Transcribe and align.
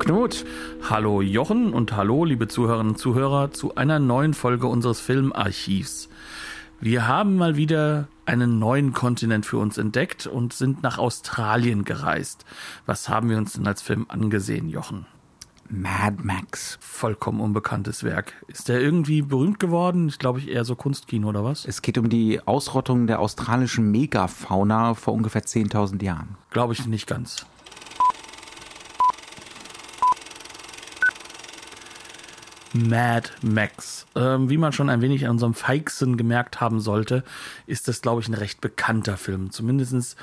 Knut. 0.00 0.46
Hallo 0.88 1.20
Jochen 1.20 1.74
und 1.74 1.94
hallo 1.94 2.24
liebe 2.24 2.48
Zuhörerinnen 2.48 2.92
und 2.92 2.98
Zuhörer 2.98 3.50
zu 3.50 3.74
einer 3.74 3.98
neuen 3.98 4.32
Folge 4.32 4.66
unseres 4.66 4.98
Filmarchivs. 4.98 6.08
Wir 6.80 7.06
haben 7.06 7.36
mal 7.36 7.56
wieder 7.56 8.08
einen 8.24 8.58
neuen 8.58 8.94
Kontinent 8.94 9.44
für 9.44 9.58
uns 9.58 9.76
entdeckt 9.76 10.26
und 10.26 10.54
sind 10.54 10.82
nach 10.82 10.96
Australien 10.96 11.84
gereist. 11.84 12.46
Was 12.86 13.10
haben 13.10 13.28
wir 13.28 13.36
uns 13.36 13.52
denn 13.52 13.66
als 13.66 13.82
Film 13.82 14.06
angesehen, 14.08 14.70
Jochen? 14.70 15.04
Mad 15.68 16.16
Max. 16.22 16.78
Vollkommen 16.80 17.40
unbekanntes 17.40 18.02
Werk. 18.02 18.32
Ist 18.48 18.70
der 18.70 18.80
irgendwie 18.80 19.20
berühmt 19.20 19.60
geworden? 19.60 20.08
Ich 20.08 20.18
glaube, 20.18 20.38
ich 20.38 20.48
eher 20.48 20.64
so 20.64 20.76
Kunstkino 20.76 21.28
oder 21.28 21.44
was? 21.44 21.66
Es 21.66 21.82
geht 21.82 21.98
um 21.98 22.08
die 22.08 22.40
Ausrottung 22.46 23.06
der 23.06 23.20
australischen 23.20 23.90
Megafauna 23.90 24.94
vor 24.94 25.12
ungefähr 25.12 25.42
10.000 25.42 26.02
Jahren. 26.02 26.38
Glaube 26.48 26.72
ich 26.72 26.86
nicht 26.86 27.06
ganz. 27.06 27.44
Mad 32.72 33.30
Max. 33.42 34.06
Ähm, 34.14 34.48
wie 34.48 34.56
man 34.56 34.72
schon 34.72 34.88
ein 34.88 35.00
wenig 35.00 35.24
an 35.24 35.32
unserem 35.32 35.54
Feixen 35.54 36.16
gemerkt 36.16 36.60
haben 36.60 36.80
sollte, 36.80 37.24
ist 37.66 37.88
das, 37.88 38.02
glaube 38.02 38.20
ich, 38.20 38.28
ein 38.28 38.34
recht 38.34 38.60
bekannter 38.60 39.16
Film. 39.16 39.50
Zumindest 39.50 40.16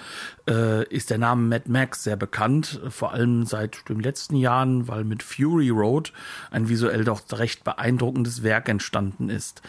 äh, 0.48 0.88
ist 0.88 1.10
der 1.10 1.18
Name 1.18 1.42
Mad 1.44 1.70
Max 1.70 2.04
sehr 2.04 2.16
bekannt, 2.16 2.80
vor 2.90 3.14
allem 3.14 3.46
seit 3.46 3.90
den 3.90 4.00
letzten 4.00 4.36
Jahren, 4.36 4.88
weil 4.88 5.04
mit 5.04 5.24
Fury 5.24 5.70
Road 5.70 6.14
ein 6.52 6.70
visuell 6.70 7.04
doch 7.04 7.22
recht 7.34 7.64
beeindruckendes 7.64 8.44
Werk 8.44 8.70
entstanden 8.70 9.30
ist. 9.30 9.62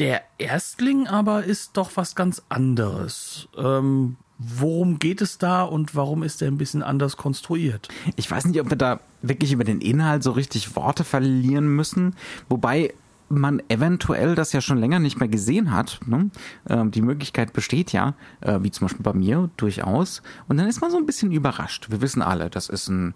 Der 0.00 0.22
Erstling 0.38 1.06
aber 1.08 1.44
ist 1.44 1.76
doch 1.76 1.90
was 1.94 2.14
ganz 2.14 2.40
anderes. 2.48 3.48
Ähm, 3.54 4.16
worum 4.38 4.98
geht 4.98 5.20
es 5.20 5.36
da 5.36 5.62
und 5.62 5.94
warum 5.94 6.22
ist 6.22 6.40
er 6.40 6.48
ein 6.48 6.56
bisschen 6.56 6.82
anders 6.82 7.18
konstruiert? 7.18 7.88
Ich 8.16 8.30
weiß 8.30 8.46
nicht, 8.46 8.58
ob 8.62 8.70
wir 8.70 8.78
da 8.78 9.00
wirklich 9.20 9.52
über 9.52 9.64
den 9.64 9.82
Inhalt 9.82 10.22
so 10.22 10.30
richtig 10.30 10.74
Worte 10.74 11.04
verlieren 11.04 11.76
müssen, 11.76 12.16
wobei 12.48 12.94
man 13.30 13.62
eventuell 13.68 14.34
das 14.34 14.52
ja 14.52 14.60
schon 14.60 14.78
länger 14.78 14.98
nicht 14.98 15.20
mehr 15.20 15.28
gesehen 15.28 15.70
hat. 15.70 16.00
Ne? 16.04 16.30
Ähm, 16.68 16.90
die 16.90 17.00
Möglichkeit 17.00 17.52
besteht 17.52 17.92
ja, 17.92 18.14
äh, 18.40 18.58
wie 18.60 18.70
zum 18.70 18.86
Beispiel 18.86 19.04
bei 19.04 19.12
mir 19.12 19.50
durchaus. 19.56 20.22
Und 20.48 20.56
dann 20.56 20.68
ist 20.68 20.80
man 20.80 20.90
so 20.90 20.96
ein 20.96 21.06
bisschen 21.06 21.30
überrascht. 21.30 21.90
Wir 21.90 22.00
wissen 22.00 22.22
alle, 22.22 22.50
das 22.50 22.68
ist 22.68 22.88
ein 22.88 23.14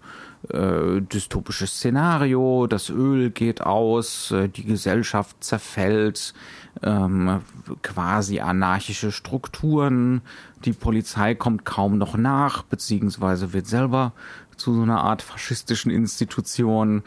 äh, 0.49 1.01
dystopisches 1.01 1.75
Szenario, 1.75 2.65
das 2.67 2.89
Öl 2.89 3.29
geht 3.29 3.61
aus, 3.61 4.31
äh, 4.31 4.47
die 4.47 4.63
Gesellschaft 4.63 5.43
zerfällt, 5.43 6.33
ähm, 6.81 7.41
quasi 7.81 8.39
anarchische 8.39 9.11
Strukturen, 9.11 10.21
die 10.63 10.73
Polizei 10.73 11.35
kommt 11.35 11.65
kaum 11.65 11.97
noch 11.97 12.17
nach, 12.17 12.63
beziehungsweise 12.63 13.53
wird 13.53 13.67
selber 13.67 14.13
zu 14.55 14.73
so 14.73 14.81
einer 14.81 15.01
Art 15.01 15.21
faschistischen 15.21 15.91
Institution 15.91 17.03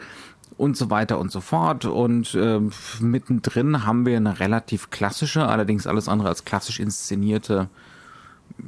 und 0.59 0.75
so 0.75 0.89
weiter 0.89 1.19
und 1.19 1.31
so 1.31 1.39
fort. 1.39 1.85
Und 1.85 2.35
äh, 2.35 2.59
mittendrin 2.99 3.85
haben 3.85 4.05
wir 4.05 4.17
eine 4.17 4.39
relativ 4.39 4.89
klassische, 4.89 5.47
allerdings 5.47 5.87
alles 5.87 6.09
andere 6.09 6.27
als 6.27 6.43
klassisch 6.43 6.79
inszenierte, 6.79 7.69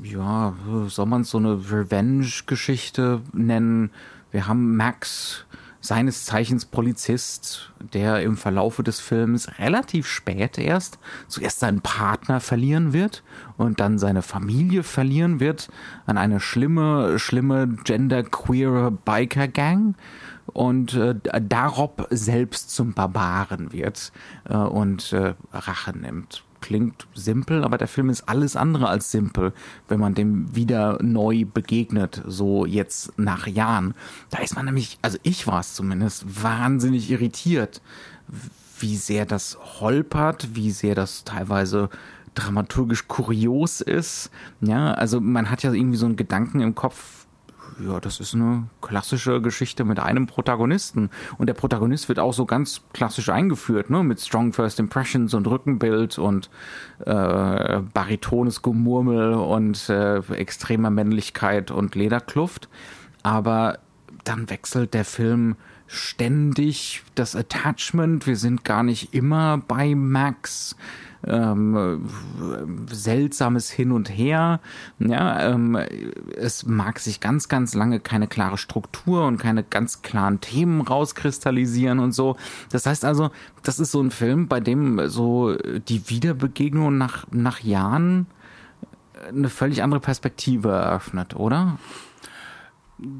ja, 0.01 0.53
soll 0.87 1.05
man 1.05 1.21
es 1.21 1.31
so 1.31 1.37
eine 1.37 1.59
Revenge-Geschichte 1.69 3.21
nennen. 3.33 3.91
Wir 4.31 4.47
haben 4.47 4.77
Max, 4.77 5.45
seines 5.81 6.25
Zeichens 6.25 6.65
Polizist, 6.65 7.71
der 7.93 8.21
im 8.21 8.37
Verlaufe 8.37 8.83
des 8.83 8.99
Films 8.99 9.59
relativ 9.59 10.07
spät 10.07 10.59
erst 10.59 10.99
zuerst 11.27 11.59
seinen 11.59 11.81
Partner 11.81 12.39
verlieren 12.39 12.93
wird 12.93 13.23
und 13.57 13.79
dann 13.79 13.97
seine 13.97 14.21
Familie 14.21 14.83
verlieren 14.83 15.39
wird 15.39 15.69
an 16.05 16.19
eine 16.19 16.39
schlimme, 16.39 17.17
schlimme 17.17 17.67
genderqueere 17.83 18.91
Biker-Gang 18.91 19.95
und 20.53 20.93
äh, 20.93 21.15
Darob 21.41 22.07
selbst 22.09 22.71
zum 22.71 22.93
Barbaren 22.93 23.71
wird 23.71 24.11
äh, 24.49 24.55
und 24.55 25.13
äh, 25.13 25.33
Rache 25.51 25.97
nimmt 25.97 26.43
klingt 26.61 27.07
simpel, 27.13 27.63
aber 27.63 27.77
der 27.77 27.87
Film 27.87 28.09
ist 28.09 28.29
alles 28.29 28.55
andere 28.55 28.87
als 28.87 29.11
simpel, 29.11 29.51
wenn 29.87 29.99
man 29.99 30.13
dem 30.13 30.55
wieder 30.55 30.99
neu 31.01 31.43
begegnet, 31.43 32.21
so 32.25 32.65
jetzt 32.65 33.17
nach 33.17 33.47
Jahren. 33.47 33.95
Da 34.29 34.39
ist 34.39 34.55
man 34.55 34.65
nämlich, 34.65 34.97
also 35.01 35.17
ich 35.23 35.47
war 35.47 35.59
es 35.59 35.73
zumindest, 35.73 36.43
wahnsinnig 36.43 37.09
irritiert, 37.09 37.81
wie 38.79 38.95
sehr 38.95 39.25
das 39.25 39.57
holpert, 39.81 40.55
wie 40.55 40.71
sehr 40.71 40.95
das 40.95 41.23
teilweise 41.23 41.89
dramaturgisch 42.35 43.07
kurios 43.07 43.81
ist. 43.81 44.31
Ja, 44.61 44.93
also 44.93 45.19
man 45.19 45.49
hat 45.49 45.63
ja 45.63 45.73
irgendwie 45.73 45.97
so 45.97 46.05
einen 46.05 46.15
Gedanken 46.15 46.61
im 46.61 46.75
Kopf, 46.75 47.20
ja, 47.85 47.99
das 47.99 48.19
ist 48.19 48.33
eine 48.33 48.67
klassische 48.81 49.41
Geschichte 49.41 49.83
mit 49.83 49.99
einem 49.99 50.27
Protagonisten. 50.27 51.09
Und 51.37 51.47
der 51.47 51.53
Protagonist 51.53 52.09
wird 52.09 52.19
auch 52.19 52.33
so 52.33 52.45
ganz 52.45 52.81
klassisch 52.93 53.29
eingeführt, 53.29 53.89
ne? 53.89 54.03
Mit 54.03 54.19
Strong 54.19 54.53
First 54.53 54.79
Impressions 54.79 55.33
und 55.33 55.47
Rückenbild 55.47 56.17
und 56.19 56.49
äh, 57.05 57.79
baritones 57.93 58.61
Gemurmel 58.61 59.33
und 59.33 59.89
äh, 59.89 60.19
extremer 60.33 60.89
Männlichkeit 60.89 61.71
und 61.71 61.95
Lederkluft. 61.95 62.69
Aber 63.23 63.79
dann 64.23 64.49
wechselt 64.49 64.93
der 64.93 65.05
Film 65.05 65.55
ständig 65.87 67.03
das 67.15 67.35
Attachment. 67.35 68.27
Wir 68.27 68.37
sind 68.37 68.63
gar 68.63 68.83
nicht 68.83 69.13
immer 69.13 69.57
bei 69.57 69.95
Max 69.95 70.75
ähm, 71.27 72.07
seltsames 72.91 73.69
Hin 73.69 73.91
und 73.91 74.09
Her. 74.09 74.59
Ja, 74.99 75.51
ähm, 75.51 75.77
es 76.35 76.65
mag 76.65 76.99
sich 76.99 77.19
ganz, 77.19 77.47
ganz 77.47 77.73
lange 77.73 77.99
keine 77.99 78.27
klare 78.27 78.57
Struktur 78.57 79.25
und 79.25 79.37
keine 79.37 79.63
ganz 79.63 80.01
klaren 80.01 80.41
Themen 80.41 80.81
rauskristallisieren 80.81 81.99
und 81.99 82.13
so. 82.13 82.37
Das 82.71 82.85
heißt 82.85 83.05
also, 83.05 83.31
das 83.63 83.79
ist 83.79 83.91
so 83.91 84.01
ein 84.01 84.11
Film, 84.11 84.47
bei 84.47 84.59
dem 84.59 85.07
so 85.07 85.55
die 85.55 86.09
Wiederbegegnung 86.09 86.97
nach, 86.97 87.27
nach 87.31 87.59
Jahren 87.59 88.27
eine 89.27 89.49
völlig 89.49 89.83
andere 89.83 89.99
Perspektive 89.99 90.69
eröffnet, 90.69 91.35
oder? 91.35 91.77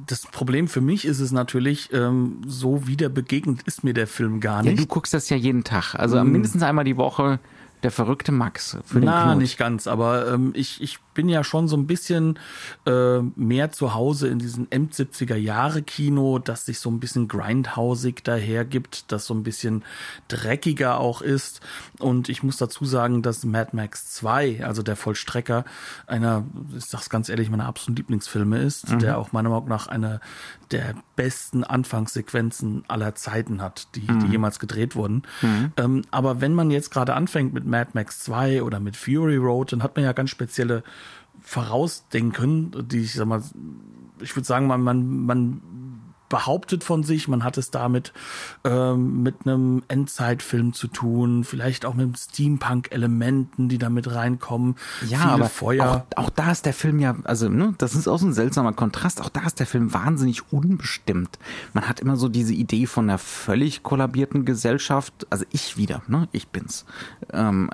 das 0.06 0.22
Problem 0.28 0.68
für 0.68 0.82
mich 0.82 1.06
ist 1.06 1.20
es 1.20 1.32
natürlich, 1.32 1.92
ähm, 1.92 2.42
so 2.46 2.88
wieder 2.88 3.10
begegnet 3.10 3.62
ist 3.64 3.84
mir 3.84 3.94
der 3.94 4.08
Film 4.08 4.40
gar 4.40 4.62
nicht. 4.62 4.72
Ja, 4.72 4.78
du 4.78 4.86
guckst 4.86 5.14
das 5.14 5.30
ja 5.30 5.38
jeden 5.38 5.64
Tag. 5.64 5.96
Also 5.96 6.24
mm. 6.24 6.32
mindestens 6.32 6.62
einmal 6.62 6.86
die 6.86 6.98
Woche 6.98 7.40
der 7.84 7.92
verrückte 7.92 8.32
Max 8.32 8.78
für 8.86 9.00
den 9.00 9.06
Na, 9.06 9.26
Knut. 9.26 9.38
nicht 9.38 9.58
ganz, 9.58 9.88
aber 9.88 10.32
ähm, 10.32 10.52
ich, 10.56 10.82
ich 10.82 11.00
bin 11.14 11.30
ja 11.30 11.44
schon 11.44 11.68
so 11.68 11.78
ein 11.78 11.88
bisschen 11.88 12.40
äh, 12.86 13.20
mehr 13.36 13.72
zu 13.72 13.94
Hause 13.94 14.28
in 14.28 14.40
diesem 14.40 14.68
End-70er 14.70 15.36
Jahre 15.36 15.82
Kino, 15.82 16.40
das 16.40 16.66
sich 16.66 16.80
so 16.80 16.90
ein 16.90 17.00
bisschen 17.00 17.28
grindhausig 17.28 18.24
dahergibt, 18.24 19.12
das 19.12 19.26
so 19.26 19.34
ein 19.34 19.44
bisschen 19.44 19.84
dreckiger 20.28 21.00
auch 21.00 21.22
ist. 21.22 21.62
Und 22.00 22.30
ich 22.30 22.44
muss 22.44 22.58
dazu 22.58 22.86
sagen, 22.86 23.22
dass 23.22 23.44
Mad 23.44 23.72
Max 23.74 24.12
2, 24.14 24.66
also 24.66 24.84
der 24.84 24.96
Vollstrecker, 24.96 25.66
einer, 26.08 26.46
ich 26.76 26.86
sag's 26.86 27.10
ganz 27.10 27.30
ehrlich, 27.30 27.50
meiner 27.50 27.66
absoluten 27.66 27.96
Lieblingsfilme 27.98 28.60
ist, 28.60 28.90
mhm. 28.90 29.00
der 29.00 29.18
auch 29.18 29.32
meiner 29.32 29.50
Meinung 29.50 29.68
nach 29.68 29.88
eine 29.88 30.20
der 30.72 30.96
besten 31.16 31.64
Anfangssequenzen 31.64 32.84
aller 32.88 33.16
Zeiten 33.16 33.62
hat, 33.62 33.88
die, 33.96 34.10
mhm. 34.10 34.20
die 34.22 34.28
jemals 34.28 34.60
gedreht 34.60 34.96
wurden. 34.96 35.24
Mhm. 35.42 35.74
Ähm, 35.78 36.02
aber 36.12 36.42
wenn 36.42 36.54
man 36.54 36.72
jetzt 36.72 36.92
gerade 36.92 37.14
anfängt 37.14 37.54
mit 37.54 37.66
Mad 37.66 37.92
Max 37.94 38.20
2 38.20 38.64
oder 38.64 38.80
mit 38.80 38.96
Fury 38.96 39.38
Road, 39.38 39.74
dann 39.74 39.84
hat 39.84 39.96
man 39.96 40.06
ja 40.06 40.14
ganz 40.14 40.30
spezielle 40.30 40.84
Vorausdenken, 41.42 42.88
die 42.88 43.02
ich 43.02 43.14
sag 43.14 43.28
mal, 43.28 43.44
ich 44.22 44.36
würde 44.36 44.46
sagen, 44.46 44.68
man, 44.68 44.82
man, 44.82 45.26
man 45.26 45.62
behauptet 46.32 46.84
von 46.84 47.04
sich, 47.04 47.28
man 47.28 47.44
hat 47.44 47.58
es 47.58 47.70
damit 47.72 48.14
ähm, 48.64 49.22
mit 49.22 49.36
einem 49.44 49.84
Endzeitfilm 49.90 50.74
zu 50.74 50.88
tun, 50.88 51.44
vielleicht 51.44 51.86
auch 51.86 51.94
mit 51.94 52.18
Steampunk-Elementen, 52.18 53.70
die 53.70 53.78
damit 53.78 54.16
reinkommen. 54.16 54.76
Ja, 55.08 55.26
aber 55.26 55.50
Feuer. 55.50 56.08
Auch, 56.16 56.24
auch, 56.24 56.30
da 56.30 56.52
ist 56.52 56.66
der 56.66 56.74
Film 56.74 57.00
ja, 57.00 57.18
also 57.26 57.50
ne, 57.50 57.76
das 57.78 57.96
ist 57.96 58.08
auch 58.08 58.18
so 58.18 58.26
ein 58.26 58.34
seltsamer 58.34 58.72
Kontrast. 58.72 59.22
Auch 59.22 59.30
da 59.30 59.42
ist 59.46 59.60
der 59.60 59.68
Film 59.68 59.94
wahnsinnig 59.94 60.52
unbestimmt. 60.54 61.38
Man 61.74 61.88
hat 61.88 62.00
immer 62.00 62.16
so 62.16 62.30
diese 62.30 62.54
Idee 62.54 62.88
von 62.88 63.10
einer 63.10 63.18
völlig 63.18 63.84
kollabierten 63.84 64.46
Gesellschaft. 64.46 65.28
Also 65.30 65.44
ich 65.52 65.76
wieder, 65.76 66.02
ne, 66.08 66.30
ich 66.32 66.48
bin's 66.48 66.86
ähm, 67.34 67.70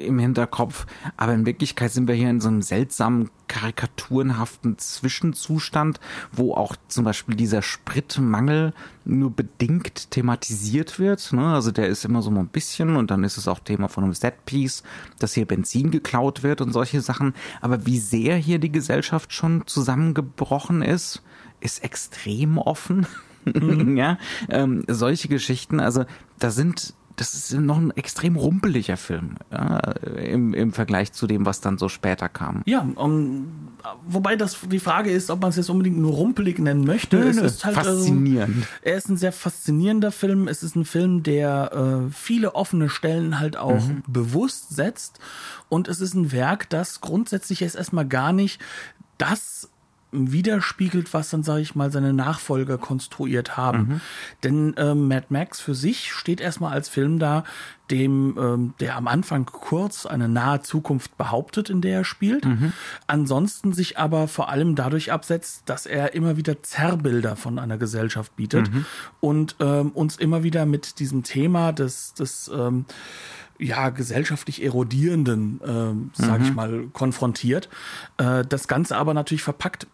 im 0.00 0.20
Hinterkopf. 0.20 0.86
Aber 1.16 1.34
in 1.34 1.44
Wirklichkeit 1.44 1.90
sind 1.90 2.06
wir 2.06 2.14
hier 2.14 2.30
in 2.30 2.40
so 2.40 2.48
einem 2.48 2.62
seltsamen 2.62 3.30
karikaturenhaften 3.48 4.78
Zwischenzustand, 4.78 6.00
wo 6.32 6.54
auch 6.54 6.76
zum 6.88 7.04
Beispiel 7.04 7.36
dieser 7.36 7.62
Spritmangel 7.62 8.72
nur 9.04 9.30
bedingt 9.30 10.10
thematisiert 10.10 10.98
wird. 10.98 11.32
Ne? 11.32 11.54
Also 11.54 11.70
der 11.70 11.88
ist 11.88 12.04
immer 12.04 12.22
so 12.22 12.30
ein 12.30 12.48
bisschen 12.48 12.96
und 12.96 13.10
dann 13.10 13.24
ist 13.24 13.36
es 13.36 13.48
auch 13.48 13.60
Thema 13.60 13.88
von 13.88 14.04
einem 14.04 14.14
Setpiece, 14.14 14.82
dass 15.18 15.34
hier 15.34 15.46
Benzin 15.46 15.90
geklaut 15.90 16.42
wird 16.42 16.60
und 16.60 16.72
solche 16.72 17.00
Sachen. 17.00 17.34
Aber 17.60 17.86
wie 17.86 17.98
sehr 17.98 18.36
hier 18.36 18.58
die 18.58 18.72
Gesellschaft 18.72 19.32
schon 19.32 19.66
zusammengebrochen 19.66 20.82
ist, 20.82 21.22
ist 21.60 21.82
extrem 21.84 22.58
offen. 22.58 23.06
Mhm. 23.54 23.96
ja, 23.96 24.18
ähm, 24.48 24.82
solche 24.88 25.28
Geschichten, 25.28 25.78
also 25.78 26.04
da 26.40 26.50
sind 26.50 26.94
das 27.16 27.34
ist 27.34 27.52
noch 27.54 27.78
ein 27.78 27.90
extrem 27.92 28.36
rumpeliger 28.36 28.98
Film 28.98 29.36
ja, 29.50 29.78
im, 29.78 30.52
im 30.52 30.72
Vergleich 30.72 31.12
zu 31.12 31.26
dem, 31.26 31.46
was 31.46 31.62
dann 31.62 31.78
so 31.78 31.88
später 31.88 32.28
kam. 32.28 32.62
Ja, 32.66 32.86
um, 32.94 33.70
wobei 34.06 34.36
das 34.36 34.58
die 34.70 34.78
Frage 34.78 35.10
ist, 35.10 35.30
ob 35.30 35.40
man 35.40 35.50
es 35.50 35.56
jetzt 35.56 35.70
unbedingt 35.70 35.98
nur 35.98 36.12
rumpelig 36.12 36.58
nennen 36.58 36.84
möchte. 36.84 37.16
Nö, 37.16 37.28
es 37.28 37.38
ist 37.38 37.64
halt 37.64 37.76
faszinierend. 37.76 38.56
Also, 38.56 38.68
er 38.82 38.96
ist 38.96 39.08
ein 39.08 39.16
sehr 39.16 39.32
faszinierender 39.32 40.12
Film. 40.12 40.46
Es 40.46 40.62
ist 40.62 40.76
ein 40.76 40.84
Film, 40.84 41.22
der 41.22 42.06
äh, 42.08 42.12
viele 42.12 42.54
offene 42.54 42.90
Stellen 42.90 43.40
halt 43.40 43.56
auch 43.56 43.86
mhm. 43.86 44.02
bewusst 44.06 44.76
setzt. 44.76 45.18
Und 45.70 45.88
es 45.88 46.00
ist 46.00 46.14
ein 46.14 46.32
Werk, 46.32 46.68
das 46.68 47.00
grundsätzlich 47.00 47.60
jetzt 47.60 47.76
erstmal 47.76 48.06
gar 48.06 48.32
nicht 48.32 48.60
das 49.18 49.70
widerspiegelt, 50.12 51.12
was 51.12 51.30
dann, 51.30 51.42
sage 51.42 51.62
ich 51.62 51.74
mal, 51.74 51.90
seine 51.90 52.12
Nachfolger 52.12 52.78
konstruiert 52.78 53.56
haben. 53.56 53.78
Mhm. 53.78 54.00
Denn 54.44 54.74
ähm, 54.78 55.08
Mad 55.08 55.26
Max 55.30 55.60
für 55.60 55.74
sich 55.74 56.12
steht 56.12 56.40
erstmal 56.40 56.72
als 56.72 56.88
Film 56.88 57.18
da, 57.18 57.44
dem, 57.90 58.36
ähm, 58.38 58.74
der 58.80 58.96
am 58.96 59.06
Anfang 59.06 59.46
kurz 59.46 60.06
eine 60.06 60.28
nahe 60.28 60.60
Zukunft 60.62 61.16
behauptet, 61.16 61.70
in 61.70 61.80
der 61.80 61.98
er 61.98 62.04
spielt, 62.04 62.44
mhm. 62.44 62.72
ansonsten 63.06 63.72
sich 63.72 63.98
aber 63.98 64.28
vor 64.28 64.48
allem 64.48 64.74
dadurch 64.74 65.12
absetzt, 65.12 65.62
dass 65.66 65.86
er 65.86 66.14
immer 66.14 66.36
wieder 66.36 66.62
Zerrbilder 66.62 67.36
von 67.36 67.58
einer 67.58 67.78
Gesellschaft 67.78 68.34
bietet 68.36 68.72
mhm. 68.72 68.86
und 69.20 69.56
ähm, 69.60 69.90
uns 69.90 70.16
immer 70.16 70.42
wieder 70.42 70.66
mit 70.66 70.98
diesem 70.98 71.22
Thema 71.22 71.72
des, 71.72 72.14
des 72.14 72.50
ähm, 72.52 72.86
ja, 73.58 73.90
gesellschaftlich 73.90 74.62
erodierenden, 74.62 75.60
äh, 75.62 76.22
sage 76.22 76.44
ich 76.44 76.50
mhm. 76.50 76.56
mal, 76.56 76.86
konfrontiert. 76.92 77.68
Äh, 78.18 78.44
das 78.44 78.68
Ganze 78.68 78.96
aber 78.96 79.14
natürlich 79.14 79.42
verpackt 79.42 79.86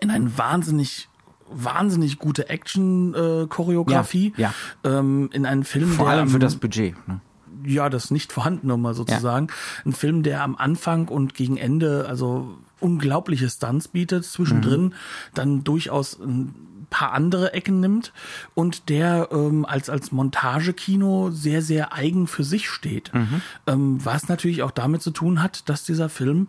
in 0.00 0.10
ein 0.10 0.36
wahnsinnig 0.36 1.08
wahnsinnig 1.52 2.18
gute 2.18 2.48
Action-Choreografie. 2.48 4.32
Äh, 4.36 4.40
ja, 4.40 4.54
ja. 4.84 4.98
Ähm, 4.98 5.30
in 5.32 5.46
einen 5.46 5.64
Film, 5.64 5.88
Vor 5.88 6.08
allem 6.08 6.28
für 6.28 6.38
das 6.38 6.54
Budget. 6.54 6.94
Ne? 7.08 7.20
Ja, 7.64 7.90
das 7.90 8.10
nicht 8.12 8.32
vorhanden, 8.32 8.70
um 8.70 8.80
mal 8.80 8.94
sozusagen. 8.94 9.48
Ja. 9.48 9.54
Ein 9.84 9.92
Film, 9.92 10.22
der 10.22 10.42
am 10.42 10.54
Anfang 10.56 11.08
und 11.08 11.34
gegen 11.34 11.56
Ende 11.56 12.06
also 12.08 12.56
unglaubliche 12.78 13.50
Stunts 13.50 13.88
bietet, 13.88 14.24
zwischendrin 14.24 14.82
mhm. 14.82 14.92
dann 15.34 15.64
durchaus 15.64 16.18
ein 16.18 16.54
paar 16.90 17.12
andere 17.12 17.52
Ecken 17.54 17.80
nimmt 17.80 18.12
und 18.54 18.88
der 18.88 19.28
ähm, 19.32 19.64
als, 19.64 19.88
als 19.88 20.12
Montagekino 20.12 21.30
sehr, 21.30 21.62
sehr 21.62 21.94
eigen 21.94 22.26
für 22.26 22.44
sich 22.44 22.68
steht. 22.68 23.14
Mhm. 23.14 23.40
Ähm, 23.66 24.04
was 24.04 24.28
natürlich 24.28 24.62
auch 24.62 24.72
damit 24.72 25.02
zu 25.02 25.10
tun 25.10 25.42
hat, 25.42 25.68
dass 25.68 25.84
dieser 25.84 26.08
Film 26.08 26.48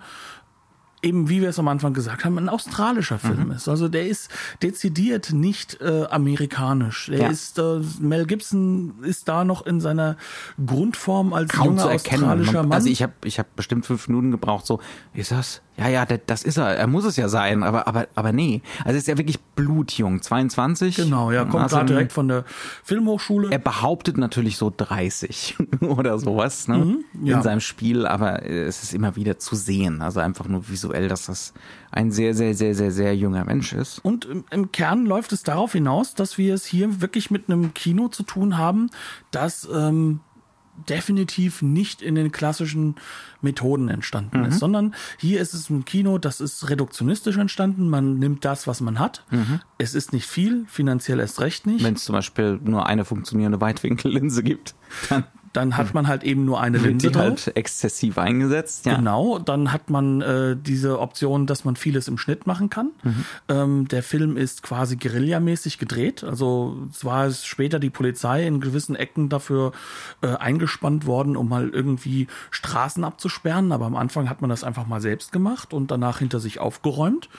eben, 1.01 1.29
wie 1.29 1.41
wir 1.41 1.49
es 1.49 1.59
am 1.59 1.67
Anfang 1.67 1.93
gesagt 1.93 2.25
haben, 2.25 2.37
ein 2.37 2.49
australischer 2.49 3.19
Film 3.19 3.45
mhm. 3.45 3.51
ist. 3.51 3.67
Also 3.67 3.87
der 3.87 4.07
ist 4.07 4.29
dezidiert 4.61 5.33
nicht 5.33 5.79
äh, 5.81 6.05
amerikanisch. 6.09 7.07
Der 7.07 7.19
ja. 7.19 7.27
ist 7.29 7.57
äh, 7.57 7.81
Mel 7.99 8.25
Gibson 8.25 8.93
ist 9.03 9.27
da 9.27 9.43
noch 9.43 9.65
in 9.65 9.81
seiner 9.81 10.17
Grundform 10.63 11.33
als 11.33 11.51
Kaum 11.51 11.67
junger 11.67 11.91
australischer 11.91 12.63
Mann. 12.63 12.73
Also 12.73 12.89
ich 12.89 13.01
habe 13.01 13.13
ich 13.25 13.39
hab 13.39 13.55
bestimmt 13.55 13.85
fünf 13.85 14.07
Minuten 14.07 14.31
gebraucht. 14.31 14.65
So 14.65 14.79
ist 15.13 15.31
das? 15.31 15.61
Ja, 15.81 15.89
ja, 15.89 16.05
das 16.05 16.43
ist 16.43 16.57
er. 16.57 16.77
Er 16.77 16.87
muss 16.87 17.05
es 17.05 17.17
ja 17.17 17.27
sein, 17.27 17.63
aber, 17.63 17.87
aber, 17.87 18.07
aber 18.15 18.31
nee. 18.31 18.61
Also 18.85 18.97
ist 18.97 19.07
ja 19.07 19.17
wirklich 19.17 19.39
blutjung. 19.39 20.21
22. 20.21 20.95
Genau, 20.95 21.31
ja, 21.31 21.43
kommt 21.45 21.63
also, 21.63 21.77
gerade 21.77 21.87
direkt 21.87 22.11
von 22.11 22.27
der 22.27 22.45
Filmhochschule. 22.83 23.49
Er 23.51 23.59
behauptet 23.59 24.17
natürlich 24.17 24.57
so 24.57 24.71
30 24.75 25.57
oder 25.81 26.19
sowas 26.19 26.67
ne? 26.67 26.77
Mhm, 26.77 27.05
ja. 27.23 27.37
in 27.37 27.43
seinem 27.43 27.61
Spiel, 27.61 28.05
aber 28.05 28.45
es 28.45 28.83
ist 28.83 28.93
immer 28.93 29.15
wieder 29.15 29.39
zu 29.39 29.55
sehen. 29.55 30.01
Also 30.01 30.19
einfach 30.19 30.47
nur 30.47 30.69
visuell, 30.69 31.07
dass 31.07 31.25
das 31.25 31.53
ein 31.91 32.11
sehr, 32.11 32.33
sehr, 32.33 32.53
sehr, 32.53 32.75
sehr, 32.75 32.91
sehr 32.91 33.15
junger 33.15 33.43
Mensch 33.45 33.73
ist. 33.73 33.99
Und 33.99 34.25
im, 34.25 34.45
im 34.51 34.71
Kern 34.71 35.05
läuft 35.05 35.33
es 35.33 35.43
darauf 35.43 35.73
hinaus, 35.73 36.13
dass 36.13 36.37
wir 36.37 36.53
es 36.53 36.65
hier 36.65 37.01
wirklich 37.01 37.31
mit 37.31 37.49
einem 37.49 37.73
Kino 37.73 38.07
zu 38.07 38.23
tun 38.23 38.57
haben, 38.57 38.89
das 39.31 39.67
ähm, 39.73 40.21
definitiv 40.89 41.61
nicht 41.61 42.01
in 42.01 42.15
den 42.15 42.31
klassischen 42.31 42.95
Methoden 43.41 43.89
entstanden 43.89 44.39
mhm. 44.39 44.45
ist, 44.45 44.59
sondern 44.59 44.95
hier 45.17 45.39
ist 45.39 45.53
es 45.53 45.69
ein 45.69 45.85
Kino, 45.85 46.17
das 46.17 46.41
ist 46.41 46.69
reduktionistisch 46.69 47.37
entstanden. 47.37 47.89
Man 47.89 48.19
nimmt 48.19 48.45
das, 48.45 48.67
was 48.67 48.81
man 48.81 48.99
hat. 48.99 49.23
Mhm. 49.31 49.61
Es 49.77 49.95
ist 49.95 50.13
nicht 50.13 50.25
viel, 50.25 50.65
finanziell 50.67 51.19
erst 51.19 51.41
recht 51.41 51.65
nicht. 51.67 51.83
Wenn 51.83 51.95
es 51.95 52.05
zum 52.05 52.13
Beispiel 52.13 52.59
nur 52.63 52.85
eine 52.85 53.05
funktionierende 53.05 53.61
Weitwinkellinse 53.61 54.43
gibt, 54.43 54.75
dann 55.09 55.23
dann 55.53 55.75
hat 55.75 55.93
man 55.93 56.07
halt 56.07 56.23
eben 56.23 56.45
nur 56.45 56.61
eine 56.61 56.77
Linse 56.77 57.11
die 57.11 57.17
halt 57.17 57.51
exzessiv 57.55 58.17
eingesetzt. 58.17 58.85
Ja. 58.85 58.95
Genau, 58.95 59.39
dann 59.39 59.71
hat 59.71 59.89
man 59.89 60.21
äh, 60.21 60.55
diese 60.55 60.99
Option, 60.99 61.45
dass 61.45 61.65
man 61.65 61.75
vieles 61.75 62.07
im 62.07 62.17
Schnitt 62.17 62.47
machen 62.47 62.69
kann. 62.69 62.91
Mhm. 63.03 63.25
Ähm, 63.49 63.87
der 63.87 64.03
Film 64.03 64.37
ist 64.37 64.63
quasi 64.63 64.95
guerillamäßig 64.95 65.77
gedreht. 65.77 66.23
Also 66.23 66.87
zwar 66.91 67.27
ist 67.27 67.45
später 67.45 67.79
die 67.79 67.89
Polizei 67.89 68.47
in 68.47 68.61
gewissen 68.61 68.95
Ecken 68.95 69.29
dafür 69.29 69.73
äh, 70.21 70.27
eingespannt 70.27 71.05
worden, 71.05 71.35
um 71.35 71.49
mal 71.49 71.69
irgendwie 71.69 72.27
Straßen 72.51 73.03
abzusperren, 73.03 73.71
aber 73.71 73.85
am 73.85 73.95
Anfang 73.95 74.29
hat 74.29 74.41
man 74.41 74.49
das 74.49 74.63
einfach 74.63 74.87
mal 74.87 75.01
selbst 75.01 75.31
gemacht 75.31 75.73
und 75.73 75.91
danach 75.91 76.19
hinter 76.19 76.39
sich 76.39 76.59
aufgeräumt. 76.59 77.29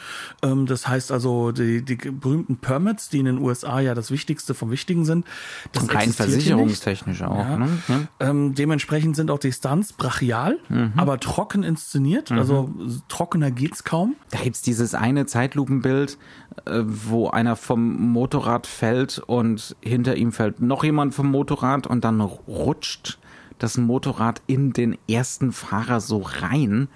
Ähm, 0.43 0.67
das 0.67 0.87
heißt 0.87 1.13
also, 1.13 1.53
die, 1.53 1.83
die 1.83 1.97
berühmten 1.97 2.57
Permits, 2.57 3.09
die 3.09 3.21
in 3.21 3.27
den 3.27 3.39
USA 3.39 3.81
ja 3.81 3.95
das 3.95 4.11
Wichtigste 4.11 4.55
vom 4.55 4.71
Wichtigen 4.71 5.05
sind, 5.05 5.27
das 5.73 5.85
und 5.85 5.95
rein 5.95 6.13
versicherungstechnisch 6.13 7.23
auch. 7.23 7.39
Ja. 7.39 7.57
Ne? 7.57 7.69
Ja. 7.89 8.02
Ähm, 8.21 8.55
dementsprechend 8.55 9.17
sind 9.17 9.31
auch 9.31 9.39
die 9.39 9.53
Stunts 9.53 9.93
brachial, 9.93 10.59
mhm. 10.69 10.93
aber 10.97 11.19
trocken 11.19 11.63
inszeniert. 11.63 12.31
Mhm. 12.31 12.39
Also 12.39 12.71
trockener 13.09 13.51
geht's 13.51 13.85
kaum. 13.85 14.17
Da 14.31 14.39
gibt's 14.39 14.63
dieses 14.63 14.95
eine 14.95 15.27
Zeitlupenbild, 15.27 16.19
äh, 16.65 16.83
wo 16.85 17.29
einer 17.29 17.57
vom 17.57 18.13
Motorrad 18.13 18.67
fällt 18.67 19.19
und 19.19 19.77
hinter 19.81 20.17
ihm 20.17 20.33
fällt 20.33 20.61
noch 20.61 20.85
jemand 20.85 21.15
vom 21.15 21.31
Motorrad 21.31 21.87
und 21.87 22.05
dann 22.05 22.21
rutscht 22.21 23.19
das 23.63 23.79
Motorrad 23.79 24.43
in 24.47 24.73
den 24.73 24.99
ersten 25.09 25.53
Fahrer 25.53 26.01
so 26.01 26.19
rein. 26.19 26.89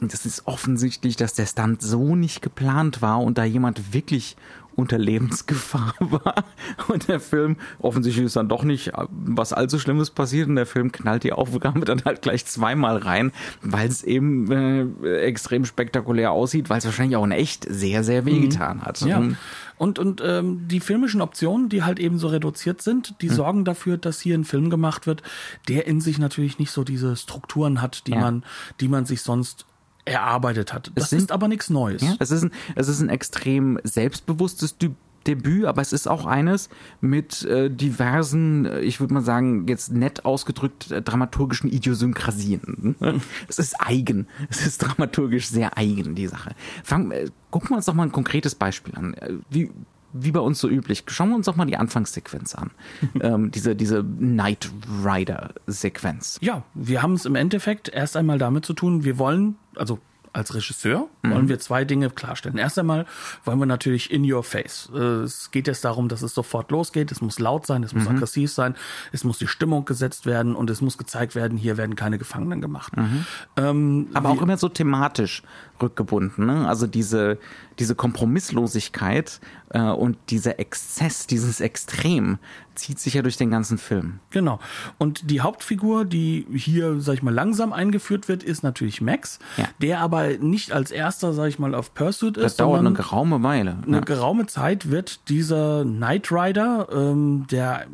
Und 0.00 0.12
das 0.12 0.24
ist 0.24 0.46
offensichtlich, 0.46 1.16
dass 1.16 1.34
der 1.34 1.46
Stunt 1.46 1.82
so 1.82 2.14
nicht 2.14 2.42
geplant 2.42 3.02
war 3.02 3.20
und 3.20 3.38
da 3.38 3.44
jemand 3.44 3.92
wirklich 3.92 4.36
unter 4.74 4.98
Lebensgefahr 4.98 5.94
war. 6.00 6.44
Und 6.88 7.08
der 7.08 7.20
Film, 7.20 7.56
offensichtlich 7.78 8.26
ist 8.26 8.36
dann 8.36 8.48
doch 8.48 8.64
nicht 8.64 8.92
was 9.10 9.52
allzu 9.52 9.78
Schlimmes 9.78 10.10
passiert 10.10 10.48
und 10.48 10.56
der 10.56 10.66
Film 10.66 10.92
knallt 10.92 11.24
die 11.24 11.32
Aufgabe 11.32 11.84
dann 11.84 12.04
halt 12.04 12.22
gleich 12.22 12.46
zweimal 12.46 12.96
rein, 12.96 13.32
weil 13.62 13.88
es 13.88 14.02
eben 14.02 14.50
äh, 14.50 15.20
extrem 15.20 15.64
spektakulär 15.64 16.32
aussieht, 16.32 16.70
weil 16.70 16.78
es 16.78 16.84
wahrscheinlich 16.84 17.16
auch 17.16 17.24
in 17.24 17.32
echt 17.32 17.66
sehr, 17.68 18.04
sehr 18.04 18.24
wehgetan 18.24 18.78
mhm. 18.78 18.82
hat. 18.82 19.00
Ja. 19.02 19.20
Mhm. 19.20 19.36
Und, 19.78 19.98
und 19.98 20.22
ähm, 20.24 20.68
die 20.68 20.80
filmischen 20.80 21.20
Optionen, 21.20 21.68
die 21.68 21.82
halt 21.82 21.98
eben 21.98 22.18
so 22.18 22.28
reduziert 22.28 22.82
sind, 22.82 23.20
die 23.20 23.28
mhm. 23.28 23.34
sorgen 23.34 23.64
dafür, 23.64 23.96
dass 23.96 24.20
hier 24.20 24.36
ein 24.36 24.44
Film 24.44 24.70
gemacht 24.70 25.06
wird, 25.06 25.22
der 25.68 25.86
in 25.86 26.00
sich 26.00 26.18
natürlich 26.18 26.58
nicht 26.58 26.70
so 26.70 26.84
diese 26.84 27.16
Strukturen 27.16 27.82
hat, 27.82 28.06
die 28.06 28.12
ja. 28.12 28.20
man, 28.20 28.44
die 28.80 28.88
man 28.88 29.06
sich 29.06 29.22
sonst 29.22 29.66
erarbeitet 30.04 30.72
hat. 30.72 30.90
Das 30.94 31.10
sind, 31.10 31.20
ist 31.20 31.32
aber 31.32 31.48
nichts 31.48 31.70
Neues. 31.70 32.02
Ja, 32.02 32.16
es, 32.18 32.30
ist 32.30 32.42
ein, 32.42 32.50
es 32.74 32.88
ist 32.88 33.00
ein 33.00 33.08
extrem 33.08 33.78
selbstbewusstes 33.84 34.78
Debüt. 34.78 34.96
Debüt, 35.26 35.66
aber 35.66 35.82
es 35.82 35.92
ist 35.92 36.08
auch 36.08 36.26
eines 36.26 36.68
mit 37.00 37.44
äh, 37.44 37.70
diversen, 37.70 38.66
äh, 38.66 38.80
ich 38.80 39.00
würde 39.00 39.14
mal 39.14 39.22
sagen, 39.22 39.66
jetzt 39.68 39.92
nett 39.92 40.24
ausgedrückt, 40.24 40.90
äh, 40.90 41.02
dramaturgischen 41.02 41.70
Idiosynkrasien. 41.70 42.96
es 43.48 43.58
ist 43.58 43.80
eigen. 43.80 44.26
Es 44.50 44.66
ist 44.66 44.78
dramaturgisch 44.78 45.48
sehr 45.48 45.78
eigen, 45.78 46.14
die 46.14 46.26
Sache. 46.26 46.54
Fang, 46.82 47.10
äh, 47.10 47.28
gucken 47.50 47.70
wir 47.70 47.76
uns 47.76 47.86
doch 47.86 47.94
mal 47.94 48.04
ein 48.04 48.12
konkretes 48.12 48.54
Beispiel 48.54 48.94
an. 48.96 49.14
Äh, 49.14 49.34
wie, 49.50 49.70
wie 50.12 50.32
bei 50.32 50.40
uns 50.40 50.58
so 50.58 50.68
üblich, 50.68 51.04
schauen 51.06 51.30
wir 51.30 51.36
uns 51.36 51.46
doch 51.46 51.56
mal 51.56 51.66
die 51.66 51.76
Anfangssequenz 51.76 52.54
an. 52.54 52.70
ähm, 53.20 53.50
diese, 53.50 53.76
diese 53.76 54.02
Knight 54.02 54.70
Rider-Sequenz. 55.04 56.38
Ja, 56.42 56.62
wir 56.74 57.02
haben 57.02 57.14
es 57.14 57.24
im 57.24 57.34
Endeffekt 57.34 57.88
erst 57.88 58.16
einmal 58.16 58.38
damit 58.38 58.64
zu 58.64 58.74
tun, 58.74 59.04
wir 59.04 59.18
wollen, 59.18 59.56
also 59.76 59.98
als 60.32 60.54
Regisseur 60.54 61.08
wollen 61.22 61.44
mhm. 61.44 61.48
wir 61.48 61.58
zwei 61.58 61.84
Dinge 61.84 62.08
klarstellen. 62.08 62.56
Erst 62.56 62.78
einmal 62.78 63.06
wollen 63.44 63.58
wir 63.58 63.66
natürlich 63.66 64.10
in 64.10 64.30
your 64.30 64.42
face. 64.42 64.90
Äh, 64.94 64.98
es 64.98 65.50
geht 65.50 65.66
jetzt 65.66 65.84
darum, 65.84 66.08
dass 66.08 66.22
es 66.22 66.32
sofort 66.32 66.70
losgeht. 66.70 67.12
Es 67.12 67.20
muss 67.20 67.38
laut 67.38 67.66
sein, 67.66 67.82
es 67.82 67.92
muss 67.92 68.04
mhm. 68.04 68.16
aggressiv 68.16 68.50
sein, 68.50 68.74
es 69.12 69.24
muss 69.24 69.38
die 69.38 69.46
Stimmung 69.46 69.84
gesetzt 69.84 70.24
werden 70.24 70.54
und 70.56 70.70
es 70.70 70.80
muss 70.80 70.96
gezeigt 70.96 71.34
werden, 71.34 71.58
hier 71.58 71.76
werden 71.76 71.96
keine 71.96 72.16
Gefangenen 72.16 72.62
gemacht. 72.62 72.96
Mhm. 72.96 73.26
Ähm, 73.56 74.08
Aber 74.14 74.30
auch 74.30 74.40
immer 74.40 74.56
so 74.56 74.68
thematisch 74.70 75.42
rückgebunden. 75.82 76.46
Ne? 76.46 76.66
Also 76.66 76.86
diese, 76.86 77.38
diese 77.78 77.94
Kompromisslosigkeit 77.94 79.40
Äh, 79.74 79.80
und 79.90 80.18
dieser 80.28 80.58
Exzess, 80.60 81.26
dieses 81.26 81.62
Extrem 81.62 82.38
zieht 82.74 82.98
sich 82.98 83.14
ja 83.14 83.22
durch 83.22 83.38
den 83.38 83.50
ganzen 83.50 83.78
Film. 83.78 84.18
Genau. 84.28 84.58
Und 84.98 85.30
die 85.30 85.40
Hauptfigur, 85.40 86.04
die 86.04 86.46
hier, 86.54 87.00
sag 87.00 87.14
ich 87.14 87.22
mal, 87.22 87.32
langsam 87.32 87.72
eingeführt 87.72 88.28
wird, 88.28 88.42
ist 88.42 88.62
natürlich 88.62 89.00
Max, 89.00 89.38
Ja. 89.56 89.64
der 89.80 90.00
aber 90.00 90.36
nicht 90.36 90.72
als 90.72 90.90
erster, 90.90 91.32
sag 91.32 91.46
ich 91.48 91.58
mal, 91.58 91.74
auf 91.74 91.94
Pursuit 91.94 92.36
Das 92.36 92.52
ist, 92.52 92.60
dauert 92.60 92.80
eine 92.80 92.92
geraume 92.92 93.42
Weile. 93.42 93.78
eine 93.86 93.96
Ja. 93.96 94.02
geraume 94.02 94.46
Zeit 94.46 94.90
wird 94.90 95.26
dieser 95.30 95.84
Knight 95.84 96.30
Rider, 96.30 96.88
ähm, 96.92 97.46
der 97.50 97.86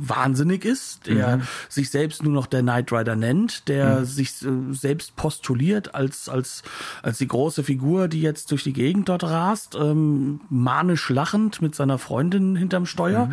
wahnsinnig 0.00 0.64
ist, 0.64 1.06
der 1.06 1.38
Mhm. 1.38 1.42
sich 1.68 1.90
selbst 1.90 2.22
nur 2.22 2.32
noch 2.32 2.46
der 2.46 2.62
Knight 2.62 2.92
Rider 2.92 3.16
nennt, 3.16 3.66
der 3.68 4.04
sich 4.04 4.42
äh, 4.44 4.48
selbst 4.72 5.16
postuliert 5.16 5.94
als, 5.94 6.28
als, 6.28 6.62
als 7.02 7.18
die 7.18 7.26
große 7.26 7.64
Figur, 7.64 8.06
die 8.08 8.20
jetzt 8.22 8.50
durch 8.52 8.62
die 8.62 8.72
Gegend 8.72 9.08
dort 9.08 9.24
rast, 9.24 9.74
ähm, 9.74 10.40
manisch 10.48 11.08
lachend 11.10 11.60
mit 11.60 11.74
seiner 11.74 11.98
Freundin 11.98 12.54
hinterm 12.56 12.86
Steuer. 12.86 13.28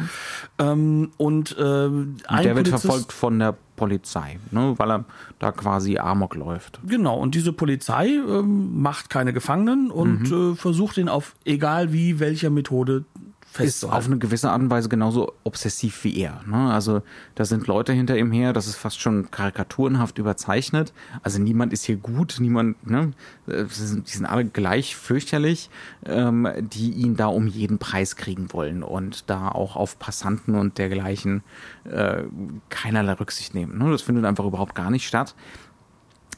Ähm, 0.57 1.11
und 1.17 1.55
ähm, 1.59 2.17
ein 2.27 2.43
Der 2.43 2.55
wird 2.55 2.65
Polizist- 2.67 2.81
verfolgt 2.81 3.13
von 3.13 3.39
der 3.39 3.55
Polizei, 3.75 4.39
ne, 4.51 4.73
weil 4.77 4.89
er 4.89 5.05
da 5.37 5.51
quasi 5.51 5.97
Amok 5.97 6.35
läuft. 6.35 6.79
Genau, 6.87 7.19
und 7.19 7.35
diese 7.35 7.51
Polizei 7.51 8.07
ähm, 8.07 8.81
macht 8.81 9.09
keine 9.09 9.33
Gefangenen 9.33 9.91
und 9.91 10.31
Mhm. 10.31 10.53
äh, 10.53 10.55
versucht 10.55 10.97
ihn 10.97 11.09
auf 11.09 11.35
egal 11.43 11.91
wie 11.91 12.19
welcher 12.21 12.49
Methode 12.49 13.03
ist 13.59 13.83
auf 13.83 13.91
festzuhalten. 13.91 14.05
eine 14.11 14.19
gewisse 14.19 14.49
Art 14.51 14.61
und 14.61 14.69
Weise 14.69 14.89
genauso 14.89 15.33
obsessiv 15.43 16.03
wie 16.03 16.17
er. 16.17 16.41
Ne? 16.45 16.71
Also 16.71 17.01
da 17.35 17.45
sind 17.45 17.67
Leute 17.67 17.93
hinter 17.93 18.17
ihm 18.17 18.31
her, 18.31 18.53
das 18.53 18.67
ist 18.67 18.75
fast 18.75 18.99
schon 18.99 19.31
karikaturenhaft 19.31 20.17
überzeichnet. 20.17 20.93
Also 21.23 21.39
niemand 21.39 21.73
ist 21.73 21.85
hier 21.85 21.97
gut, 21.97 22.37
niemand, 22.39 22.85
ne? 22.85 23.11
Äh, 23.47 23.65
Die 23.65 24.11
sind 24.11 24.25
alle 24.25 24.45
gleich 24.45 24.95
fürchterlich, 24.95 25.69
ähm, 26.05 26.47
die 26.59 26.91
ihn 26.91 27.15
da 27.15 27.27
um 27.27 27.47
jeden 27.47 27.77
Preis 27.77 28.15
kriegen 28.15 28.51
wollen 28.53 28.83
und 28.83 29.29
da 29.29 29.49
auch 29.49 29.75
auf 29.75 29.99
Passanten 29.99 30.55
und 30.55 30.77
dergleichen 30.77 31.43
äh, 31.85 32.23
keinerlei 32.69 33.13
Rücksicht 33.13 33.53
nehmen. 33.55 33.77
Ne? 33.77 33.91
Das 33.91 34.01
findet 34.01 34.25
einfach 34.25 34.45
überhaupt 34.45 34.75
gar 34.75 34.91
nicht 34.91 35.07
statt. 35.07 35.35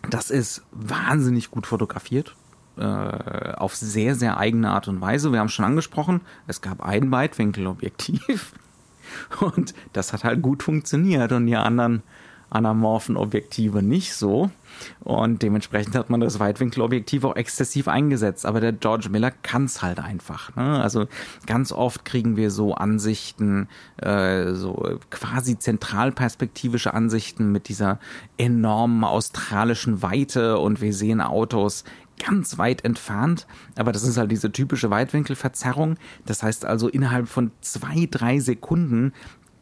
Das 0.10 0.30
ist 0.30 0.64
wahnsinnig 0.72 1.52
gut 1.52 1.68
fotografiert. 1.68 2.36
Äh, 2.78 3.54
auf 3.58 3.76
sehr, 3.76 4.14
sehr 4.14 4.38
eigene 4.38 4.70
Art 4.70 4.88
und 4.88 5.02
Weise. 5.02 5.32
Wir 5.32 5.40
haben 5.40 5.50
schon 5.50 5.66
angesprochen, 5.66 6.22
es 6.46 6.62
gab 6.62 6.82
ein 6.84 7.12
Weitwinkelobjektiv. 7.12 8.54
Und 9.40 9.74
das 9.94 10.14
hat 10.14 10.24
halt 10.24 10.42
gut 10.42 10.62
funktioniert 10.64 11.32
und 11.32 11.48
die 11.48 11.56
anderen 11.56 12.04
anamorphen 12.50 13.18
Objektive 13.18 13.82
nicht 13.82 14.14
so. 14.14 14.52
Und 15.00 15.42
dementsprechend 15.42 15.96
hat 15.96 16.10
man 16.10 16.20
das 16.20 16.40
Weitwinkelobjektiv 16.40 17.24
auch 17.24 17.36
exzessiv 17.36 17.88
eingesetzt. 17.88 18.46
Aber 18.46 18.62
der 18.62 18.74
George 18.74 19.10
Miller 19.10 19.32
kann 19.32 19.66
es 19.66 19.82
halt 19.82 20.00
einfach. 20.00 20.56
Ne? 20.56 20.82
Also 20.82 21.08
ganz 21.46 21.72
oft 21.72 22.06
kriegen 22.06 22.38
wir 22.38 22.52
so 22.52 22.76
Ansichten, 22.76 23.68
äh, 23.98 24.54
so 24.54 25.00
quasi 25.10 25.58
zentralperspektivische 25.58 26.94
Ansichten 26.94 27.52
mit 27.52 27.70
dieser 27.70 28.00
enormen 28.38 29.04
australischen 29.04 30.02
Weite 30.02 30.60
und 30.60 30.80
wir 30.82 30.94
sehen 30.94 31.22
Autos 31.22 31.84
ganz 32.24 32.58
weit 32.58 32.84
entfernt, 32.84 33.48
aber 33.76 33.92
das 33.92 34.04
ist 34.04 34.18
halt 34.18 34.32
diese 34.32 34.52
typische 34.52 34.90
Weitwinkelverzerrung. 34.90 35.96
Das 36.26 36.44
heißt 36.44 36.66
also, 36.66 36.88
innerhalb 36.88 37.28
von 37.28 37.52
zwei, 37.62 38.08
drei 38.10 38.40
Sekunden 38.40 39.14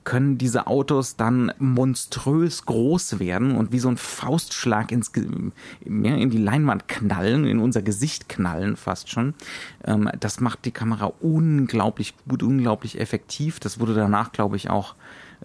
können 0.06 0.38
diese 0.38 0.68
Autos 0.68 1.18
dann 1.18 1.52
monströs 1.58 2.66
groß 2.66 3.20
werden 3.20 3.58
und 3.58 3.72
wie 3.72 3.80
so 3.80 3.90
ein 3.90 3.98
Faustschlag 3.98 4.92
ins, 4.92 5.12
ja, 5.16 6.16
in 6.16 6.30
die 6.30 6.38
Leinwand 6.38 6.88
knallen, 6.88 7.46
in 7.46 7.60
unser 7.60 7.82
Gesicht 7.82 8.30
knallen 8.30 8.78
fast 8.78 9.10
schon. 9.10 9.34
Ähm, 9.84 10.10
das 10.20 10.40
macht 10.40 10.64
die 10.66 10.72
Kamera 10.72 11.12
unglaublich 11.22 12.14
gut, 12.30 12.44
unglaublich 12.44 13.00
effektiv. 13.00 13.60
Das 13.60 13.80
wurde 13.80 13.96
danach, 13.96 14.32
glaube 14.32 14.56
ich, 14.56 14.70
auch 14.70 14.96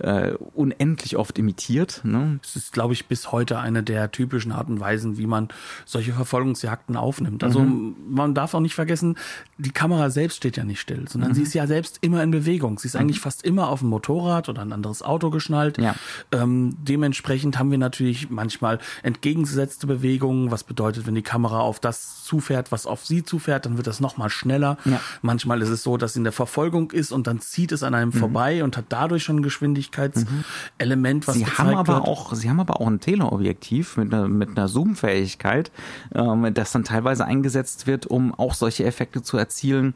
äh, 0.01 0.33
unendlich 0.55 1.17
oft 1.17 1.39
imitiert. 1.39 2.01
Ne? 2.05 2.41
Es 2.43 2.57
ist, 2.57 2.73
glaube 2.73 2.93
ich, 2.95 3.07
bis 3.07 3.33
heute 3.33 3.59
eine 3.59 3.83
der 3.83 4.11
typischen 4.11 4.53
Arten 4.53 4.73
und 4.75 4.81
Weisen, 4.81 5.19
wie 5.19 5.27
man 5.27 5.49
solche 5.85 6.13
Verfolgungsjagden 6.13 6.97
aufnimmt. 6.97 7.45
Also 7.45 7.61
Mhm. 7.61 7.95
man 8.11 8.35
darf 8.35 8.55
auch 8.55 8.61
nicht 8.61 8.75
vergessen, 8.75 9.17
die 9.59 9.71
Kamera 9.73 10.11
selbst 10.11 10.37
steht 10.37 10.57
ja 10.57 10.65
nicht 10.65 10.81
still, 10.81 11.09
sondern 11.09 11.31
Mhm. 11.31 11.35
sie 11.35 11.43
ist 11.43 11.55
ja 11.55 11.67
selbst 11.67 11.99
immer 12.01 12.23
in 12.23 12.31
Bewegung. 12.31 12.79
Sie 12.79 12.89
ist 12.89 12.97
eigentlich 12.97 13.21
fast 13.21 13.45
immer 13.45 13.69
auf 13.69 13.83
ein 13.83 13.89
Motorrad 13.89 14.49
oder 14.49 14.63
ein 14.63 14.73
anderes 14.73 15.03
Auto 15.03 15.31
geschnallt. 15.31 15.79
Ja. 15.79 15.95
Ähm, 16.33 16.77
dementsprechend 16.83 17.59
haben 17.59 17.71
wir 17.71 17.79
natürlich 17.79 18.31
manchmal 18.31 18.79
entgegengesetzte 19.03 19.87
Bewegungen, 19.87 20.51
was 20.51 20.65
bedeutet, 20.65 21.07
wenn 21.07 21.15
die 21.15 21.23
Kamera 21.23 21.61
auf 21.61 21.81
das 21.81 22.25
zufährt, 22.25 22.73
was 22.73 22.87
auf 22.87 23.05
sie 23.05 23.23
zufährt, 23.25 23.67
dann 23.67 23.77
wird 23.77 23.87
das 23.87 24.01
nochmal 24.01 24.31
schneller. 24.31 24.79
Ja. 24.85 25.01
Manchmal 25.21 25.61
ist 25.63 25.69
es 25.69 25.83
so, 25.83 25.97
dass 25.97 26.15
sie 26.15 26.21
in 26.21 26.25
der 26.25 26.33
Verfolgung 26.33 26.91
ist 26.93 27.13
und 27.13 27.27
dann 27.27 27.41
zieht 27.41 27.73
es 27.73 27.83
an 27.83 27.93
Mhm. 27.93 27.99
einem 27.99 28.13
vorbei 28.13 28.63
und 28.65 28.77
hat 28.77 28.87
dadurch 28.89 29.25
schon 29.25 29.37
ein 29.37 29.43
Geschwindigkeitselement, 29.91 31.27
was 31.29 31.35
Sie 31.35 31.47
haben 31.47 31.75
aber 31.77 31.95
wird. 31.95 32.09
auch, 32.09 32.35
sie 32.35 32.49
haben 32.49 32.61
aber 32.61 32.81
auch 32.81 32.87
ein 32.87 33.01
Teleobjektiv 33.01 33.97
mit 33.97 34.13
einer, 34.13 34.29
mit 34.29 34.51
einer 34.51 34.69
Zoom-Fähigkeit, 34.69 35.71
ähm, 36.15 36.53
das 36.55 36.73
dann 36.73 36.85
teilweise 36.85 37.25
eingesetzt 37.25 37.87
wird, 37.87 38.07
um 38.07 38.35
auch 38.35 38.55
solche 38.55 38.85
Effekte 38.85 39.23
zu 39.23 39.37
erzielen. 39.37 39.95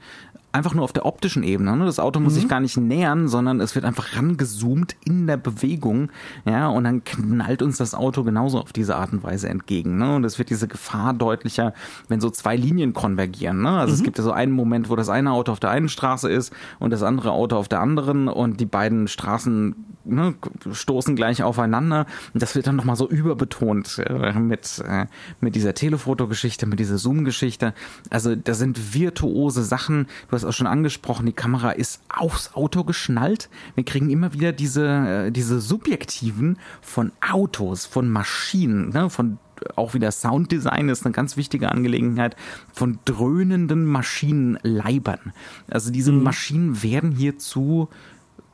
Einfach 0.54 0.72
nur 0.72 0.84
auf 0.84 0.92
der 0.92 1.04
optischen 1.04 1.42
Ebene. 1.42 1.76
Ne? 1.76 1.84
Das 1.84 1.98
Auto 1.98 2.20
muss 2.20 2.34
sich 2.34 2.46
gar 2.46 2.60
nicht 2.60 2.76
nähern, 2.76 3.26
sondern 3.26 3.60
es 3.60 3.74
wird 3.74 3.84
einfach 3.84 4.14
rangezoomt 4.14 4.94
in 5.04 5.26
der 5.26 5.36
Bewegung. 5.36 6.10
Ja, 6.44 6.68
und 6.68 6.84
dann 6.84 7.02
knallt 7.02 7.60
uns 7.60 7.76
das 7.76 7.92
Auto 7.92 8.22
genauso 8.22 8.60
auf 8.60 8.72
diese 8.72 8.94
Art 8.94 9.12
und 9.12 9.24
Weise 9.24 9.48
entgegen. 9.48 9.98
Ne? 9.98 10.14
Und 10.14 10.22
es 10.22 10.38
wird 10.38 10.50
diese 10.50 10.68
Gefahr 10.68 11.12
deutlicher, 11.12 11.74
wenn 12.06 12.20
so 12.20 12.30
zwei 12.30 12.54
Linien 12.54 12.92
konvergieren. 12.92 13.62
Ne? 13.62 13.70
Also 13.70 13.94
es 13.94 14.04
gibt 14.04 14.16
ja 14.16 14.22
so 14.22 14.30
einen 14.30 14.52
Moment, 14.52 14.90
wo 14.90 14.94
das 14.94 15.08
eine 15.08 15.32
Auto 15.32 15.50
auf 15.50 15.58
der 15.58 15.70
einen 15.70 15.88
Straße 15.88 16.30
ist 16.30 16.52
und 16.78 16.92
das 16.92 17.02
andere 17.02 17.32
Auto 17.32 17.56
auf 17.56 17.66
der 17.66 17.80
anderen 17.80 18.28
und 18.28 18.60
die 18.60 18.66
beiden 18.66 19.08
Straßen 19.08 19.74
ne, 20.04 20.34
stoßen 20.70 21.16
gleich 21.16 21.42
aufeinander. 21.42 22.06
Und 22.32 22.42
das 22.42 22.54
wird 22.54 22.66
dann 22.66 22.76
nochmal 22.76 22.96
so 22.96 23.08
überbetont 23.08 23.98
äh, 23.98 24.32
mit, 24.38 24.82
äh, 24.86 25.06
mit 25.40 25.54
dieser 25.54 25.74
Telefotogeschichte, 25.74 26.66
mit 26.66 26.78
dieser 26.78 26.98
Zoom-Geschichte. 26.98 27.74
Also 28.10 28.36
da 28.36 28.54
sind 28.54 28.94
virtuose 28.94 29.62
Sachen. 29.62 30.06
Du 30.28 30.32
hast 30.32 30.43
auch 30.44 30.52
schon 30.52 30.66
angesprochen, 30.66 31.26
die 31.26 31.32
Kamera 31.32 31.70
ist 31.70 32.02
aufs 32.08 32.54
Auto 32.54 32.84
geschnallt. 32.84 33.48
Wir 33.74 33.84
kriegen 33.84 34.10
immer 34.10 34.32
wieder 34.32 34.52
diese, 34.52 34.86
äh, 34.86 35.30
diese 35.30 35.60
Subjektiven 35.60 36.58
von 36.80 37.12
Autos, 37.20 37.86
von 37.86 38.08
Maschinen, 38.08 38.90
ne, 38.90 39.10
von 39.10 39.38
auch 39.76 39.94
wieder 39.94 40.10
Sounddesign 40.10 40.88
ist 40.88 41.06
eine 41.06 41.12
ganz 41.12 41.36
wichtige 41.36 41.70
Angelegenheit 41.70 42.36
von 42.72 42.98
dröhnenden 43.04 43.86
Maschinenleibern. 43.86 45.32
Also 45.70 45.90
diese 45.90 46.12
Maschinen 46.12 46.82
werden 46.82 47.12
hier 47.12 47.38
zu 47.38 47.88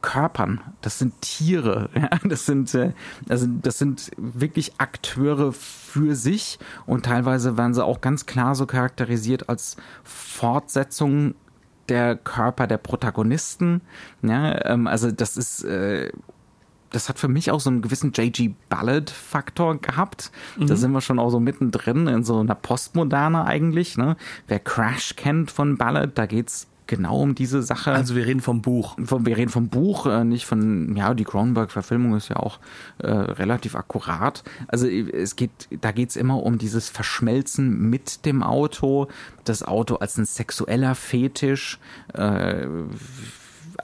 Körpern. 0.02 0.60
Das 0.80 0.98
sind 0.98 1.20
Tiere. 1.20 1.90
Ja? 1.94 2.08
Das 2.24 2.46
sind 2.46 2.74
äh, 2.74 2.92
also 3.28 3.46
das 3.46 3.78
sind 3.78 4.10
wirklich 4.16 4.72
Akteure 4.78 5.52
für 5.52 6.14
sich 6.14 6.58
und 6.86 7.04
teilweise 7.04 7.58
werden 7.58 7.74
sie 7.74 7.84
auch 7.84 8.00
ganz 8.00 8.26
klar 8.26 8.54
so 8.54 8.66
charakterisiert 8.66 9.48
als 9.48 9.76
Fortsetzung 10.02 11.34
der 11.90 12.16
Körper 12.16 12.66
der 12.66 12.78
Protagonisten. 12.78 13.82
Ja, 14.22 14.64
ähm, 14.64 14.86
also 14.86 15.10
das 15.10 15.36
ist 15.36 15.64
äh, 15.64 16.10
das 16.90 17.08
hat 17.08 17.18
für 17.18 17.28
mich 17.28 17.50
auch 17.50 17.60
so 17.60 17.70
einen 17.70 17.82
gewissen 17.82 18.12
J.G. 18.12 18.52
Ballard-Faktor 18.68 19.80
gehabt. 19.80 20.32
Da 20.58 20.74
sind 20.76 20.90
wir 20.90 21.00
schon 21.00 21.20
auch 21.20 21.30
so 21.30 21.38
mittendrin 21.38 22.08
in 22.08 22.24
so 22.24 22.40
einer 22.40 22.56
Postmoderne 22.56 23.44
eigentlich. 23.44 23.96
Ne? 23.96 24.16
Wer 24.48 24.58
Crash 24.58 25.14
kennt 25.16 25.50
von 25.52 25.76
Ballard, 25.76 26.18
da 26.18 26.26
geht's 26.26 26.66
genau 26.90 27.22
um 27.22 27.34
diese 27.34 27.62
Sache. 27.62 27.92
Also 27.92 28.16
wir 28.16 28.26
reden 28.26 28.40
vom 28.40 28.60
Buch. 28.60 28.96
Vom, 29.02 29.24
wir 29.24 29.36
reden 29.36 29.50
vom 29.50 29.68
Buch, 29.68 30.06
äh, 30.06 30.24
nicht 30.24 30.44
von, 30.44 30.94
ja, 30.96 31.14
die 31.14 31.24
Cronenberg-Verfilmung 31.24 32.16
ist 32.16 32.28
ja 32.28 32.36
auch 32.36 32.58
äh, 32.98 33.08
relativ 33.10 33.76
akkurat. 33.76 34.42
Also 34.66 34.88
es 34.88 35.36
geht, 35.36 35.50
da 35.80 35.92
geht's 35.92 36.16
immer 36.16 36.42
um 36.42 36.58
dieses 36.58 36.90
Verschmelzen 36.90 37.88
mit 37.88 38.26
dem 38.26 38.42
Auto, 38.42 39.06
das 39.44 39.62
Auto 39.62 39.96
als 39.96 40.18
ein 40.18 40.24
sexueller 40.24 40.96
Fetisch, 40.96 41.78
äh, 42.12 42.66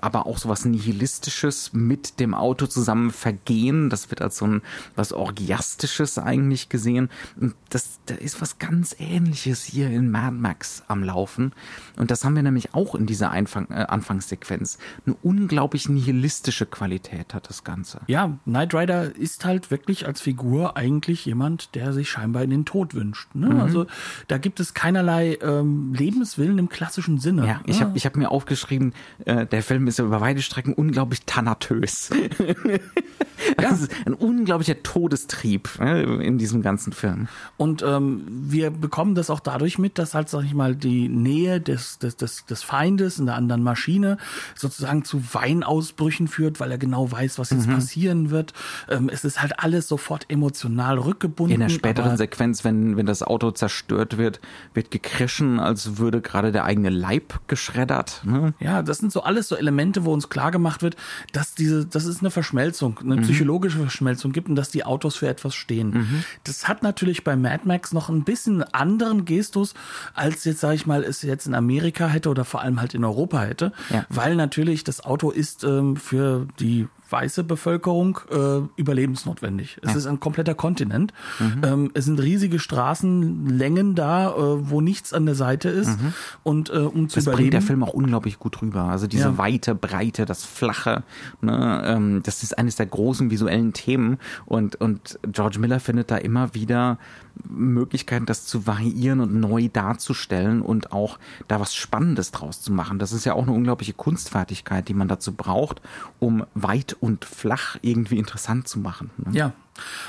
aber 0.06 0.26
auch 0.26 0.38
sowas 0.38 0.64
Nihilistisches 0.64 1.72
mit 1.72 2.20
dem 2.20 2.32
Auto 2.32 2.68
zusammen 2.68 3.10
vergehen. 3.10 3.90
Das 3.90 4.08
wird 4.08 4.22
als 4.22 4.36
so 4.36 4.46
ein 4.46 4.62
was 4.94 5.12
Orgiastisches 5.12 6.16
eigentlich 6.16 6.68
gesehen. 6.68 7.10
Und 7.40 7.56
das, 7.70 7.98
da 8.06 8.14
ist 8.14 8.40
was 8.40 8.60
ganz 8.60 8.94
ähnliches 9.00 9.64
hier 9.64 9.90
in 9.90 10.08
Mad 10.12 10.36
Max 10.36 10.84
am 10.86 11.02
Laufen. 11.02 11.52
Und 11.96 12.12
das 12.12 12.24
haben 12.24 12.36
wir 12.36 12.44
nämlich 12.44 12.72
auch 12.72 12.94
in 12.94 13.06
dieser 13.06 13.32
Einfang, 13.32 13.66
äh, 13.70 13.86
Anfangssequenz. 13.88 14.78
Eine 15.04 15.16
unglaublich 15.24 15.88
nihilistische 15.88 16.66
Qualität 16.66 17.34
hat 17.34 17.48
das 17.48 17.64
Ganze. 17.64 18.00
Ja, 18.06 18.38
Knight 18.44 18.74
Rider 18.74 19.16
ist 19.16 19.44
halt 19.44 19.72
wirklich 19.72 20.06
als 20.06 20.20
Figur 20.20 20.76
eigentlich 20.76 21.24
jemand, 21.24 21.74
der 21.74 21.92
sich 21.92 22.08
scheinbar 22.08 22.44
in 22.44 22.50
den 22.50 22.64
Tod 22.64 22.94
wünscht. 22.94 23.34
Ne? 23.34 23.48
Mhm. 23.48 23.60
Also 23.60 23.86
da 24.28 24.38
gibt 24.38 24.60
es 24.60 24.72
keinerlei 24.72 25.36
ähm, 25.42 25.94
Lebenswillen 25.94 26.58
im 26.58 26.68
klassischen 26.68 27.18
Sinne. 27.18 27.44
Ja, 27.44 27.60
ich 27.66 27.80
ne? 27.80 27.86
habe 27.86 27.96
ich 27.96 28.06
hab 28.06 28.14
mir 28.14 28.30
aufgeschrieben, 28.30 28.94
äh, 29.24 29.46
der 29.46 29.64
Film 29.64 29.88
ist 29.88 29.95
ja 29.98 30.04
über 30.04 30.20
weite 30.20 30.42
Strecken 30.42 30.72
unglaublich 30.72 31.22
thanatös. 31.26 32.10
ja. 32.10 32.78
Das 33.56 33.82
ist 33.82 33.92
ein 34.06 34.14
unglaublicher 34.14 34.82
Todestrieb 34.82 35.78
ne, 35.78 36.02
in 36.22 36.38
diesem 36.38 36.62
ganzen 36.62 36.92
Film. 36.92 37.28
Und 37.56 37.82
ähm, 37.82 38.24
wir 38.28 38.70
bekommen 38.70 39.14
das 39.14 39.30
auch 39.30 39.40
dadurch 39.40 39.78
mit, 39.78 39.98
dass 39.98 40.14
halt, 40.14 40.28
sag 40.28 40.44
ich 40.44 40.54
mal, 40.54 40.74
die 40.74 41.08
Nähe 41.08 41.60
des, 41.60 41.98
des, 41.98 42.16
des, 42.16 42.46
des 42.46 42.62
Feindes 42.62 43.18
in 43.18 43.26
der 43.26 43.34
anderen 43.34 43.62
Maschine 43.62 44.18
sozusagen 44.54 45.04
zu 45.04 45.22
Weinausbrüchen 45.34 46.28
führt, 46.28 46.60
weil 46.60 46.70
er 46.70 46.78
genau 46.78 47.10
weiß, 47.10 47.38
was 47.38 47.50
jetzt 47.50 47.66
mhm. 47.66 47.74
passieren 47.74 48.30
wird. 48.30 48.52
Ähm, 48.88 49.10
es 49.12 49.24
ist 49.24 49.40
halt 49.40 49.60
alles 49.60 49.88
sofort 49.88 50.26
emotional 50.28 50.98
rückgebunden. 50.98 51.54
In 51.54 51.60
der 51.60 51.68
späteren 51.68 52.16
Sequenz, 52.16 52.64
wenn, 52.64 52.96
wenn 52.96 53.06
das 53.06 53.22
Auto 53.22 53.50
zerstört 53.50 54.18
wird, 54.18 54.40
wird 54.74 54.90
gekrischen, 54.90 55.60
als 55.60 55.98
würde 55.98 56.20
gerade 56.20 56.52
der 56.52 56.64
eigene 56.64 56.90
Leib 56.90 57.40
geschreddert. 57.48 58.22
Ne? 58.24 58.54
Ja, 58.60 58.82
das 58.82 58.98
sind 58.98 59.12
so 59.12 59.22
alles 59.22 59.48
so 59.48 59.56
Elemente, 59.56 59.75
wo 60.04 60.12
uns 60.12 60.28
klar 60.28 60.50
gemacht 60.50 60.82
wird, 60.82 60.96
dass 61.32 61.54
diese, 61.54 61.86
das 61.86 62.04
ist 62.04 62.20
eine 62.20 62.30
Verschmelzung, 62.30 62.98
eine 62.98 63.16
mhm. 63.16 63.22
psychologische 63.22 63.78
Verschmelzung 63.78 64.32
gibt 64.32 64.48
und 64.48 64.56
dass 64.56 64.70
die 64.70 64.84
Autos 64.84 65.16
für 65.16 65.28
etwas 65.28 65.54
stehen. 65.54 65.90
Mhm. 65.90 66.24
Das 66.44 66.68
hat 66.68 66.82
natürlich 66.82 67.24
bei 67.24 67.36
Mad 67.36 67.62
Max 67.64 67.92
noch 67.92 68.08
ein 68.08 68.24
bisschen 68.24 68.62
anderen 68.62 69.24
Gestus, 69.24 69.74
als 70.14 70.44
jetzt, 70.44 70.60
sage 70.60 70.74
ich 70.74 70.86
mal, 70.86 71.04
es 71.04 71.22
jetzt 71.22 71.46
in 71.46 71.54
Amerika 71.54 72.08
hätte 72.08 72.28
oder 72.28 72.44
vor 72.44 72.62
allem 72.62 72.80
halt 72.80 72.94
in 72.94 73.04
Europa 73.04 73.42
hätte, 73.42 73.72
ja. 73.90 74.06
weil 74.08 74.36
natürlich 74.36 74.84
das 74.84 75.04
Auto 75.04 75.30
ist 75.30 75.64
ähm, 75.64 75.96
für 75.96 76.46
die 76.58 76.88
weiße 77.10 77.44
Bevölkerung 77.44 78.20
äh, 78.30 78.60
überlebensnotwendig. 78.76 79.78
Es 79.82 79.92
ja. 79.92 79.96
ist 79.98 80.06
ein 80.06 80.20
kompletter 80.20 80.54
Kontinent. 80.54 81.12
Mhm. 81.38 81.62
Ähm, 81.64 81.90
es 81.94 82.04
sind 82.04 82.20
riesige 82.20 82.58
Straßenlängen 82.58 83.94
da, 83.94 84.30
äh, 84.30 84.70
wo 84.70 84.80
nichts 84.80 85.12
an 85.12 85.26
der 85.26 85.34
Seite 85.34 85.68
ist. 85.68 86.00
Mhm. 86.00 86.12
Und 86.42 86.70
äh, 86.70 86.78
um 86.78 87.08
zu 87.08 87.16
das 87.16 87.24
überleben. 87.24 87.36
bringt 87.36 87.52
der 87.54 87.62
Film 87.62 87.82
auch 87.82 87.94
unglaublich 87.94 88.38
gut 88.38 88.60
rüber. 88.62 88.84
Also 88.84 89.06
diese 89.06 89.24
ja. 89.24 89.38
Weite, 89.38 89.74
Breite, 89.74 90.24
das 90.24 90.44
Flache. 90.44 91.02
Ne, 91.40 91.82
ähm, 91.84 92.22
das 92.22 92.42
ist 92.42 92.58
eines 92.58 92.76
der 92.76 92.86
großen 92.86 93.30
visuellen 93.30 93.72
Themen. 93.72 94.18
Und, 94.44 94.76
und 94.76 95.18
George 95.30 95.58
Miller 95.58 95.80
findet 95.80 96.10
da 96.10 96.16
immer 96.16 96.54
wieder 96.54 96.98
Möglichkeiten, 97.44 98.26
das 98.26 98.46
zu 98.46 98.66
variieren 98.66 99.20
und 99.20 99.34
neu 99.34 99.68
darzustellen 99.72 100.62
und 100.62 100.92
auch 100.92 101.18
da 101.48 101.60
was 101.60 101.74
Spannendes 101.74 102.30
draus 102.30 102.60
zu 102.60 102.72
machen. 102.72 102.98
Das 102.98 103.12
ist 103.12 103.24
ja 103.24 103.34
auch 103.34 103.42
eine 103.42 103.52
unglaubliche 103.52 103.92
Kunstfertigkeit, 103.92 104.88
die 104.88 104.94
man 104.94 105.08
dazu 105.08 105.32
braucht, 105.32 105.80
um 106.18 106.44
weit 106.54 106.96
und 106.98 107.24
flach 107.24 107.76
irgendwie 107.82 108.18
interessant 108.18 108.68
zu 108.68 108.78
machen. 108.78 109.10
Ne? 109.16 109.38
Ja. 109.38 109.52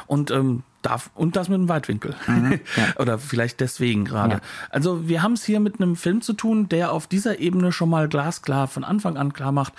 Und 0.05 0.31
ähm, 0.31 0.63
darf 0.81 1.10
und 1.15 1.36
das 1.36 1.50
mit 1.50 1.55
einem 1.55 1.69
Weitwinkel. 1.69 2.15
Mhm, 2.27 2.60
ja. 2.75 2.84
Oder 3.00 3.19
vielleicht 3.19 3.60
deswegen 3.60 4.05
gerade. 4.05 4.36
Ja. 4.36 4.41
Also 4.69 5.07
wir 5.07 5.22
haben 5.22 5.34
es 5.34 5.43
hier 5.43 5.60
mit 5.60 5.81
einem 5.81 5.96
Film 5.96 6.22
zu 6.22 6.34
tun, 6.34 6.69
der 6.69 6.91
auf 6.91 7.07
dieser 7.07 7.39
Ebene 7.39 7.72
schon 7.72 7.89
mal 7.89 8.07
glasklar 8.07 8.67
von 8.67 8.84
Anfang 8.84 9.17
an 9.17 9.34
klar 9.34 9.51
macht, 9.51 9.74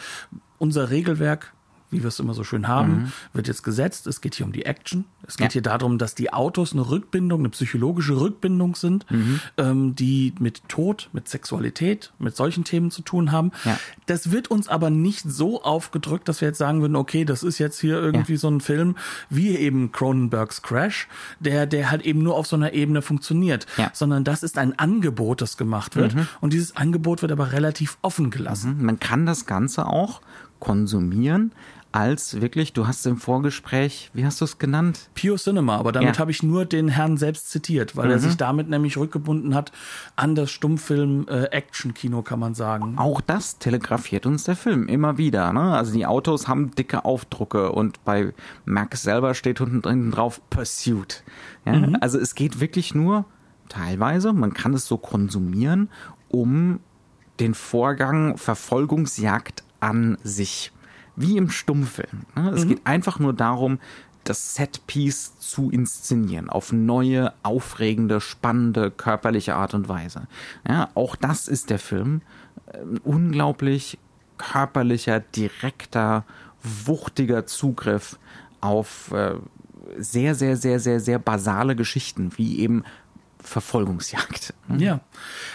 unser 0.58 0.90
Regelwerk 0.90 1.52
wie 1.90 2.02
wir 2.02 2.08
es 2.08 2.18
immer 2.18 2.34
so 2.34 2.44
schön 2.44 2.68
haben, 2.68 2.92
mhm. 2.92 3.12
wird 3.32 3.48
jetzt 3.48 3.62
gesetzt. 3.62 4.06
Es 4.06 4.20
geht 4.20 4.34
hier 4.34 4.46
um 4.46 4.52
die 4.52 4.64
Action. 4.64 5.04
Es 5.26 5.36
geht 5.36 5.48
ja. 5.48 5.52
hier 5.54 5.62
darum, 5.62 5.98
dass 5.98 6.14
die 6.14 6.32
Autos 6.32 6.72
eine 6.72 6.88
Rückbindung, 6.88 7.40
eine 7.40 7.48
psychologische 7.50 8.20
Rückbindung 8.20 8.74
sind, 8.74 9.10
mhm. 9.10 9.40
ähm, 9.56 9.94
die 9.94 10.34
mit 10.38 10.68
Tod, 10.68 11.08
mit 11.12 11.28
Sexualität, 11.28 12.12
mit 12.18 12.36
solchen 12.36 12.64
Themen 12.64 12.90
zu 12.90 13.02
tun 13.02 13.32
haben. 13.32 13.52
Ja. 13.64 13.78
Das 14.06 14.30
wird 14.30 14.48
uns 14.48 14.68
aber 14.68 14.90
nicht 14.90 15.22
so 15.30 15.62
aufgedrückt, 15.62 16.28
dass 16.28 16.40
wir 16.40 16.48
jetzt 16.48 16.58
sagen 16.58 16.80
würden, 16.80 16.96
okay, 16.96 17.24
das 17.24 17.42
ist 17.42 17.58
jetzt 17.58 17.80
hier 17.80 17.96
irgendwie 17.96 18.32
ja. 18.32 18.38
so 18.38 18.48
ein 18.48 18.60
Film 18.60 18.96
wie 19.30 19.56
eben 19.56 19.92
Cronenbergs 19.92 20.62
Crash, 20.62 21.08
der, 21.40 21.66
der 21.66 21.90
halt 21.90 22.02
eben 22.02 22.22
nur 22.22 22.36
auf 22.36 22.46
so 22.46 22.56
einer 22.56 22.72
Ebene 22.72 23.02
funktioniert, 23.02 23.66
sondern 23.92 24.24
das 24.24 24.42
ist 24.42 24.58
ein 24.58 24.78
Angebot, 24.78 25.40
das 25.40 25.56
gemacht 25.56 25.96
wird. 25.96 26.14
Mhm. 26.14 26.28
Und 26.40 26.52
dieses 26.52 26.76
Angebot 26.76 27.22
wird 27.22 27.32
aber 27.32 27.52
relativ 27.52 27.98
offen 28.02 28.30
gelassen. 28.30 28.78
Mhm. 28.78 28.84
Man 28.84 29.00
kann 29.00 29.26
das 29.26 29.46
Ganze 29.46 29.86
auch 29.86 30.20
konsumieren, 30.60 31.52
als 31.90 32.40
wirklich, 32.40 32.72
du 32.74 32.86
hast 32.86 33.06
im 33.06 33.16
Vorgespräch, 33.16 34.10
wie 34.12 34.24
hast 34.24 34.40
du 34.40 34.44
es 34.44 34.58
genannt? 34.58 35.08
Pure 35.14 35.36
Cinema, 35.36 35.76
aber 35.76 35.92
damit 35.92 36.16
ja. 36.16 36.20
habe 36.20 36.30
ich 36.30 36.42
nur 36.42 36.64
den 36.64 36.88
Herrn 36.88 37.16
selbst 37.16 37.50
zitiert, 37.50 37.96
weil 37.96 38.06
mhm. 38.06 38.12
er 38.12 38.18
sich 38.18 38.36
damit 38.36 38.68
nämlich 38.68 38.96
rückgebunden 38.96 39.54
hat 39.54 39.72
an 40.14 40.34
das 40.34 40.50
Stummfilm-Action-Kino, 40.50 42.20
äh, 42.20 42.22
kann 42.22 42.38
man 42.38 42.54
sagen. 42.54 42.98
Auch 42.98 43.20
das 43.20 43.58
telegrafiert 43.58 44.26
uns 44.26 44.44
der 44.44 44.56
Film 44.56 44.86
immer 44.86 45.16
wieder. 45.16 45.52
Ne? 45.52 45.76
Also 45.76 45.92
die 45.92 46.06
Autos 46.06 46.46
haben 46.46 46.74
dicke 46.74 47.04
Aufdrucke 47.04 47.72
und 47.72 48.04
bei 48.04 48.34
Max 48.64 49.02
selber 49.02 49.34
steht 49.34 49.60
unten 49.60 49.80
drin 49.80 50.10
drauf 50.10 50.40
Pursuit. 50.50 51.22
Ja? 51.64 51.72
Mhm. 51.72 51.96
Also 52.00 52.18
es 52.18 52.34
geht 52.34 52.60
wirklich 52.60 52.94
nur 52.94 53.24
teilweise, 53.68 54.32
man 54.32 54.52
kann 54.52 54.74
es 54.74 54.86
so 54.86 54.98
konsumieren, 54.98 55.88
um 56.28 56.80
den 57.40 57.54
Vorgang 57.54 58.36
Verfolgungsjagd 58.36 59.62
an 59.80 60.18
sich 60.22 60.72
wie 61.18 61.36
im 61.36 61.50
Stummfilm. 61.50 62.26
Ne? 62.36 62.50
Es 62.50 62.64
mhm. 62.64 62.68
geht 62.70 62.86
einfach 62.86 63.18
nur 63.18 63.32
darum, 63.32 63.78
das 64.24 64.54
Setpiece 64.54 65.38
zu 65.38 65.70
inszenieren 65.70 66.50
auf 66.50 66.72
neue, 66.72 67.32
aufregende, 67.42 68.20
spannende, 68.20 68.90
körperliche 68.90 69.54
Art 69.54 69.74
und 69.74 69.88
Weise. 69.88 70.26
Ja, 70.68 70.90
auch 70.94 71.16
das 71.16 71.48
ist 71.48 71.70
der 71.70 71.78
Film. 71.78 72.22
Ein 72.72 72.98
unglaublich 72.98 73.98
körperlicher, 74.36 75.20
direkter, 75.20 76.24
wuchtiger 76.62 77.46
Zugriff 77.46 78.18
auf 78.60 79.12
äh, 79.12 79.34
sehr, 79.96 80.34
sehr, 80.34 80.56
sehr, 80.56 80.80
sehr, 80.80 81.00
sehr 81.00 81.18
basale 81.18 81.74
Geschichten, 81.74 82.32
wie 82.36 82.58
eben 82.58 82.84
Verfolgungsjagd. 83.40 84.54
Mhm. 84.68 84.80
Ja, 84.80 85.00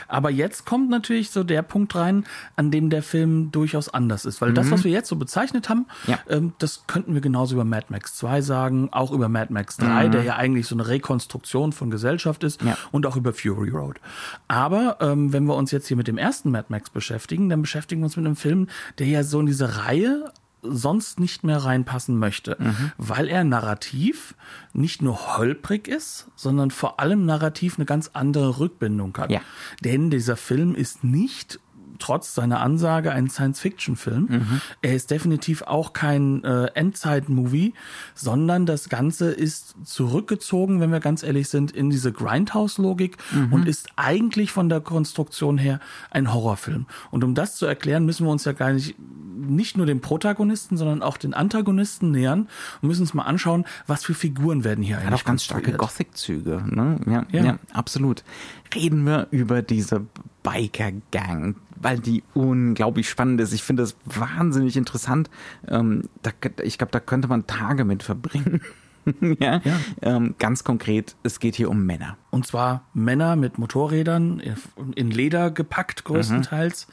aber 0.07 0.29
jetzt 0.29 0.65
kommt 0.65 0.89
natürlich 0.89 1.31
so 1.31 1.43
der 1.43 1.61
Punkt 1.61 1.95
rein, 1.95 2.25
an 2.55 2.71
dem 2.71 2.89
der 2.89 3.03
Film 3.03 3.51
durchaus 3.51 3.89
anders 3.89 4.25
ist, 4.25 4.41
weil 4.41 4.51
mhm. 4.51 4.55
das, 4.55 4.71
was 4.71 4.83
wir 4.83 4.91
jetzt 4.91 5.09
so 5.09 5.15
bezeichnet 5.15 5.69
haben, 5.69 5.85
ja. 6.07 6.19
ähm, 6.29 6.53
das 6.59 6.85
könnten 6.87 7.13
wir 7.13 7.21
genauso 7.21 7.55
über 7.55 7.65
Mad 7.65 7.87
Max 7.89 8.15
2 8.15 8.41
sagen, 8.41 8.89
auch 8.91 9.11
über 9.11 9.29
Mad 9.29 9.51
Max 9.53 9.77
3, 9.77 10.07
mhm. 10.07 10.11
der 10.11 10.23
ja 10.23 10.35
eigentlich 10.35 10.67
so 10.67 10.75
eine 10.75 10.87
Rekonstruktion 10.87 11.71
von 11.71 11.89
Gesellschaft 11.89 12.43
ist 12.43 12.61
ja. 12.61 12.77
und 12.91 13.05
auch 13.05 13.15
über 13.15 13.33
Fury 13.33 13.69
Road. 13.69 13.99
Aber 14.47 14.97
ähm, 14.99 15.33
wenn 15.33 15.45
wir 15.45 15.55
uns 15.55 15.71
jetzt 15.71 15.87
hier 15.87 15.97
mit 15.97 16.07
dem 16.07 16.17
ersten 16.17 16.51
Mad 16.51 16.65
Max 16.69 16.89
beschäftigen, 16.89 17.49
dann 17.49 17.61
beschäftigen 17.61 18.01
wir 18.01 18.05
uns 18.05 18.17
mit 18.17 18.25
einem 18.25 18.35
Film, 18.35 18.67
der 18.99 19.07
ja 19.07 19.23
so 19.23 19.39
in 19.39 19.45
diese 19.45 19.85
Reihe 19.85 20.31
sonst 20.63 21.19
nicht 21.19 21.43
mehr 21.43 21.57
reinpassen 21.57 22.17
möchte, 22.17 22.57
mhm. 22.59 22.91
weil 22.97 23.27
er 23.27 23.43
narrativ 23.43 24.35
nicht 24.73 25.01
nur 25.01 25.37
holprig 25.37 25.87
ist, 25.87 26.27
sondern 26.35 26.71
vor 26.71 26.99
allem 26.99 27.25
narrativ 27.25 27.77
eine 27.77 27.85
ganz 27.85 28.11
andere 28.13 28.59
Rückbindung 28.59 29.15
hat. 29.17 29.31
Ja. 29.31 29.41
Denn 29.83 30.09
dieser 30.09 30.37
Film 30.37 30.73
ist 30.75 31.03
nicht 31.03 31.59
trotz 32.03 32.35
seiner 32.35 32.59
Ansage 32.59 33.13
ein 33.13 33.29
Science-Fiction-Film. 33.29 34.27
Mhm. 34.29 34.61
Er 34.81 34.93
ist 34.93 35.09
definitiv 35.09 35.61
auch 35.61 35.93
kein 35.93 36.43
äh, 36.43 36.65
Endzeit-Movie, 36.73 37.73
sondern 38.13 38.65
das 38.65 38.89
Ganze 38.89 39.31
ist 39.31 39.75
zurückgezogen, 39.85 40.81
wenn 40.81 40.91
wir 40.91 40.99
ganz 40.99 41.23
ehrlich 41.23 41.47
sind, 41.47 41.71
in 41.71 41.89
diese 41.89 42.11
Grindhouse-Logik 42.11 43.15
mhm. 43.31 43.53
und 43.53 43.69
ist 43.69 43.87
eigentlich 43.95 44.51
von 44.51 44.67
der 44.67 44.81
Konstruktion 44.81 45.57
her 45.57 45.79
ein 46.11 46.33
Horrorfilm. 46.33 46.87
Und 47.09 47.23
um 47.23 47.35
das 47.35 47.55
zu 47.55 47.65
erklären, 47.65 48.05
müssen 48.05 48.25
wir 48.25 48.31
uns 48.31 48.43
ja 48.43 48.51
gar 48.51 48.73
nicht 48.73 48.95
nicht 49.35 49.77
nur 49.77 49.85
den 49.85 50.01
Protagonisten, 50.01 50.77
sondern 50.77 51.01
auch 51.01 51.17
den 51.17 51.33
Antagonisten 51.33 52.11
nähern 52.11 52.47
und 52.81 52.87
müssen 52.87 53.01
uns 53.01 53.13
mal 53.13 53.23
anschauen, 53.23 53.65
was 53.87 54.03
für 54.03 54.13
Figuren 54.13 54.63
werden 54.63 54.83
hier 54.83 54.97
eigentlich. 54.97 55.11
Hat 55.11 55.21
auch 55.21 55.25
ganz 55.25 55.43
starke 55.43 55.73
Gothic-Züge. 55.73 56.63
Ne? 56.69 56.99
Ja, 57.05 57.25
ja. 57.31 57.43
ja, 57.43 57.59
absolut. 57.73 58.23
Reden 58.75 59.05
wir 59.05 59.27
über 59.31 59.61
diese 59.61 60.05
Biker-Gang, 60.43 61.55
weil 61.75 61.99
die 61.99 62.23
unglaublich 62.33 63.09
spannend 63.09 63.41
ist. 63.41 63.53
Ich 63.53 63.63
finde 63.63 63.83
das 63.83 63.95
wahnsinnig 64.05 64.77
interessant. 64.77 65.29
Ähm, 65.67 66.09
da, 66.21 66.31
ich 66.63 66.77
glaube, 66.77 66.91
da 66.91 66.99
könnte 66.99 67.27
man 67.27 67.47
Tage 67.47 67.85
mit 67.85 68.03
verbringen. 68.03 68.61
ja, 69.39 69.61
ja. 69.63 69.79
Ähm, 70.01 70.35
ganz 70.39 70.63
konkret, 70.63 71.15
es 71.23 71.39
geht 71.39 71.55
hier 71.55 71.69
um 71.69 71.85
Männer. 71.85 72.17
Und 72.29 72.47
zwar 72.47 72.85
Männer 72.93 73.35
mit 73.35 73.57
Motorrädern 73.57 74.41
in 74.95 75.11
Leder 75.11 75.51
gepackt 75.51 76.05
größtenteils, 76.05 76.87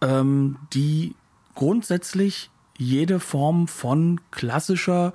mhm. 0.00 0.08
ähm, 0.08 0.56
die 0.72 1.14
grundsätzlich 1.54 2.50
jede 2.80 3.20
Form 3.20 3.68
von 3.68 4.20
klassischer 4.30 5.12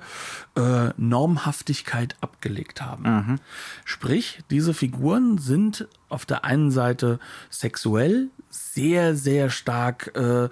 äh, 0.56 0.90
Normhaftigkeit 0.96 2.16
abgelegt 2.20 2.80
haben. 2.80 3.02
Mhm. 3.02 3.38
Sprich, 3.84 4.42
diese 4.50 4.72
Figuren 4.72 5.38
sind 5.38 5.88
auf 6.08 6.24
der 6.24 6.44
einen 6.44 6.70
Seite 6.70 7.18
sexuell 7.50 8.28
sehr, 8.50 9.16
sehr 9.16 9.50
stark 9.50 10.12
äh, 10.14 10.48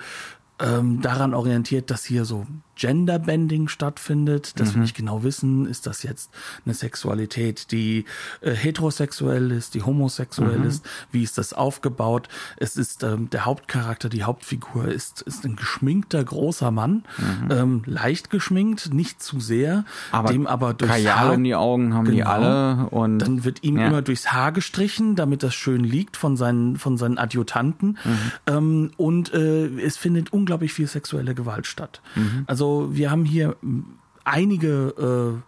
ähm, 0.59 1.01
daran 1.01 1.35
orientiert, 1.35 1.91
dass 1.91 2.05
hier 2.05 2.25
so 2.25 2.47
Genderbending 2.77 3.69
stattfindet, 3.69 4.59
dass 4.59 4.71
mhm. 4.71 4.75
wir 4.75 4.83
nicht 4.83 4.97
genau 4.97 5.23
wissen, 5.23 5.67
ist 5.67 5.87
das 5.87 6.03
jetzt 6.03 6.31
eine 6.65 6.75
Sexualität, 6.75 7.71
die 7.71 8.05
äh, 8.41 8.53
heterosexuell 8.53 9.51
ist, 9.51 9.75
die 9.75 9.83
homosexuell 9.83 10.59
mhm. 10.59 10.67
ist, 10.67 10.87
wie 11.13 11.23
ist 11.23 11.39
das 11.39 11.53
aufgebaut? 11.53 12.29
Es 12.57 12.77
ist 12.77 13.03
ähm, 13.03 13.31
der 13.31 13.45
Hauptcharakter, 13.45 14.09
die 14.09 14.25
Hauptfigur 14.25 14.89
ist 14.89 15.23
ist 15.23 15.45
ein 15.45 15.57
geschminkter 15.57 16.23
großer 16.23 16.71
Mann, 16.71 17.05
mhm. 17.19 17.51
ähm, 17.51 17.83
leicht 17.87 18.31
geschminkt, 18.31 18.93
nicht 18.93 19.23
zu 19.23 19.41
sehr, 19.41 19.85
aber 20.11 20.33
dem 20.33 20.47
aber 20.47 20.75
durch 20.75 20.91
Haar 20.91 21.35
in 21.35 21.45
die 21.45 21.55
Augen 21.55 21.95
haben 21.95 22.05
genau, 22.05 22.17
die 22.17 22.25
alle 22.25 22.89
und 22.91 23.19
dann 23.19 23.45
wird 23.45 23.63
ihm 23.63 23.79
ja. 23.79 23.87
immer 23.87 24.03
durchs 24.03 24.33
Haar 24.33 24.53
gestrichen, 24.53 25.17
damit 25.17 25.43
das 25.43 25.55
schön 25.55 25.85
liegt 25.85 26.17
von 26.17 26.37
seinen 26.37 26.77
von 26.77 26.97
seinen 26.97 27.19
Adjutanten 27.19 27.99
mhm. 28.05 28.33
ähm, 28.47 28.91
und 28.97 29.33
äh, 29.33 29.67
es 29.81 29.97
findet 29.97 30.33
unglaublich 30.33 30.73
viel 30.73 30.87
sexuelle 30.87 31.35
Gewalt 31.35 31.67
statt. 31.67 32.01
Mhm. 32.15 32.45
Also 32.65 32.89
wir 32.97 33.11
haben 33.11 33.27
hier 33.27 33.57
einige 34.25 35.43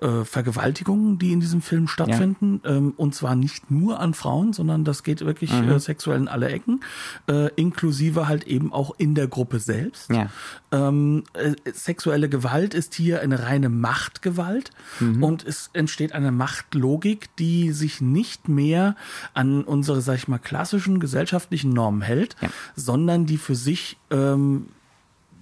äh, 0.00 0.06
äh, 0.06 0.24
Vergewaltigungen, 0.24 1.18
die 1.18 1.32
in 1.32 1.40
diesem 1.40 1.62
Film 1.62 1.88
stattfinden. 1.88 2.60
Ja. 2.64 2.76
Ähm, 2.76 2.94
und 2.96 3.12
zwar 3.12 3.34
nicht 3.34 3.72
nur 3.72 3.98
an 3.98 4.14
Frauen, 4.14 4.52
sondern 4.52 4.84
das 4.84 5.02
geht 5.02 5.24
wirklich 5.24 5.52
mhm. 5.52 5.68
äh, 5.68 5.80
sexuell 5.80 6.20
in 6.20 6.28
alle 6.28 6.48
Ecken, 6.48 6.80
äh, 7.28 7.52
inklusive 7.56 8.28
halt 8.28 8.44
eben 8.44 8.72
auch 8.72 8.94
in 8.98 9.16
der 9.16 9.26
Gruppe 9.26 9.58
selbst. 9.58 10.12
Ja. 10.12 10.30
Ähm, 10.70 11.24
äh, 11.32 11.54
sexuelle 11.72 12.28
Gewalt 12.28 12.72
ist 12.72 12.94
hier 12.94 13.20
eine 13.20 13.42
reine 13.42 13.68
Machtgewalt 13.68 14.70
mhm. 15.00 15.24
und 15.24 15.44
es 15.44 15.70
entsteht 15.72 16.12
eine 16.12 16.30
Machtlogik, 16.30 17.34
die 17.36 17.72
sich 17.72 18.00
nicht 18.00 18.48
mehr 18.48 18.94
an 19.34 19.64
unsere, 19.64 20.00
sag 20.02 20.14
ich 20.14 20.28
mal, 20.28 20.38
klassischen 20.38 21.00
gesellschaftlichen 21.00 21.72
Normen 21.72 22.02
hält, 22.02 22.36
ja. 22.40 22.48
sondern 22.76 23.26
die 23.26 23.38
für 23.38 23.56
sich 23.56 23.98
ähm, 24.12 24.66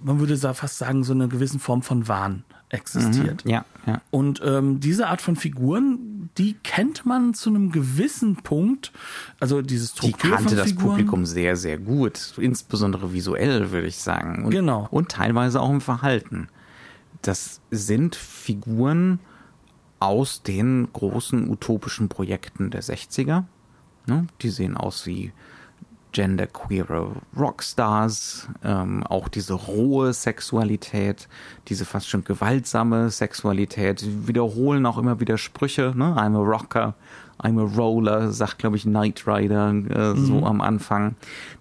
man 0.01 0.19
würde 0.19 0.37
fast 0.37 0.77
sagen, 0.77 1.03
so 1.03 1.13
eine 1.13 1.27
gewisse 1.27 1.59
Form 1.59 1.81
von 1.81 2.07
Wahn 2.07 2.43
existiert. 2.69 3.45
Mhm, 3.45 3.51
ja, 3.51 3.65
ja. 3.85 4.01
Und 4.11 4.41
ähm, 4.45 4.79
diese 4.79 5.07
Art 5.07 5.21
von 5.21 5.35
Figuren, 5.35 6.29
die 6.37 6.53
kennt 6.63 7.05
man 7.05 7.33
zu 7.33 7.49
einem 7.49 7.71
gewissen 7.71 8.37
Punkt. 8.37 8.91
Also 9.39 9.61
dieses 9.61 9.91
Struktur 9.91 10.29
Die 10.29 10.35
kannte 10.35 10.55
das 10.55 10.75
Publikum 10.75 11.25
sehr, 11.25 11.55
sehr 11.55 11.77
gut. 11.77 12.33
Insbesondere 12.37 13.11
visuell, 13.11 13.71
würde 13.71 13.87
ich 13.87 13.97
sagen. 13.97 14.45
Und, 14.45 14.51
genau. 14.51 14.87
Und 14.91 15.09
teilweise 15.09 15.61
auch 15.61 15.71
im 15.71 15.81
Verhalten. 15.81 16.47
Das 17.21 17.59
sind 17.71 18.15
Figuren 18.15 19.19
aus 19.99 20.43
den 20.43 20.87
großen 20.93 21.49
utopischen 21.49 22.07
Projekten 22.07 22.69
der 22.69 22.83
60er. 22.83 23.45
Ne? 24.05 24.27
Die 24.41 24.49
sehen 24.49 24.77
aus 24.77 25.05
wie 25.05 25.33
genderqueere 26.11 27.11
Rockstars, 27.37 28.47
ähm, 28.63 29.03
auch 29.03 29.27
diese 29.27 29.53
rohe 29.53 30.13
Sexualität, 30.13 31.27
diese 31.67 31.85
fast 31.85 32.09
schon 32.09 32.23
gewaltsame 32.23 33.09
Sexualität, 33.09 33.99
Sie 33.99 34.27
wiederholen 34.27 34.85
auch 34.85 34.97
immer 34.97 35.19
wieder 35.19 35.37
Sprüche, 35.37 35.93
ne? 35.95 36.15
I'm 36.15 36.35
a 36.35 36.43
Rocker, 36.43 36.95
I'm 37.41 37.59
a 37.59 37.77
Roller, 37.77 38.31
sagt 38.31 38.59
glaube 38.59 38.75
ich 38.75 38.83
Knight 38.83 39.25
Rider 39.27 39.69
äh, 39.69 39.73
mhm. 39.73 40.25
so 40.25 40.45
am 40.45 40.61
Anfang. 40.61 41.15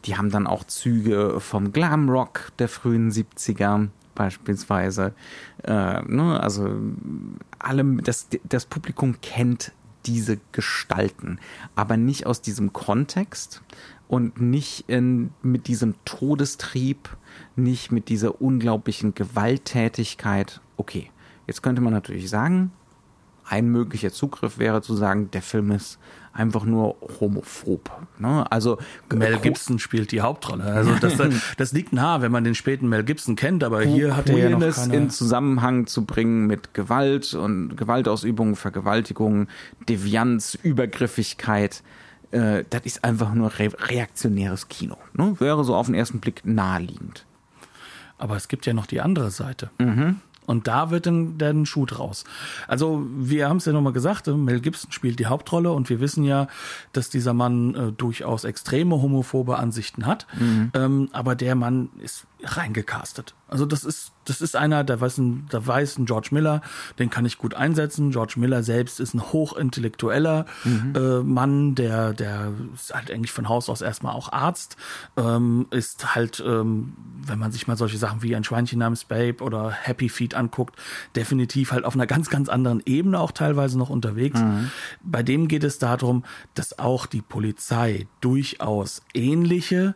Die 0.05 0.17
haben 0.17 0.31
dann 0.31 0.47
auch 0.47 0.65
Züge 0.65 1.41
vom 1.41 1.73
Glamrock 1.73 2.53
der 2.59 2.69
frühen 2.69 3.11
70er 3.11 3.89
beispielsweise. 4.15 5.15
Äh, 5.63 6.03
ne? 6.03 6.41
Also 6.41 6.71
allem, 7.59 8.03
das, 8.03 8.29
das 8.45 8.67
Publikum 8.67 9.21
kennt 9.21 9.73
diese 10.07 10.39
Gestalten, 10.53 11.39
aber 11.77 11.97
nicht 11.97 12.27
aus 12.27 12.41
diesem 12.41 12.73
Kontext, 12.73 13.63
und 14.09 14.41
nicht 14.41 14.89
in, 14.89 15.31
mit 15.43 15.69
diesem 15.69 15.95
Todestrieb, 16.05 17.11
nicht 17.57 17.93
mit 17.93 18.09
dieser 18.09 18.41
unglaublichen 18.41 19.15
Gewalttätigkeit. 19.15 20.61
Okay, 20.77 21.11
jetzt 21.47 21.63
könnte 21.63 21.83
man 21.83 21.93
natürlich 21.93 22.31
sagen, 22.31 22.73
ein 23.45 23.69
möglicher 23.69 24.13
Zugriff 24.13 24.59
wäre 24.59 24.83
zu 24.83 24.95
sagen, 24.95 25.31
der 25.31 25.43
Film 25.43 25.71
ist 25.71 25.99
einfach 26.33 26.65
nur 26.65 26.97
homophob. 27.21 27.91
Ne? 28.19 28.51
Also 28.51 28.79
Mel 29.13 29.39
Gibson 29.39 29.79
spielt 29.79 30.13
die 30.13 30.21
Hauptrolle. 30.21 30.65
Also 30.65 30.95
das, 31.01 31.17
das 31.57 31.73
liegt 31.73 31.93
nah, 31.93 32.21
wenn 32.23 32.31
man 32.31 32.45
den 32.45 32.55
späten 32.55 32.89
Mel 32.89 33.05
Gibson 33.05 33.37
kennt, 33.37 33.65
aber 33.65 33.83
hier 33.83 34.17
hat 34.17 34.29
er 34.29 34.39
ja 34.39 34.51
noch 34.51 34.75
keine... 34.75 34.97
in 34.97 35.11
Zusammenhang 35.11 35.87
zu 35.87 36.05
bringen 36.05 36.47
mit 36.47 36.75
Gewalt 36.75 37.35
und 37.35 37.77
Gewaltausübung, 37.77 38.55
Vergewaltigung, 38.55 39.49
Devianz, 39.89 40.57
Übergriffigkeit 40.63 41.83
äh, 42.31 42.65
das 42.69 42.83
ist 42.85 43.05
einfach 43.05 43.35
nur 43.35 43.59
re 43.59 43.71
reaktionäres 43.79 44.69
Kino. 44.69 44.97
Ne? 45.15 45.37
Wäre 45.39 45.65
so 45.65 45.75
auf 45.75 45.87
den 45.87 45.95
ersten 45.95 46.21
Blick 46.21 46.43
naheliegend. 46.45 47.25
Aber 48.19 48.37
es 48.37 48.49
gibt 48.49 48.67
ja 48.67 48.73
noch 48.73 48.87
die 48.87 49.01
andere 49.01 49.31
Seite. 49.31 49.71
Mhm. 49.79 50.21
Und 50.49 50.67
da 50.67 50.91
wird 50.91 51.05
dann 51.05 51.37
der 51.37 51.67
Schuh 51.67 51.85
draus. 51.85 52.25
Also 52.69 53.07
wir 53.11 53.51
haben 53.51 53.59
es 53.59 53.67
ja 53.67 53.73
nochmal 53.73 53.93
gesagt, 53.93 54.29
äh, 54.29 54.33
Mel 54.33 54.61
Gibson 54.61 54.91
spielt 54.91 55.19
die 55.19 55.27
Hauptrolle 55.27 55.73
und 55.73 55.91
wir 55.91 56.01
wissen 56.01 56.25
ja, 56.25 56.49
dass 56.93 57.11
dieser 57.11 57.35
Mann 57.35 57.75
äh, 57.75 57.93
durchaus 57.93 58.45
extreme 58.45 59.03
homophobe 59.03 59.59
Ansichten 59.59 60.07
hat. 60.07 60.27
Mhm. 60.39 60.71
Ähm, 60.73 61.09
aber 61.13 61.35
der 61.35 61.55
Mann 61.55 61.91
ist 61.99 62.27
reingecastet. 62.43 63.35
Also 63.49 63.65
das 63.65 63.85
ist, 63.85 64.13
das 64.27 64.41
ist 64.41 64.57
einer, 64.57 64.85
der 64.85 65.01
weiß, 65.01 65.19
ein, 65.19 65.49
der 65.51 65.67
weiß 65.67 65.99
ein 65.99 66.05
George 66.05 66.29
Miller, 66.33 66.61
den 66.99 67.09
kann 67.09 67.25
ich 67.25 67.39
gut 67.39 67.55
einsetzen. 67.55 68.11
George 68.11 68.35
Miller 68.37 68.63
selbst 68.63 69.01
ist 69.01 69.15
ein 69.15 69.33
hochintellektueller 69.33 70.45
mhm. 70.65 70.93
äh, 70.95 71.23
Mann, 71.23 71.75
der, 71.75 72.13
der 72.13 72.53
ist 72.75 72.95
halt 72.95 73.11
eigentlich 73.11 73.33
von 73.33 73.49
Haus 73.49 73.71
aus 73.71 73.81
erstmal 73.81 74.15
auch 74.15 74.31
Arzt, 74.33 74.77
ähm, 75.17 75.67
ist 75.71 76.15
halt, 76.15 76.43
ähm, 76.47 76.93
wenn 77.27 77.39
man 77.39 77.51
sich 77.51 77.67
mal 77.67 77.77
solche 77.77 77.97
Sachen 77.97 78.23
wie 78.23 78.37
ein 78.37 78.45
Schweinchen 78.45 78.79
namens 78.79 79.05
Babe 79.05 79.43
oder 79.43 79.71
Happy 79.71 80.11
Feet 80.11 80.35
anguckt, 80.35 80.77
definitiv 81.17 81.73
halt 81.73 81.85
auf 81.85 81.95
einer 81.95 82.07
ganz, 82.07 82.29
ganz 82.29 82.49
anderen 82.49 82.83
Ebene 82.85 83.19
auch 83.19 83.33
teilweise 83.33 83.79
noch 83.79 83.91
unterwegs. 83.91 84.41
Mhm. 84.41 84.71
Bei 85.03 85.23
dem 85.23 85.49
geht 85.49 85.65
es 85.65 85.79
darum, 85.79 86.25
dass 86.55 86.79
auch 86.79 87.07
die 87.07 87.23
Polizei 87.23 88.07
durchaus 88.21 89.03
ähnliche, 89.15 89.95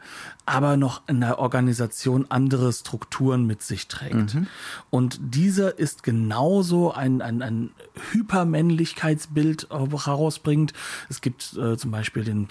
aber 0.52 0.76
noch 0.76 1.00
in 1.08 1.22
der 1.22 1.38
Organisation 1.38 2.26
andere 2.28 2.70
Strukturen 2.74 3.46
mit 3.46 3.62
sich 3.62 3.88
trägt. 3.88 4.34
Mhm. 4.34 4.48
Und 4.90 5.18
dieser 5.18 5.78
ist 5.78 6.02
genauso 6.02 6.92
ein, 6.92 7.22
ein, 7.22 7.40
ein 7.40 7.70
Hypermännlichkeitsbild 8.10 9.68
herausbringt. 9.70 10.74
Es 11.08 11.22
gibt 11.22 11.56
äh, 11.56 11.78
zum 11.78 11.90
Beispiel 11.90 12.24
den, 12.24 12.48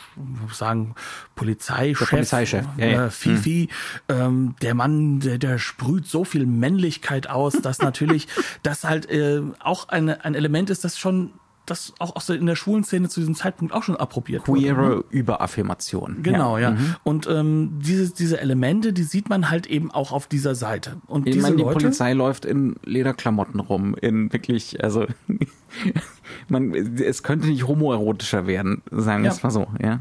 sagen, 0.51 0.95
Polizeichef, 1.35 2.09
Polizeichef. 2.09 2.65
Ja, 2.77 2.85
ja. 2.85 3.05
Äh, 3.05 3.11
Fifi, 3.11 3.69
mhm. 4.09 4.15
ähm, 4.15 4.55
der 4.63 4.73
Mann, 4.73 5.19
der, 5.19 5.37
der 5.37 5.59
sprüht 5.59 6.07
so 6.07 6.23
viel 6.23 6.47
Männlichkeit 6.47 7.29
aus, 7.29 7.53
dass 7.61 7.79
natürlich 7.83 8.27
das 8.63 8.83
halt 8.83 9.11
äh, 9.11 9.43
auch 9.59 9.89
eine, 9.89 10.25
ein 10.25 10.33
Element 10.33 10.71
ist, 10.71 10.83
das 10.83 10.97
schon 10.97 11.33
das 11.71 11.93
auch 11.99 12.15
aus 12.15 12.25
der, 12.27 12.35
in 12.35 12.45
der 12.45 12.55
schwulen 12.55 12.83
Szene 12.83 13.09
zu 13.09 13.21
diesem 13.21 13.35
Zeitpunkt 13.35 13.73
auch 13.73 13.83
schon 13.83 13.95
approbiert 13.95 14.43
Queere 14.43 14.77
wurde. 14.77 14.95
Ne? 14.97 15.03
Überaffirmation. 15.09 16.17
Genau, 16.21 16.57
ja. 16.57 16.69
ja. 16.69 16.71
Mhm. 16.71 16.95
Und 17.03 17.27
ähm, 17.27 17.79
diese, 17.81 18.13
diese 18.13 18.39
Elemente, 18.39 18.93
die 18.93 19.03
sieht 19.03 19.29
man 19.29 19.49
halt 19.49 19.67
eben 19.67 19.89
auch 19.91 20.11
auf 20.11 20.27
dieser 20.27 20.53
Seite. 20.53 20.97
Und 21.07 21.27
ich 21.27 21.33
diese 21.33 21.43
meine, 21.43 21.55
die 21.55 21.63
Leute, 21.63 21.79
Polizei 21.79 22.13
läuft 22.13 22.45
in 22.45 22.75
Lederklamotten 22.83 23.59
rum, 23.59 23.95
in 23.99 24.31
wirklich, 24.33 24.83
also 24.83 25.05
man, 26.49 26.73
es 26.73 27.23
könnte 27.23 27.47
nicht 27.47 27.67
homoerotischer 27.67 28.45
werden, 28.47 28.81
sagen 28.91 29.23
wir 29.23 29.29
ja. 29.29 29.35
es 29.35 29.43
mal 29.43 29.51
so, 29.51 29.67
ja. 29.81 29.99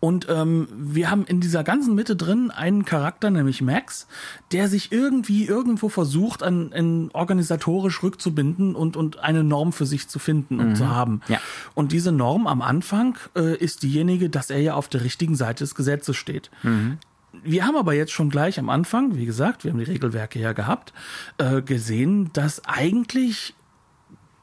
Und 0.00 0.26
ähm, 0.28 0.68
wir 0.70 1.10
haben 1.10 1.24
in 1.24 1.40
dieser 1.40 1.64
ganzen 1.64 1.94
Mitte 1.94 2.16
drin 2.16 2.50
einen 2.50 2.84
Charakter, 2.84 3.30
nämlich 3.30 3.62
Max, 3.62 4.06
der 4.52 4.68
sich 4.68 4.92
irgendwie 4.92 5.46
irgendwo 5.46 5.88
versucht, 5.88 6.42
an, 6.42 6.72
an 6.72 7.10
organisatorisch 7.12 8.02
rückzubinden 8.02 8.74
und, 8.74 8.96
und 8.96 9.18
eine 9.18 9.44
Norm 9.44 9.72
für 9.72 9.86
sich 9.86 10.08
zu 10.08 10.18
finden 10.18 10.60
und 10.60 10.70
mhm. 10.70 10.76
zu 10.76 10.88
haben. 10.88 11.20
Ja. 11.28 11.40
Und 11.74 11.92
diese 11.92 12.12
Norm 12.12 12.46
am 12.46 12.62
Anfang 12.62 13.18
äh, 13.36 13.56
ist 13.56 13.82
diejenige, 13.82 14.30
dass 14.30 14.50
er 14.50 14.60
ja 14.60 14.74
auf 14.74 14.88
der 14.88 15.04
richtigen 15.04 15.34
Seite 15.34 15.64
des 15.64 15.74
Gesetzes 15.74 16.16
steht. 16.16 16.50
Mhm 16.62 16.98
wir 17.44 17.66
haben 17.66 17.76
aber 17.76 17.94
jetzt 17.94 18.12
schon 18.12 18.30
gleich 18.30 18.58
am 18.58 18.68
Anfang, 18.68 19.16
wie 19.16 19.26
gesagt, 19.26 19.64
wir 19.64 19.72
haben 19.72 19.78
die 19.78 19.84
Regelwerke 19.84 20.38
ja 20.38 20.52
gehabt, 20.52 20.92
äh, 21.38 21.62
gesehen, 21.62 22.30
dass 22.32 22.64
eigentlich 22.66 23.54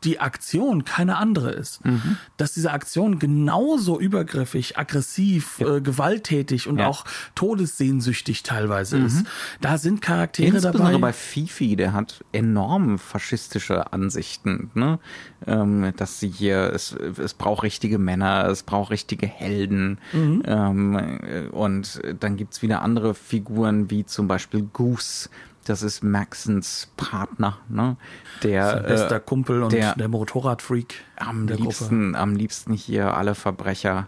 die 0.04 0.20
Aktion 0.20 0.86
keine 0.86 1.18
andere 1.18 1.52
ist. 1.52 1.84
Mhm. 1.86 2.18
Dass 2.38 2.54
diese 2.54 2.72
Aktion 2.72 3.20
genauso 3.20 4.00
übergriffig, 4.00 4.78
aggressiv, 4.78 5.60
ja. 5.60 5.78
äh, 5.78 5.82
gewalttätig 5.82 6.68
und 6.68 6.80
ja. 6.80 6.88
auch 6.88 7.06
todessehnsüchtig 7.36 8.44
teilweise 8.44 8.98
mhm. 8.98 9.06
ist. 9.06 9.26
Da 9.62 9.78
sind 9.78 10.02
Charaktere 10.02 10.48
Insbesondere 10.48 10.94
dabei. 10.94 11.00
bei 11.00 11.14
Fifi, 11.14 11.76
der 11.76 11.94
hat 11.94 12.24
enorm 12.32 12.98
faschistische 12.98 13.92
Ansichten. 13.92 14.72
Ne? 14.74 15.00
Ähm, 15.48 15.94
dass 15.98 16.20
sie 16.20 16.30
hier, 16.30 16.72
es, 16.74 16.94
es 16.94 17.34
braucht 17.34 17.64
richtige 17.64 17.98
Männer, 17.98 18.46
es 18.48 18.64
braucht 18.64 18.92
richtige 18.92 19.28
Helden. 19.28 20.00
Mhm. 20.14 20.44
Ähm, 20.46 21.20
äh, 21.24 21.48
und 21.50 22.02
dann 22.20 22.38
gibt's 22.38 22.62
wieder 22.62 22.82
andere 22.82 23.14
Figuren, 23.14 23.90
wie 23.90 24.06
zum 24.06 24.28
Beispiel 24.28 24.64
Goose, 24.64 25.30
das 25.66 25.84
ist 25.84 26.04
Maxens 26.04 26.90
Partner, 26.98 27.58
ne? 27.70 27.98
Der 28.44 28.70
Sein 28.70 28.84
bester 28.84 29.16
äh, 29.18 29.20
Kumpel 29.20 29.64
und 29.64 29.72
der, 29.72 29.96
der 29.96 30.08
Motorradfreak. 30.08 31.04
Am 31.18 31.48
liebsten, 31.48 32.12
Gruppe. 32.12 32.20
am 32.20 32.36
liebsten 32.36 32.74
hier 32.74 33.16
alle 33.16 33.36
Verbrecher 33.36 34.08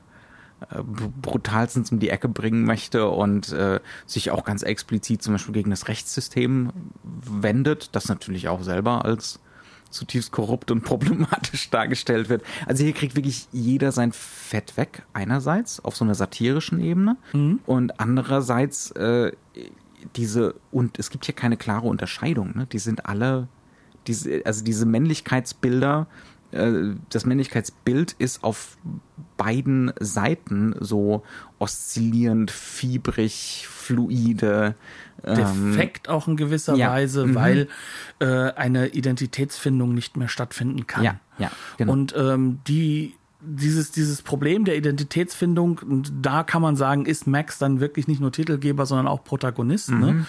äh, 0.70 0.82
brutalstens 0.84 1.92
um 1.92 2.00
die 2.00 2.10
Ecke 2.10 2.30
bringen 2.30 2.64
möchte 2.64 3.10
und 3.10 3.52
äh, 3.52 3.80
sich 4.06 4.32
auch 4.32 4.44
ganz 4.44 4.64
explizit 4.64 5.22
zum 5.22 5.34
Beispiel 5.34 5.54
gegen 5.54 5.70
das 5.70 5.88
Rechtssystem 5.88 6.72
wendet, 7.04 7.96
das 7.96 8.08
natürlich 8.08 8.48
auch 8.48 8.62
selber 8.64 9.06
als 9.06 9.40
zutiefst 9.92 10.32
korrupt 10.32 10.72
und 10.72 10.84
problematisch 10.84 11.70
dargestellt 11.70 12.30
wird. 12.30 12.44
Also 12.66 12.84
hier 12.84 12.94
kriegt 12.94 13.16
wirklich 13.16 13.48
jeder 13.52 13.92
sein 13.92 14.14
Fett 14.14 14.78
weg, 14.78 15.04
einerseits 15.14 15.84
auf 15.84 15.96
so 15.96 16.06
einer 16.06 16.16
satirischen 16.16 16.80
Ebene 16.80 17.18
mhm. 17.34 17.60
und 17.66 18.00
andererseits 18.00 18.92
äh, 18.92 19.34
diese, 20.16 20.56
und 20.72 21.00
es 21.00 21.10
gibt 21.10 21.26
hier 21.26 21.36
keine 21.36 21.58
klare 21.58 21.88
Unterscheidung, 21.88 22.56
ne? 22.56 22.68
Die 22.72 22.80
sind 22.80 23.06
alle, 23.06 23.48
diese, 24.08 24.46
also 24.46 24.64
diese 24.64 24.86
Männlichkeitsbilder, 24.86 26.08
äh, 26.52 26.96
das 27.10 27.26
Männlichkeitsbild 27.26 28.14
ist 28.20 28.44
auf 28.44 28.78
beiden 29.38 29.92
Seiten 30.00 30.76
so 30.80 31.24
oszillierend, 31.60 32.52
fiebrig, 32.52 33.68
fluide. 33.70 34.76
Ähm, 35.24 35.72
Defekt 35.72 36.10
auch 36.10 36.28
in 36.28 36.36
gewisser 36.36 36.76
ja. 36.76 36.92
Weise, 36.92 37.28
mhm. 37.28 37.36
weil 37.36 37.68
äh, 38.20 38.26
eine 38.26 38.90
Identitätsfindung 38.90 39.94
nicht 39.94 40.18
mehr 40.18 40.28
stattfinden 40.28 40.88
kann. 40.88 41.04
Ja, 41.04 41.20
ja, 41.38 41.52
genau. 41.78 41.94
Und 41.94 42.14
ähm, 42.18 42.60
die 42.68 43.16
dieses, 43.43 43.91
dieses 43.91 44.21
Problem 44.21 44.65
der 44.65 44.77
Identitätsfindung, 44.77 45.80
und 45.80 46.12
da 46.21 46.43
kann 46.43 46.62
man 46.62 46.75
sagen, 46.75 47.06
ist 47.06 47.27
Max 47.27 47.58
dann 47.58 47.80
wirklich 47.80 48.08
nicht 48.08 48.21
nur 48.21 48.32
Titelgeber, 48.32 48.86
sondern 48.86 49.08
auch 49.08 49.23
Protagonist, 49.23 49.89
ne? 49.89 49.95
mhm. 49.95 50.01
ne? 50.01 50.25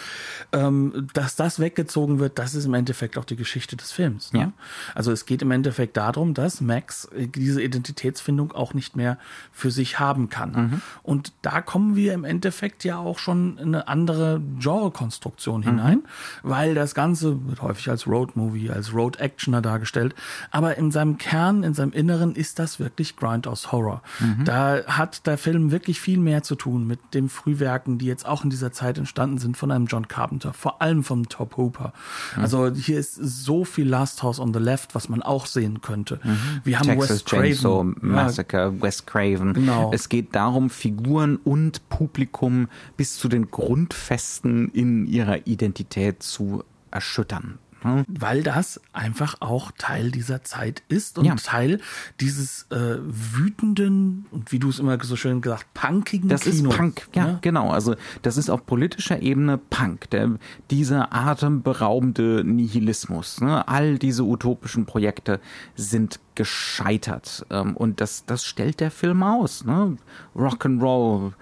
ähm, 0.52 1.08
dass 1.12 1.36
das 1.36 1.60
weggezogen 1.60 2.18
wird, 2.18 2.38
das 2.38 2.54
ist 2.54 2.64
im 2.64 2.74
Endeffekt 2.74 3.18
auch 3.18 3.24
die 3.24 3.36
Geschichte 3.36 3.76
des 3.76 3.92
Films. 3.92 4.32
Ne? 4.32 4.40
Ja. 4.40 4.52
Also 4.94 5.12
es 5.12 5.26
geht 5.26 5.42
im 5.42 5.50
Endeffekt 5.50 5.96
darum, 5.96 6.34
dass 6.34 6.60
Max 6.60 7.08
diese 7.14 7.62
Identitätsfindung 7.62 8.52
auch 8.52 8.74
nicht 8.74 8.96
mehr 8.96 9.18
für 9.52 9.70
sich 9.70 9.98
haben 9.98 10.28
kann. 10.28 10.52
Mhm. 10.52 10.82
Und 11.02 11.32
da 11.42 11.60
kommen 11.60 11.96
wir 11.96 12.14
im 12.14 12.24
Endeffekt 12.24 12.84
ja 12.84 12.98
auch 12.98 13.18
schon 13.18 13.58
in 13.58 13.74
eine 13.74 13.88
andere 13.88 14.40
Genre-Konstruktion 14.58 15.60
mhm. 15.60 15.64
hinein, 15.64 16.02
weil 16.42 16.74
das 16.74 16.94
Ganze 16.94 17.46
wird 17.46 17.62
häufig 17.62 17.88
als 17.90 18.06
Road-Movie, 18.06 18.70
als 18.70 18.94
Road-Actioner 18.94 19.60
dargestellt, 19.62 20.14
aber 20.50 20.76
in 20.76 20.90
seinem 20.90 21.18
Kern, 21.18 21.62
in 21.62 21.74
seinem 21.74 21.92
Inneren 21.92 22.34
ist 22.34 22.58
das 22.58 22.80
wirklich 22.80 23.01
wirklich 23.02 23.16
Grindhouse 23.16 23.72
Horror. 23.72 24.02
Mhm. 24.20 24.44
Da 24.44 24.84
hat 24.86 25.26
der 25.26 25.38
Film 25.38 25.70
wirklich 25.70 26.00
viel 26.00 26.18
mehr 26.18 26.42
zu 26.42 26.54
tun 26.54 26.86
mit 26.86 27.00
den 27.14 27.28
Frühwerken, 27.28 27.98
die 27.98 28.06
jetzt 28.06 28.26
auch 28.26 28.44
in 28.44 28.50
dieser 28.50 28.72
Zeit 28.72 28.98
entstanden 28.98 29.38
sind 29.38 29.56
von 29.56 29.70
einem 29.70 29.86
John 29.86 30.08
Carpenter, 30.08 30.52
vor 30.52 30.80
allem 30.80 31.02
vom 31.02 31.28
Top 31.28 31.56
Hooper. 31.56 31.92
Mhm. 32.36 32.42
Also 32.42 32.70
hier 32.70 32.98
ist 32.98 33.14
so 33.14 33.64
viel 33.64 33.88
Last 33.88 34.22
House 34.22 34.38
on 34.38 34.54
the 34.54 34.60
Left, 34.60 34.94
was 34.94 35.08
man 35.08 35.22
auch 35.22 35.46
sehen 35.46 35.80
könnte. 35.80 36.20
Mhm. 36.22 36.60
Wir 36.64 36.78
haben 36.78 36.86
Texas 36.86 37.24
Wes 37.24 37.24
Craven, 37.62 37.96
Massacre, 38.00 38.72
ja. 38.74 38.82
Wes 38.82 39.06
Craven. 39.06 39.54
Genau. 39.54 39.90
Es 39.92 40.08
geht 40.08 40.34
darum, 40.34 40.70
Figuren 40.70 41.36
und 41.36 41.88
Publikum 41.88 42.68
bis 42.96 43.16
zu 43.16 43.28
den 43.28 43.50
Grundfesten 43.50 44.68
in 44.70 45.06
ihrer 45.06 45.46
Identität 45.46 46.22
zu 46.22 46.62
erschüttern. 46.90 47.58
Hm? 47.82 48.04
Weil 48.08 48.42
das 48.42 48.80
einfach 48.92 49.36
auch 49.40 49.72
Teil 49.76 50.10
dieser 50.10 50.44
Zeit 50.44 50.82
ist 50.88 51.18
und 51.18 51.24
ja. 51.24 51.34
Teil 51.34 51.80
dieses 52.20 52.66
äh, 52.70 52.98
wütenden 53.00 54.26
und 54.30 54.52
wie 54.52 54.58
du 54.58 54.68
es 54.68 54.78
immer 54.78 55.02
so 55.02 55.16
schön 55.16 55.40
gesagt, 55.40 55.66
punkigen 55.74 56.28
Das 56.28 56.42
Kino. 56.42 56.70
ist 56.70 56.76
Punk, 56.76 57.08
ja, 57.14 57.26
ja, 57.26 57.38
genau. 57.40 57.70
Also 57.70 57.96
das 58.22 58.36
ist 58.36 58.50
auf 58.50 58.66
politischer 58.66 59.20
Ebene 59.20 59.58
Punk, 59.58 60.10
der, 60.10 60.38
dieser 60.70 61.12
atemberaubende 61.12 62.44
Nihilismus. 62.44 63.40
Ne? 63.40 63.66
All 63.66 63.98
diese 63.98 64.24
utopischen 64.24 64.86
Projekte 64.86 65.40
sind 65.74 66.20
gescheitert 66.34 67.44
ähm, 67.50 67.76
und 67.76 68.00
das, 68.00 68.24
das 68.26 68.44
stellt 68.44 68.80
der 68.80 68.90
Film 68.90 69.22
aus. 69.22 69.64
Ne? 69.64 69.96
Rock'n'Roll, 70.36 71.32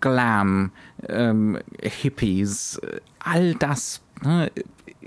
Glam, 0.00 0.72
ähm, 1.08 1.58
Hippies, 1.80 2.78
äh, 2.78 3.00
all 3.20 3.54
das 3.54 4.00
ne, 4.22 4.50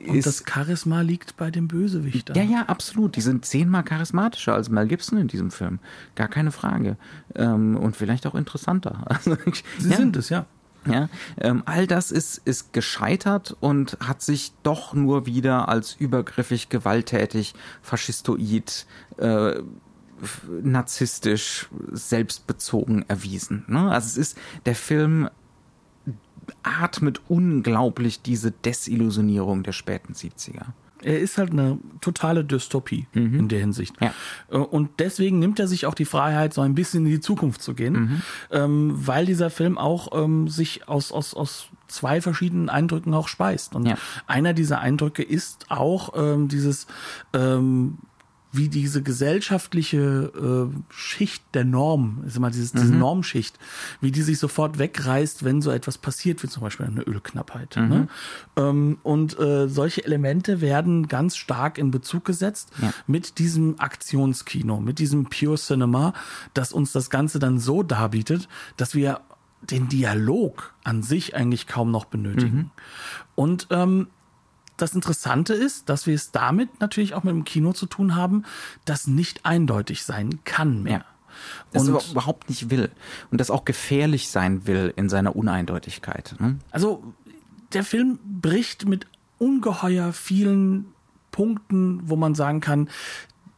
und 0.08 0.26
das 0.26 0.44
Charisma 0.48 1.02
liegt 1.02 1.38
bei 1.38 1.52
dem 1.52 1.68
Bösewicht. 1.68 2.36
Ja, 2.36 2.44
ja, 2.44 2.64
absolut. 2.64 3.16
Die 3.16 3.22
sind 3.22 3.46
zehnmal 3.46 3.84
charismatischer 3.84 4.54
als 4.54 4.70
Mel 4.70 4.88
Gibson 4.88 5.18
in 5.18 5.28
diesem 5.28 5.52
Film. 5.52 5.80
Gar 6.16 6.28
keine 6.28 6.52
Frage. 6.52 6.98
Ähm, 7.36 7.78
und 7.78 7.96
vielleicht 7.96 8.26
auch 8.28 8.36
interessanter. 8.36 9.06
Also, 9.14 9.38
Sie 9.80 9.90
ja. 9.90 9.98
sind 9.98 10.16
es, 10.18 10.30
ja. 10.30 10.46
Ja, 10.86 11.08
ähm, 11.40 11.64
all 11.66 11.88
das 11.88 12.12
ist, 12.12 12.42
ist 12.44 12.74
gescheitert 12.74 13.56
und 13.62 13.98
hat 14.02 14.22
sich 14.22 14.52
doch 14.64 14.94
nur 14.94 15.26
wieder 15.26 15.70
als 15.70 15.96
übergriffig, 15.96 16.68
gewalttätig, 16.68 17.54
faschistoid, 17.82 18.86
äh, 19.18 19.62
narzisstisch, 20.62 21.70
selbstbezogen 21.92 23.06
erwiesen. 23.08 23.64
Ne? 23.68 23.92
Also 23.92 24.08
es 24.08 24.18
ist, 24.18 24.38
der 24.66 24.76
Film 24.76 25.30
atmet 26.64 27.22
unglaublich 27.28 28.22
diese 28.22 28.52
Desillusionierung 28.52 29.64
der 29.64 29.72
späten 29.72 30.14
70er. 30.14 30.66
Er 31.04 31.20
ist 31.20 31.38
halt 31.38 31.52
eine 31.52 31.78
totale 32.02 32.46
Dystopie 32.46 33.08
mhm. 33.14 33.40
in 33.40 33.48
der 33.50 33.60
Hinsicht. 33.60 33.96
Ja. 34.00 34.14
Äh, 34.50 34.58
und 34.58 34.90
deswegen 35.00 35.40
nimmt 35.40 35.60
er 35.60 35.68
sich 35.68 35.86
auch 35.86 35.96
die 35.96 36.06
Freiheit, 36.06 36.54
so 36.54 36.62
ein 36.62 36.76
bisschen 36.76 37.06
in 37.06 37.12
die 37.12 37.20
Zukunft 37.20 37.62
zu 37.62 37.74
gehen, 37.74 37.94
mhm. 37.94 38.22
ähm, 38.52 38.92
weil 38.96 39.26
dieser 39.26 39.50
Film 39.50 39.78
auch 39.78 40.24
ähm, 40.24 40.48
sich 40.48 40.88
aus, 40.88 41.12
aus, 41.12 41.34
aus 41.34 41.68
zwei 41.88 42.22
verschiedenen 42.22 42.70
Eindrücken 42.70 43.14
auch 43.14 43.28
speist. 43.28 43.76
Und 43.76 43.86
ja. 43.86 43.98
einer 44.28 44.54
dieser 44.54 44.80
Eindrücke 44.80 45.24
ist 45.24 45.66
auch 45.70 46.14
ähm, 46.16 46.48
dieses 46.48 46.88
ähm, 47.34 47.98
wie 48.54 48.70
diese 48.70 49.02
gesellschaftliche 49.02 50.70
äh, 50.72 50.94
Schicht 50.94 51.44
der 51.56 51.66
Norm, 51.66 52.24
ist 52.28 52.38
immer 52.38 52.52
dieses, 52.52 52.74
mhm. 52.74 52.80
diese 52.82 52.94
Normschicht, 52.94 53.58
wie 54.00 54.12
die 54.12 54.22
sich 54.22 54.38
sofort 54.38 54.78
wegreißt, 54.78 55.44
wenn 55.44 55.62
so 55.64 55.72
etwas 55.72 55.98
passiert, 55.98 56.44
wie 56.44 56.48
zum 56.48 56.62
Beispiel 56.62 56.86
eine 56.86 57.02
Ölknappheit. 57.02 57.76
Mhm. 57.76 57.90
Ne? 57.90 58.08
Ähm, 58.56 58.98
und 59.02 59.40
äh, 59.40 59.68
solche 59.68 60.06
Elemente 60.06 60.62
werden 60.62 61.08
ganz 61.08 61.36
stark 61.36 61.80
in 61.80 61.90
Bezug 61.90 62.26
gesetzt 62.26 62.72
ja. 62.80 62.94
mit 63.08 63.40
diesem 63.40 63.80
Aktionskino, 63.80 64.80
mit 64.80 65.00
diesem 65.00 65.26
Pure 65.26 65.58
Cinema, 65.58 66.14
das 66.54 66.74
uns 66.74 66.92
das 66.92 67.10
Ganze 67.10 67.40
dann 67.40 67.58
so 67.60 67.82
darbietet, 67.82 68.48
dass 68.78 68.94
wir 68.94 69.22
den 69.62 69.90
Dialog 69.90 70.76
an 70.84 71.02
sich 71.02 71.36
eigentlich 71.36 71.66
kaum 71.66 71.90
noch 71.90 72.06
benötigen. 72.06 72.58
Mhm. 72.58 72.70
Und 73.34 73.68
ähm, 73.72 74.08
das 74.78 74.94
Interessante 74.94 75.54
ist, 75.54 75.90
dass 75.90 76.08
wir 76.08 76.16
es 76.16 76.32
damit 76.32 76.80
natürlich 76.80 77.14
auch 77.14 77.24
mit 77.24 77.34
dem 77.34 77.44
Kino 77.44 77.74
zu 77.74 77.86
tun 77.86 78.16
haben, 78.16 78.44
das 78.86 79.08
nicht 79.08 79.46
eindeutig 79.46 80.04
sein 80.04 80.40
kann 80.44 80.84
mehr. 80.84 81.00
Ja. 81.00 81.06
Das 81.72 81.88
und 81.88 82.12
überhaupt 82.12 82.50
nicht 82.50 82.70
will. 82.70 82.92
Und 83.32 83.42
das 83.42 83.50
auch 83.50 83.66
gefährlich 83.66 84.30
sein 84.30 84.68
will 84.68 84.94
in 84.96 85.10
seiner 85.10 85.36
Uneindeutigkeit. 85.36 86.36
Ne? 86.40 86.58
Also 86.72 87.04
der 87.74 87.84
Film 87.84 88.20
bricht 88.24 88.88
mit 88.88 89.08
ungeheuer 89.40 90.14
vielen 90.14 90.86
Punkten, 91.32 92.02
wo 92.04 92.16
man 92.16 92.36
sagen 92.36 92.60
kann, 92.62 92.90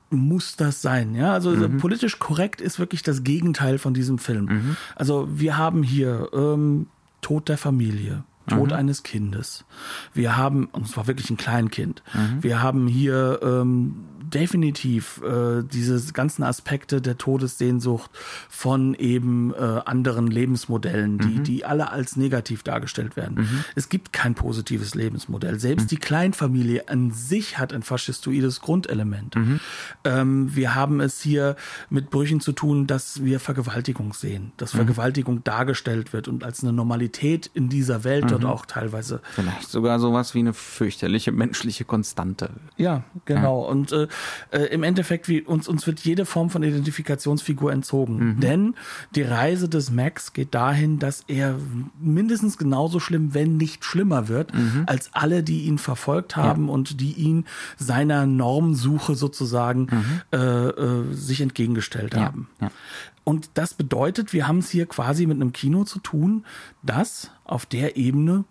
muss 0.09 0.55
das 0.55 0.81
sein? 0.81 1.15
Ja, 1.15 1.33
also 1.33 1.51
mhm. 1.51 1.77
politisch 1.77 2.19
korrekt 2.19 2.61
ist 2.61 2.79
wirklich 2.79 3.03
das 3.03 3.23
Gegenteil 3.23 3.77
von 3.77 3.93
diesem 3.93 4.17
Film. 4.17 4.45
Mhm. 4.45 4.77
Also 4.95 5.27
wir 5.29 5.57
haben 5.57 5.83
hier 5.83 6.29
ähm, 6.33 6.87
Tod 7.21 7.49
der 7.49 7.57
Familie, 7.57 8.23
Tod 8.47 8.69
mhm. 8.69 8.75
eines 8.75 9.03
Kindes. 9.03 9.65
Wir 10.13 10.37
haben, 10.37 10.65
und 10.67 10.85
es 10.85 10.97
war 10.97 11.07
wirklich 11.07 11.29
ein 11.29 11.37
Kleinkind, 11.37 12.03
mhm. 12.13 12.43
wir 12.43 12.61
haben 12.61 12.87
hier 12.87 13.39
ähm, 13.43 14.05
definitiv 14.29 15.21
äh, 15.23 15.63
diese 15.63 16.13
ganzen 16.13 16.43
Aspekte 16.43 17.01
der 17.01 17.17
Todessehnsucht 17.17 18.11
von 18.49 18.93
eben 18.95 19.53
äh, 19.53 19.57
anderen 19.85 20.27
Lebensmodellen, 20.27 21.17
die, 21.17 21.39
mhm. 21.39 21.43
die 21.43 21.65
alle 21.65 21.91
als 21.91 22.15
negativ 22.15 22.63
dargestellt 22.63 23.15
werden. 23.15 23.37
Mhm. 23.37 23.63
Es 23.75 23.89
gibt 23.89 24.13
kein 24.13 24.35
positives 24.35 24.95
Lebensmodell. 24.95 25.59
Selbst 25.59 25.85
mhm. 25.85 25.89
die 25.89 25.97
Kleinfamilie 25.97 26.87
an 26.87 27.11
sich 27.11 27.57
hat 27.57 27.73
ein 27.73 27.83
faschistoides 27.83 28.61
Grundelement. 28.61 29.35
Mhm. 29.35 29.59
Ähm, 30.03 30.55
wir 30.55 30.75
haben 30.75 31.01
es 31.01 31.21
hier 31.21 31.55
mit 31.89 32.09
Brüchen 32.09 32.39
zu 32.39 32.51
tun, 32.51 32.87
dass 32.87 33.23
wir 33.23 33.39
Vergewaltigung 33.39 34.13
sehen, 34.13 34.51
dass 34.57 34.73
mhm. 34.73 34.79
Vergewaltigung 34.79 35.43
dargestellt 35.43 36.13
wird 36.13 36.27
und 36.27 36.43
als 36.43 36.63
eine 36.63 36.73
Normalität 36.73 37.49
in 37.53 37.69
dieser 37.69 38.03
Welt 38.03 38.31
dort 38.31 38.43
mhm. 38.43 38.49
auch 38.49 38.65
teilweise. 38.65 39.21
Vielleicht 39.33 39.69
sogar 39.69 39.99
sowas 39.99 40.33
wie 40.33 40.39
eine 40.39 40.53
fürchterliche 40.53 41.31
menschliche 41.31 41.85
Konstante. 41.85 42.49
Ja, 42.77 43.03
genau. 43.25 43.63
Ja. 43.63 43.69
Und 43.69 43.91
äh, 43.91 44.07
äh, 44.51 44.63
im 44.65 44.83
Endeffekt, 44.83 45.27
wie 45.27 45.41
uns, 45.41 45.67
uns 45.67 45.87
wird 45.87 45.99
jede 46.01 46.25
Form 46.25 46.49
von 46.49 46.63
Identifikationsfigur 46.63 47.71
entzogen. 47.71 48.35
Mhm. 48.35 48.39
Denn 48.39 48.75
die 49.15 49.21
Reise 49.21 49.69
des 49.69 49.91
Max 49.91 50.33
geht 50.33 50.53
dahin, 50.53 50.99
dass 50.99 51.23
er 51.27 51.55
mindestens 51.99 52.57
genauso 52.57 52.99
schlimm, 52.99 53.33
wenn 53.33 53.57
nicht 53.57 53.85
schlimmer 53.85 54.27
wird, 54.27 54.53
mhm. 54.53 54.83
als 54.85 55.09
alle, 55.13 55.43
die 55.43 55.65
ihn 55.65 55.77
verfolgt 55.77 56.35
haben 56.35 56.67
ja. 56.67 56.73
und 56.73 56.99
die 57.01 57.13
ihn 57.13 57.45
seiner 57.77 58.25
Normsuche 58.25 59.15
sozusagen 59.15 59.87
mhm. 59.91 60.21
äh, 60.31 60.37
äh, 60.37 61.13
sich 61.13 61.41
entgegengestellt 61.41 62.13
ja. 62.15 62.21
haben. 62.21 62.49
Ja. 62.61 62.71
Und 63.23 63.49
das 63.55 63.73
bedeutet, 63.73 64.33
wir 64.33 64.47
haben 64.47 64.59
es 64.59 64.69
hier 64.69 64.85
quasi 64.85 65.25
mit 65.25 65.35
einem 65.35 65.51
Kino 65.51 65.83
zu 65.83 65.99
tun, 65.99 66.45
das 66.83 67.31
auf 67.43 67.65
der 67.65 67.97
Ebene 67.97 68.45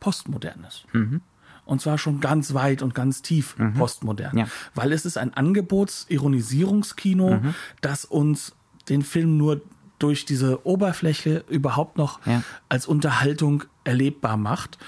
postmodern 0.00 0.64
ist. 0.66 0.86
Mhm. 0.92 1.20
Und 1.64 1.80
zwar 1.80 1.98
schon 1.98 2.20
ganz 2.20 2.54
weit 2.54 2.82
und 2.82 2.94
ganz 2.94 3.22
tief 3.22 3.56
mhm. 3.58 3.74
postmodern. 3.74 4.36
Ja. 4.36 4.46
Weil 4.74 4.92
es 4.92 5.06
ist 5.06 5.16
ein 5.16 5.34
Angebots-Ironisierungskino, 5.34 7.36
mhm. 7.36 7.54
das 7.80 8.04
uns 8.04 8.54
den 8.88 9.02
Film 9.02 9.38
nur 9.38 9.62
durch 9.98 10.26
diese 10.26 10.66
Oberfläche 10.66 11.44
überhaupt 11.48 11.96
noch 11.96 12.24
ja. 12.26 12.42
als 12.68 12.86
Unterhaltung 12.86 13.64
erlebbar 13.84 14.36
macht. 14.36 14.78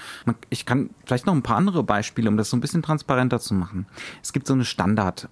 Ich 0.49 0.65
kann 0.65 0.89
vielleicht 1.05 1.25
noch 1.25 1.33
ein 1.33 1.43
paar 1.43 1.57
andere 1.57 1.83
Beispiele, 1.83 2.29
um 2.29 2.37
das 2.37 2.49
so 2.49 2.57
ein 2.57 2.61
bisschen 2.61 2.83
transparenter 2.83 3.39
zu 3.39 3.53
machen. 3.53 3.87
Es 4.21 4.33
gibt 4.33 4.47
so 4.47 4.53
eine 4.53 4.65
Standard, 4.65 5.29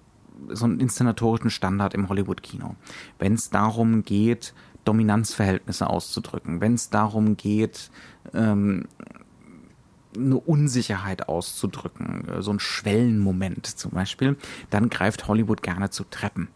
so 0.48 0.64
einen 0.64 0.80
inszenatorischen 0.80 1.50
Standard 1.50 1.94
im 1.94 2.08
Hollywood-Kino. 2.08 2.74
Wenn 3.18 3.34
es 3.34 3.50
darum 3.50 4.02
geht, 4.02 4.54
Dominanzverhältnisse 4.84 5.88
auszudrücken, 5.88 6.60
wenn 6.60 6.74
es 6.74 6.90
darum 6.90 7.36
geht, 7.36 7.90
ähm, 8.32 8.86
eine 10.16 10.36
Unsicherheit 10.36 11.28
auszudrücken, 11.28 12.26
so 12.40 12.52
ein 12.52 12.60
Schwellenmoment 12.60 13.66
zum 13.66 13.92
Beispiel, 13.92 14.36
dann 14.70 14.90
greift 14.90 15.28
Hollywood 15.28 15.62
gerne 15.62 15.90
zu 15.90 16.04
Treppen. 16.04 16.48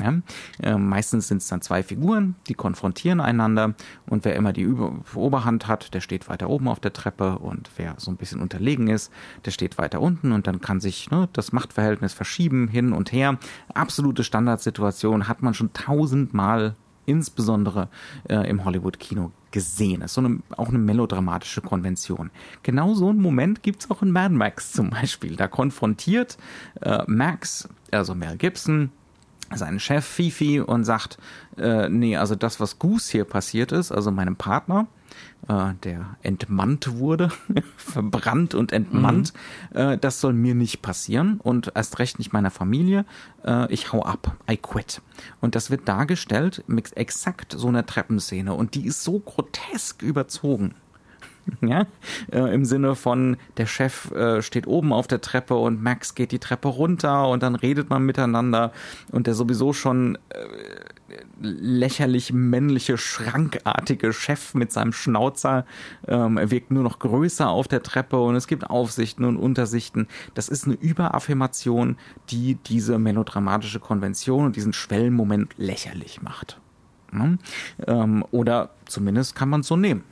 Ja? 0.00 0.14
Äh, 0.62 0.76
meistens 0.76 1.28
sind 1.28 1.38
es 1.38 1.48
dann 1.48 1.62
zwei 1.62 1.82
Figuren, 1.82 2.34
die 2.48 2.54
konfrontieren 2.54 3.20
einander 3.20 3.74
und 4.08 4.24
wer 4.24 4.34
immer 4.34 4.52
die 4.52 4.62
Über 4.62 4.94
Oberhand 5.14 5.68
hat, 5.68 5.94
der 5.94 6.00
steht 6.00 6.28
weiter 6.28 6.50
oben 6.50 6.68
auf 6.68 6.80
der 6.80 6.92
Treppe 6.92 7.38
und 7.38 7.70
wer 7.76 7.94
so 7.98 8.10
ein 8.10 8.16
bisschen 8.16 8.40
unterlegen 8.40 8.88
ist, 8.88 9.12
der 9.44 9.50
steht 9.50 9.78
weiter 9.78 10.00
unten 10.00 10.32
und 10.32 10.46
dann 10.46 10.60
kann 10.60 10.80
sich 10.80 11.10
ne, 11.10 11.28
das 11.32 11.52
Machtverhältnis 11.52 12.12
verschieben 12.12 12.68
hin 12.68 12.92
und 12.92 13.12
her. 13.12 13.38
Absolute 13.74 14.24
Standardsituation 14.24 15.28
hat 15.28 15.42
man 15.42 15.54
schon 15.54 15.72
tausendmal 15.72 16.74
insbesondere 17.06 17.88
äh, 18.28 18.48
im 18.48 18.64
Hollywood-Kino 18.64 19.32
gesehen. 19.50 20.00
Das 20.00 20.12
ist 20.12 20.14
so 20.14 20.20
eine, 20.22 20.40
auch 20.56 20.68
eine 20.68 20.78
melodramatische 20.78 21.60
Konvention. 21.60 22.30
Genau 22.62 22.94
so 22.94 23.08
einen 23.08 23.20
Moment 23.20 23.62
gibt 23.62 23.84
es 23.84 23.90
auch 23.90 24.02
in 24.02 24.10
Mad 24.10 24.34
Max 24.34 24.72
zum 24.72 24.90
Beispiel. 24.90 25.36
Da 25.36 25.48
konfrontiert 25.48 26.38
äh, 26.80 27.02
Max, 27.06 27.68
also 27.90 28.14
Mel 28.14 28.36
Gibson, 28.36 28.90
seinen 29.54 29.80
Chef 29.80 30.04
Fifi 30.04 30.60
und 30.60 30.84
sagt, 30.84 31.18
äh, 31.58 31.88
nee, 31.88 32.16
also 32.16 32.34
das, 32.34 32.60
was 32.60 32.78
Goose 32.78 33.12
hier 33.12 33.24
passiert 33.24 33.72
ist, 33.72 33.92
also 33.92 34.10
meinem 34.10 34.36
Partner, 34.36 34.86
äh, 35.48 35.74
der 35.82 36.16
entmannt 36.22 36.98
wurde, 36.98 37.30
verbrannt 37.76 38.54
und 38.54 38.72
entmannt, 38.72 39.32
mhm. 39.72 39.76
äh, 39.76 39.98
das 39.98 40.20
soll 40.20 40.32
mir 40.32 40.54
nicht 40.54 40.82
passieren 40.82 41.40
und 41.42 41.72
erst 41.74 41.98
recht 41.98 42.18
nicht 42.18 42.32
meiner 42.32 42.50
Familie. 42.50 43.04
Äh, 43.44 43.72
ich 43.72 43.92
hau 43.92 44.04
ab, 44.04 44.36
I 44.50 44.56
quit. 44.56 45.00
Und 45.40 45.54
das 45.54 45.70
wird 45.70 45.88
dargestellt 45.88 46.64
mit 46.66 46.96
exakt 46.96 47.54
so 47.56 47.68
einer 47.68 47.86
Treppenszene 47.86 48.54
und 48.54 48.74
die 48.74 48.86
ist 48.86 49.02
so 49.02 49.18
grotesk 49.18 50.02
überzogen. 50.02 50.74
Ja, 51.60 51.86
äh, 52.30 52.54
im 52.54 52.64
Sinne 52.64 52.94
von 52.94 53.36
der 53.56 53.66
Chef 53.66 54.10
äh, 54.12 54.42
steht 54.42 54.66
oben 54.66 54.92
auf 54.92 55.06
der 55.06 55.20
Treppe 55.20 55.54
und 55.54 55.82
Max 55.82 56.14
geht 56.14 56.32
die 56.32 56.38
Treppe 56.38 56.68
runter 56.68 57.28
und 57.28 57.42
dann 57.42 57.54
redet 57.54 57.90
man 57.90 58.04
miteinander 58.04 58.72
und 59.10 59.26
der 59.26 59.34
sowieso 59.34 59.72
schon 59.72 60.16
äh, 60.28 60.38
lächerlich 61.42 62.32
männliche 62.32 62.96
schrankartige 62.96 64.12
Chef 64.12 64.54
mit 64.54 64.72
seinem 64.72 64.92
Schnauzer 64.92 65.64
ähm, 66.06 66.36
er 66.36 66.50
wirkt 66.50 66.70
nur 66.70 66.82
noch 66.82 66.98
größer 66.98 67.48
auf 67.48 67.68
der 67.68 67.82
Treppe 67.82 68.20
und 68.20 68.34
es 68.36 68.46
gibt 68.46 68.68
Aufsichten 68.68 69.24
und 69.24 69.36
Untersichten. 69.36 70.08
Das 70.34 70.48
ist 70.48 70.66
eine 70.66 70.74
Überaffirmation, 70.74 71.96
die 72.30 72.56
diese 72.66 72.98
melodramatische 72.98 73.80
Konvention 73.80 74.46
und 74.46 74.56
diesen 74.56 74.72
Schwellenmoment 74.72 75.54
lächerlich 75.56 76.22
macht. 76.22 76.60
Ne? 77.10 77.38
Ähm, 77.86 78.24
oder 78.30 78.70
zumindest 78.86 79.34
kann 79.34 79.48
man 79.48 79.60
es 79.60 79.66
so 79.66 79.76
nehmen. 79.76 80.04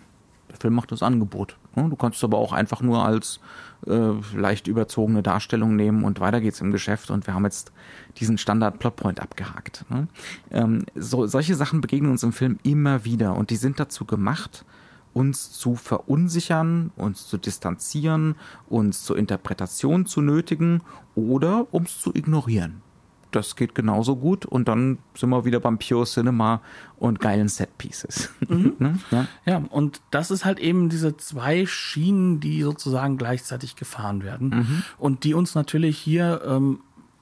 Der 0.51 0.57
Film 0.57 0.75
macht 0.75 0.93
das 0.93 1.03
Angebot. 1.03 1.57
Ne? 1.75 1.89
Du 1.89 1.97
kannst 1.97 2.19
es 2.19 2.25
aber 2.25 2.39
auch 2.39 2.53
einfach 2.53 2.83
nur 2.83 3.05
als 3.05 3.41
äh, 3.87 4.13
leicht 4.35 4.67
überzogene 4.67 5.23
Darstellung 5.23 5.77
nehmen 5.77 6.05
und 6.05 6.21
weiter 6.21 6.41
geht's 6.41 6.61
im 6.61 6.73
Geschäft 6.73 7.11
und 7.11 7.27
wir 7.27 7.35
haben 7.35 7.45
jetzt 7.45 7.73
diesen 8.17 8.39
Standard-Plotpoint 8.39 9.21
abgehakt. 9.21 9.85
Ne? 9.89 10.09
Ähm, 10.51 10.87
so, 10.95 11.27
solche 11.27 11.55
Sachen 11.55 11.81
begegnen 11.81 12.11
uns 12.11 12.23
im 12.23 12.33
Film 12.33 12.59
immer 12.63 13.05
wieder 13.05 13.37
und 13.37 13.51
die 13.51 13.57
sind 13.57 13.81
dazu 13.81 14.05
gemacht, 14.05 14.65
uns 15.13 15.51
zu 15.51 15.75
verunsichern, 15.75 16.93
uns 16.97 17.27
zu 17.27 17.37
distanzieren, 17.37 18.37
uns 18.69 19.05
zur 19.05 19.19
Interpretation 19.19 20.07
zu 20.07 20.21
nötigen 20.21 20.83
oder 21.15 21.67
uns 21.73 21.99
zu 21.99 22.15
ignorieren 22.15 22.83
das 23.31 23.57
geht 23.57 23.75
genauso 23.75 24.17
gut 24.17 24.45
und 24.47 24.69
dann 24.69 24.99
sind 25.15 25.31
wir 25.31 25.45
wieder 25.45 25.61
beim 25.61 25.79
Pure 25.79 26.05
Cinema 26.05 26.61
und 26.99 27.21
geilen 27.21 27.49
Set 27.49 27.79
Pieces. 27.79 28.31
Mhm. 28.49 28.77
Ne? 28.81 28.99
ja? 29.11 29.27
ja, 29.45 29.57
und 29.71 30.01
das 30.11 30.31
ist 30.31 30.45
halt 30.45 30.59
eben 30.59 30.89
diese 30.89 31.17
zwei 31.17 31.67
Schienen, 31.67 32.41
die 32.41 32.63
sozusagen 32.63 33.19
gleichzeitig 33.19 33.77
gefahren 33.77 34.23
werden 34.23 34.49
mhm. 34.49 34.83
und 34.99 35.25
die 35.25 35.35
uns 35.35 35.55
natürlich 35.55 35.99
hier 35.99 36.41
ähm, 36.47 36.81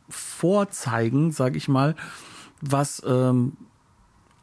vorzeigen, 0.08 1.32
sage 1.32 1.56
ich 1.56 1.68
mal, 1.68 1.96
was 2.60 3.02
ähm, 3.06 3.56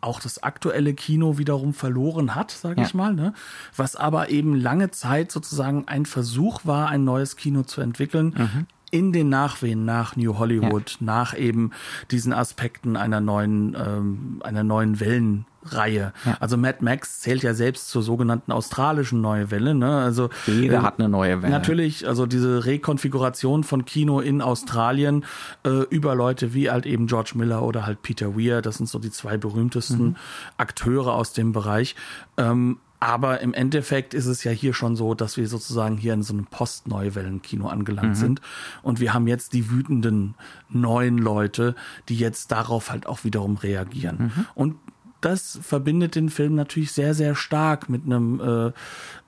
auch 0.01 0.19
das 0.19 0.43
aktuelle 0.43 0.93
Kino 0.93 1.37
wiederum 1.37 1.73
verloren 1.73 2.35
hat, 2.35 2.51
sage 2.51 2.81
ja. 2.81 2.87
ich 2.87 2.93
mal, 2.93 3.13
ne? 3.13 3.33
was 3.75 3.95
aber 3.95 4.29
eben 4.29 4.55
lange 4.55 4.91
Zeit 4.91 5.31
sozusagen 5.31 5.87
ein 5.87 6.05
Versuch 6.05 6.61
war, 6.63 6.89
ein 6.89 7.03
neues 7.03 7.35
Kino 7.35 7.63
zu 7.63 7.81
entwickeln, 7.81 8.35
mhm 8.37 8.67
in 8.91 9.11
den 9.11 9.29
Nachwehen 9.29 9.85
nach 9.85 10.15
New 10.15 10.37
Hollywood, 10.37 10.91
ja. 10.91 10.97
nach 11.05 11.37
eben 11.37 11.71
diesen 12.11 12.33
Aspekten 12.33 12.95
einer 12.95 13.19
neuen, 13.19 13.75
ähm, 13.75 14.41
einer 14.43 14.63
neuen 14.63 14.99
Wellenreihe. 14.99 16.13
Ja. 16.25 16.37
Also 16.39 16.57
Mad 16.57 16.77
Max 16.81 17.21
zählt 17.21 17.43
ja 17.43 17.53
selbst 17.53 17.89
zur 17.89 18.03
sogenannten 18.03 18.51
australischen 18.51 19.21
Neue 19.21 19.51
Welle. 19.51 19.73
Ne? 19.73 19.97
Also 19.97 20.29
jeder 20.45 20.79
äh, 20.79 20.81
hat 20.81 20.99
eine 20.99 21.09
neue 21.09 21.41
Welle. 21.41 21.51
Natürlich, 21.51 22.07
also 22.07 22.25
diese 22.25 22.65
Rekonfiguration 22.65 23.63
von 23.63 23.85
Kino 23.85 24.19
in 24.19 24.41
Australien 24.41 25.25
äh, 25.65 25.83
über 25.89 26.15
Leute 26.15 26.53
wie 26.53 26.69
halt 26.69 26.85
eben 26.85 27.07
George 27.07 27.31
Miller 27.35 27.63
oder 27.63 27.85
halt 27.85 28.01
Peter 28.01 28.37
Weir. 28.37 28.61
Das 28.61 28.77
sind 28.77 28.87
so 28.87 28.99
die 28.99 29.11
zwei 29.11 29.37
berühmtesten 29.37 30.03
mhm. 30.03 30.15
Akteure 30.57 31.13
aus 31.13 31.33
dem 31.33 31.51
Bereich. 31.51 31.95
Ähm, 32.37 32.77
aber 32.99 33.41
im 33.41 33.53
Endeffekt 33.53 34.13
ist 34.13 34.25
es 34.25 34.43
ja 34.43 34.51
hier 34.51 34.73
schon 34.73 34.95
so, 34.95 35.13
dass 35.13 35.37
wir 35.37 35.47
sozusagen 35.47 35.97
hier 35.97 36.13
in 36.13 36.23
so 36.23 36.33
einem 36.33 36.45
Post-Neuwellen-Kino 36.45 37.67
angelangt 37.67 38.09
mhm. 38.09 38.15
sind. 38.15 38.41
Und 38.81 38.99
wir 38.99 39.13
haben 39.13 39.27
jetzt 39.27 39.53
die 39.53 39.69
wütenden 39.69 40.35
neuen 40.69 41.17
Leute, 41.17 41.75
die 42.09 42.17
jetzt 42.17 42.51
darauf 42.51 42.89
halt 42.89 43.05
auch 43.05 43.23
wiederum 43.23 43.57
reagieren. 43.57 44.31
Mhm. 44.35 44.45
Und 44.55 44.75
das 45.21 45.59
verbindet 45.61 46.15
den 46.15 46.29
Film 46.29 46.55
natürlich 46.55 46.91
sehr, 46.91 47.13
sehr 47.13 47.35
stark 47.35 47.89
mit 47.89 48.05
einem 48.05 48.73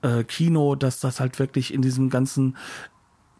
äh, 0.02 0.08
äh, 0.20 0.24
Kino, 0.24 0.74
dass 0.74 1.00
das 1.00 1.18
halt 1.18 1.38
wirklich 1.38 1.74
in 1.74 1.82
diesem 1.82 2.08
ganzen 2.08 2.56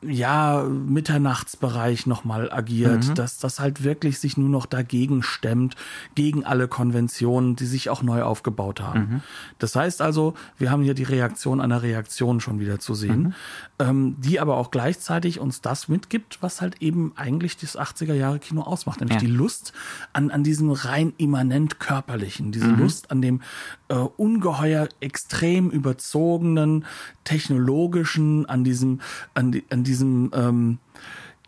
ja, 0.02 0.62
Mitternachtsbereich 0.62 2.06
nochmal 2.06 2.52
agiert, 2.52 3.08
mhm. 3.08 3.14
dass 3.14 3.38
das 3.38 3.58
halt 3.58 3.82
wirklich 3.82 4.20
sich 4.20 4.36
nur 4.36 4.48
noch 4.48 4.66
dagegen 4.66 5.22
stemmt, 5.22 5.74
gegen 6.14 6.44
alle 6.44 6.68
Konventionen, 6.68 7.56
die 7.56 7.66
sich 7.66 7.90
auch 7.90 8.02
neu 8.02 8.22
aufgebaut 8.22 8.80
haben. 8.80 9.00
Mhm. 9.00 9.20
Das 9.58 9.74
heißt 9.74 10.00
also, 10.00 10.34
wir 10.56 10.70
haben 10.70 10.82
hier 10.82 10.94
die 10.94 11.02
Reaktion 11.02 11.60
einer 11.60 11.82
Reaktion 11.82 12.40
schon 12.40 12.60
wieder 12.60 12.78
zu 12.78 12.94
sehen, 12.94 13.22
mhm. 13.22 13.34
ähm, 13.80 14.16
die 14.18 14.38
aber 14.38 14.56
auch 14.56 14.70
gleichzeitig 14.70 15.40
uns 15.40 15.60
das 15.62 15.88
mitgibt, 15.88 16.38
was 16.42 16.60
halt 16.60 16.80
eben 16.80 17.12
eigentlich 17.16 17.56
das 17.56 17.76
80er 17.76 18.14
Jahre 18.14 18.38
Kino 18.38 18.62
ausmacht, 18.62 19.00
nämlich 19.00 19.16
ja. 19.16 19.26
die 19.26 19.32
Lust 19.32 19.72
an, 20.12 20.30
an 20.30 20.44
diesem 20.44 20.70
rein 20.70 21.12
immanent 21.16 21.80
körperlichen, 21.80 22.52
diese 22.52 22.68
mhm. 22.68 22.78
Lust 22.78 23.10
an 23.10 23.20
dem 23.20 23.42
äh, 23.88 23.94
ungeheuer 23.94 24.88
extrem 25.00 25.70
überzogenen, 25.70 26.84
technologischen, 27.24 28.46
an 28.46 28.64
diesem, 28.64 29.00
an, 29.34 29.52
die, 29.52 29.64
an 29.70 29.84
diesem, 29.88 30.30
ähm, 30.34 30.78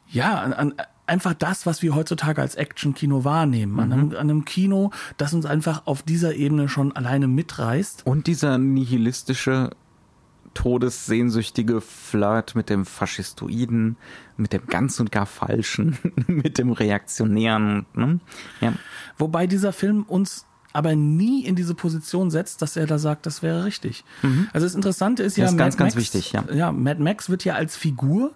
ja, 0.08 0.40
an, 0.40 0.52
an 0.52 0.74
einfach 1.10 1.34
das, 1.34 1.66
was 1.66 1.82
wir 1.82 1.94
heutzutage 1.94 2.40
als 2.40 2.54
Action-Kino 2.54 3.24
wahrnehmen. 3.24 3.74
Mhm. 3.74 3.78
An, 3.80 3.92
einem, 3.92 4.10
an, 4.10 4.16
einem, 4.16 4.44
Kino, 4.44 4.90
das 5.16 5.34
uns 5.34 5.44
einfach 5.44 5.86
auf 5.86 6.02
dieser 6.02 6.34
Ebene 6.34 6.68
schon 6.68 6.92
alleine 6.92 7.26
mitreißt. 7.26 8.06
Und 8.06 8.26
dieser 8.26 8.58
nihilistische, 8.58 9.70
todessehnsüchtige 10.54 11.80
Flirt 11.80 12.54
mit 12.54 12.70
dem 12.70 12.86
Faschistoiden, 12.86 13.96
mit 14.36 14.52
dem 14.52 14.66
ganz 14.66 15.00
und 15.00 15.12
gar 15.12 15.26
Falschen, 15.26 15.98
mit 16.26 16.58
dem 16.58 16.72
Reaktionären. 16.72 17.86
Ne? 17.94 18.20
Ja. 18.60 18.72
Wobei 19.18 19.46
dieser 19.46 19.72
Film 19.72 20.04
uns 20.04 20.46
aber 20.72 20.94
nie 20.94 21.44
in 21.44 21.56
diese 21.56 21.74
Position 21.74 22.30
setzt, 22.30 22.62
dass 22.62 22.76
er 22.76 22.86
da 22.86 22.98
sagt, 22.98 23.26
das 23.26 23.42
wäre 23.42 23.64
richtig. 23.64 24.04
Mhm. 24.22 24.48
Also 24.52 24.66
das 24.66 24.74
Interessante 24.74 25.22
ist 25.22 25.36
ja, 25.36 25.44
das 25.44 25.52
ist 25.52 25.58
ganz, 25.58 25.74
Mad 25.74 25.84
ganz 25.84 25.96
wichtig, 25.96 26.32
ja. 26.32 26.44
Ja, 26.52 26.72
Mad 26.72 27.02
Max 27.02 27.28
wird 27.28 27.44
ja 27.44 27.54
als 27.54 27.76
Figur 27.76 28.32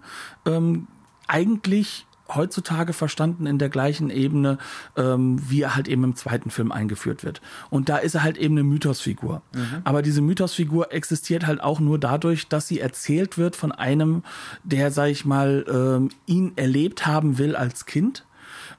ähm, 0.46 0.86
eigentlich 1.26 2.06
heutzutage 2.34 2.92
verstanden 2.92 3.46
in 3.46 3.58
der 3.58 3.68
gleichen 3.68 4.10
Ebene, 4.10 4.58
ähm, 4.96 5.38
wie 5.46 5.62
er 5.62 5.76
halt 5.76 5.88
eben 5.88 6.04
im 6.04 6.16
zweiten 6.16 6.50
Film 6.50 6.72
eingeführt 6.72 7.22
wird. 7.22 7.40
Und 7.70 7.88
da 7.88 7.98
ist 7.98 8.14
er 8.14 8.22
halt 8.22 8.38
eben 8.38 8.54
eine 8.54 8.64
Mythosfigur. 8.64 9.42
Mhm. 9.54 9.82
Aber 9.84 10.02
diese 10.02 10.22
Mythosfigur 10.22 10.92
existiert 10.92 11.46
halt 11.46 11.60
auch 11.60 11.80
nur 11.80 11.98
dadurch, 11.98 12.48
dass 12.48 12.66
sie 12.66 12.80
erzählt 12.80 13.36
wird 13.36 13.56
von 13.56 13.72
einem, 13.72 14.22
der, 14.62 14.90
sag 14.90 15.08
ich 15.08 15.24
mal, 15.24 15.64
ähm, 15.68 16.08
ihn 16.26 16.52
erlebt 16.56 17.06
haben 17.06 17.38
will 17.38 17.56
als 17.56 17.84
Kind 17.86 18.24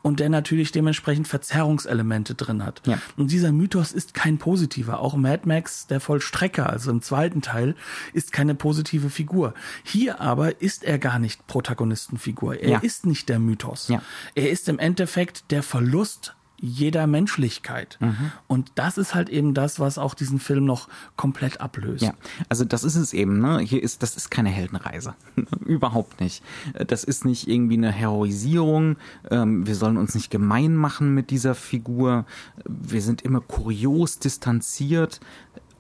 und 0.05 0.19
der 0.19 0.29
natürlich 0.29 0.71
dementsprechend 0.71 1.27
Verzerrungselemente 1.27 2.35
drin 2.35 2.63
hat. 2.63 2.83
Ja. 2.85 2.99
Und 3.17 3.31
dieser 3.31 3.51
Mythos 3.51 3.91
ist 3.91 4.13
kein 4.13 4.37
positiver. 4.37 4.99
Auch 4.99 5.15
Mad 5.15 5.47
Max, 5.47 5.87
der 5.87 5.99
Vollstrecker, 5.99 6.69
also 6.69 6.91
im 6.91 7.01
zweiten 7.01 7.41
Teil, 7.41 7.73
ist 8.13 8.31
keine 8.31 8.53
positive 8.53 9.09
Figur. 9.09 9.55
Hier 9.83 10.21
aber 10.21 10.61
ist 10.61 10.83
er 10.83 10.99
gar 10.99 11.17
nicht 11.17 11.47
Protagonistenfigur. 11.47 12.59
Er 12.61 12.69
ja. 12.69 12.79
ist 12.83 13.07
nicht 13.07 13.29
der 13.29 13.39
Mythos. 13.39 13.87
Ja. 13.87 14.03
Er 14.35 14.51
ist 14.51 14.69
im 14.69 14.77
Endeffekt 14.77 15.49
der 15.49 15.63
Verlust 15.63 16.35
jeder 16.65 17.07
Menschlichkeit. 17.07 17.97
Mhm. 17.99 18.31
Und 18.47 18.71
das 18.75 18.97
ist 18.97 19.15
halt 19.15 19.29
eben 19.29 19.53
das, 19.53 19.79
was 19.79 19.97
auch 19.97 20.13
diesen 20.13 20.39
Film 20.39 20.65
noch 20.65 20.87
komplett 21.15 21.61
ablöst. 21.61 22.03
Ja, 22.03 22.13
also 22.49 22.65
das 22.65 22.83
ist 22.83 22.95
es 22.95 23.13
eben, 23.13 23.39
ne? 23.39 23.59
Hier 23.59 23.81
ist, 23.81 24.03
das 24.03 24.17
ist 24.17 24.31
keine 24.31 24.49
Heldenreise. 24.49 25.15
Überhaupt 25.65 26.19
nicht. 26.19 26.43
Das 26.87 27.03
ist 27.03 27.25
nicht 27.25 27.47
irgendwie 27.47 27.77
eine 27.77 27.91
Heroisierung. 27.91 28.97
Ähm, 29.29 29.67
wir 29.67 29.75
sollen 29.75 29.97
uns 29.97 30.15
nicht 30.15 30.29
gemein 30.29 30.75
machen 30.75 31.13
mit 31.13 31.29
dieser 31.29 31.55
Figur. 31.55 32.25
Wir 32.67 33.01
sind 33.01 33.21
immer 33.21 33.41
kurios 33.41 34.19
distanziert 34.19 35.19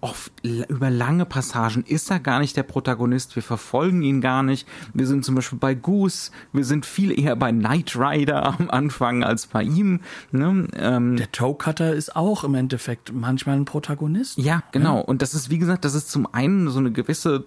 oft 0.05 0.31
über 0.43 0.91
lange 0.91 1.25
Passagen 1.25 1.83
ist 1.83 2.11
er 2.11 2.19
gar 2.19 2.39
nicht 2.39 2.55
der 2.55 2.61
Protagonist, 2.63 3.35
wir 3.35 3.41
verfolgen 3.41 4.03
ihn 4.03 4.21
gar 4.21 4.43
nicht. 4.43 4.67
Wir 4.93 5.07
sind 5.07 5.25
zum 5.25 5.33
Beispiel 5.33 5.57
bei 5.57 5.73
Goose, 5.73 6.29
wir 6.53 6.63
sind 6.63 6.85
viel 6.85 7.19
eher 7.19 7.35
bei 7.35 7.51
Knight 7.51 7.95
Rider 7.95 8.45
am 8.59 8.69
Anfang 8.69 9.23
als 9.23 9.47
bei 9.47 9.63
ihm. 9.63 10.01
Ne? 10.31 10.67
Ähm, 10.77 11.17
der 11.17 11.31
Toe 11.31 11.55
Cutter 11.55 11.93
ist 11.93 12.15
auch 12.15 12.43
im 12.43 12.53
Endeffekt 12.53 13.13
manchmal 13.13 13.55
ein 13.55 13.65
Protagonist. 13.65 14.37
Ja, 14.37 14.61
genau. 14.71 14.97
Ja. 14.97 15.01
Und 15.01 15.23
das 15.23 15.33
ist, 15.33 15.49
wie 15.49 15.57
gesagt, 15.57 15.85
das 15.85 15.95
ist 15.95 16.11
zum 16.11 16.31
einen 16.31 16.69
so 16.69 16.77
eine 16.77 16.91
gewisse 16.91 17.45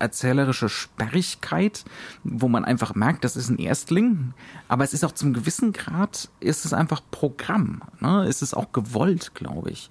erzählerische 0.00 0.68
Sperrigkeit, 0.68 1.84
wo 2.24 2.48
man 2.48 2.64
einfach 2.64 2.96
merkt, 2.96 3.22
das 3.22 3.36
ist 3.36 3.50
ein 3.50 3.58
Erstling, 3.58 4.32
aber 4.66 4.82
es 4.82 4.94
ist 4.94 5.04
auch 5.04 5.12
zum 5.12 5.32
gewissen 5.32 5.72
Grad, 5.72 6.28
ist 6.40 6.64
es 6.64 6.72
einfach 6.72 7.02
Programm, 7.12 7.82
ne? 8.00 8.26
ist 8.26 8.42
es 8.42 8.54
auch 8.54 8.72
gewollt, 8.72 9.32
glaube 9.34 9.70
ich. 9.70 9.90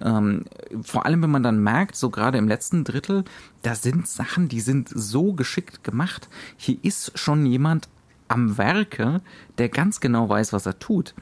Ähm, 0.00 0.44
vor 0.82 1.06
allem, 1.06 1.22
wenn 1.22 1.30
man 1.30 1.42
dann 1.42 1.62
merkt, 1.62 1.96
so 1.96 2.10
gerade 2.10 2.38
im 2.38 2.48
letzten 2.48 2.84
Drittel, 2.84 3.24
da 3.62 3.74
sind 3.74 4.06
Sachen, 4.06 4.48
die 4.48 4.60
sind 4.60 4.88
so 4.88 5.32
geschickt 5.32 5.84
gemacht. 5.84 6.28
Hier 6.56 6.78
ist 6.82 7.18
schon 7.18 7.46
jemand 7.46 7.88
am 8.28 8.58
Werke, 8.58 9.20
der 9.58 9.68
ganz 9.68 10.00
genau 10.00 10.28
weiß, 10.28 10.52
was 10.52 10.66
er 10.66 10.78
tut. 10.78 11.14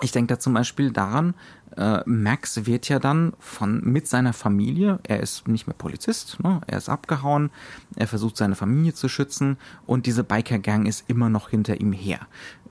Ich 0.00 0.12
denke 0.12 0.34
da 0.34 0.40
zum 0.40 0.54
Beispiel 0.54 0.90
daran, 0.90 1.34
äh, 1.76 2.00
Max 2.06 2.66
wird 2.66 2.88
ja 2.88 2.98
dann 2.98 3.34
von 3.38 3.82
mit 3.82 4.06
seiner 4.06 4.32
Familie, 4.32 5.00
er 5.04 5.20
ist 5.20 5.48
nicht 5.48 5.66
mehr 5.66 5.76
Polizist, 5.76 6.42
ne? 6.42 6.60
er 6.66 6.78
ist 6.78 6.88
abgehauen, 6.88 7.50
er 7.96 8.06
versucht 8.06 8.36
seine 8.36 8.54
Familie 8.54 8.94
zu 8.94 9.08
schützen 9.08 9.58
und 9.86 10.06
diese 10.06 10.24
Biker-Gang 10.24 10.86
ist 10.86 11.04
immer 11.08 11.28
noch 11.28 11.50
hinter 11.50 11.80
ihm 11.80 11.92
her. 11.92 12.20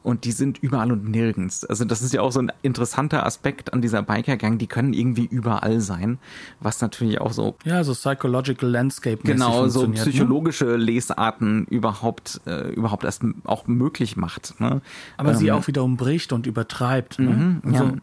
Und 0.03 0.25
die 0.25 0.31
sind 0.31 0.57
überall 0.57 0.91
und 0.91 1.09
nirgends. 1.09 1.63
Also 1.63 1.85
das 1.85 2.01
ist 2.01 2.13
ja 2.13 2.21
auch 2.21 2.31
so 2.31 2.39
ein 2.39 2.51
interessanter 2.61 3.25
Aspekt 3.25 3.73
an 3.73 3.81
dieser 3.81 4.01
Biker-Gang. 4.01 4.57
Die 4.57 4.67
können 4.67 4.93
irgendwie 4.93 5.25
überall 5.25 5.79
sein, 5.79 6.17
was 6.59 6.81
natürlich 6.81 7.21
auch 7.21 7.33
so 7.33 7.55
ja 7.63 7.83
so 7.83 7.93
psychological 7.93 8.69
landscape 8.69 9.19
genau 9.23 9.67
so 9.67 9.85
ne? 9.85 9.93
psychologische 9.93 10.65
ne? 10.65 10.77
Lesarten 10.77 11.65
überhaupt 11.65 12.41
äh, 12.45 12.73
überhaupt 12.73 13.03
erst 13.03 13.23
auch 13.43 13.67
möglich 13.67 14.17
macht. 14.17 14.59
Ne? 14.59 14.81
Aber 15.17 15.31
ähm, 15.31 15.37
sie 15.37 15.51
auch 15.51 15.67
wieder 15.67 15.83
umbricht 15.83 16.33
und 16.33 16.47
übertreibt. 16.47 17.19
Ne? 17.19 17.29
Mhm, 17.29 17.61
also, 17.71 17.83
ja 17.83 17.93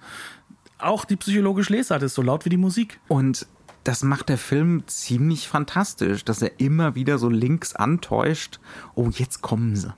auch 0.78 1.04
die 1.04 1.16
psychologische 1.16 1.72
Lesart 1.72 2.02
ist 2.02 2.14
so 2.14 2.22
laut 2.22 2.44
wie 2.44 2.50
die 2.50 2.56
Musik. 2.56 3.00
Und 3.08 3.46
das 3.84 4.02
macht 4.02 4.28
der 4.28 4.38
Film 4.38 4.82
ziemlich 4.86 5.48
fantastisch, 5.48 6.24
dass 6.24 6.42
er 6.42 6.60
immer 6.60 6.94
wieder 6.94 7.18
so 7.18 7.28
links 7.28 7.74
antäuscht, 7.74 8.60
oh, 8.94 9.08
jetzt 9.10 9.42
kommen 9.42 9.76
sie. 9.76 9.92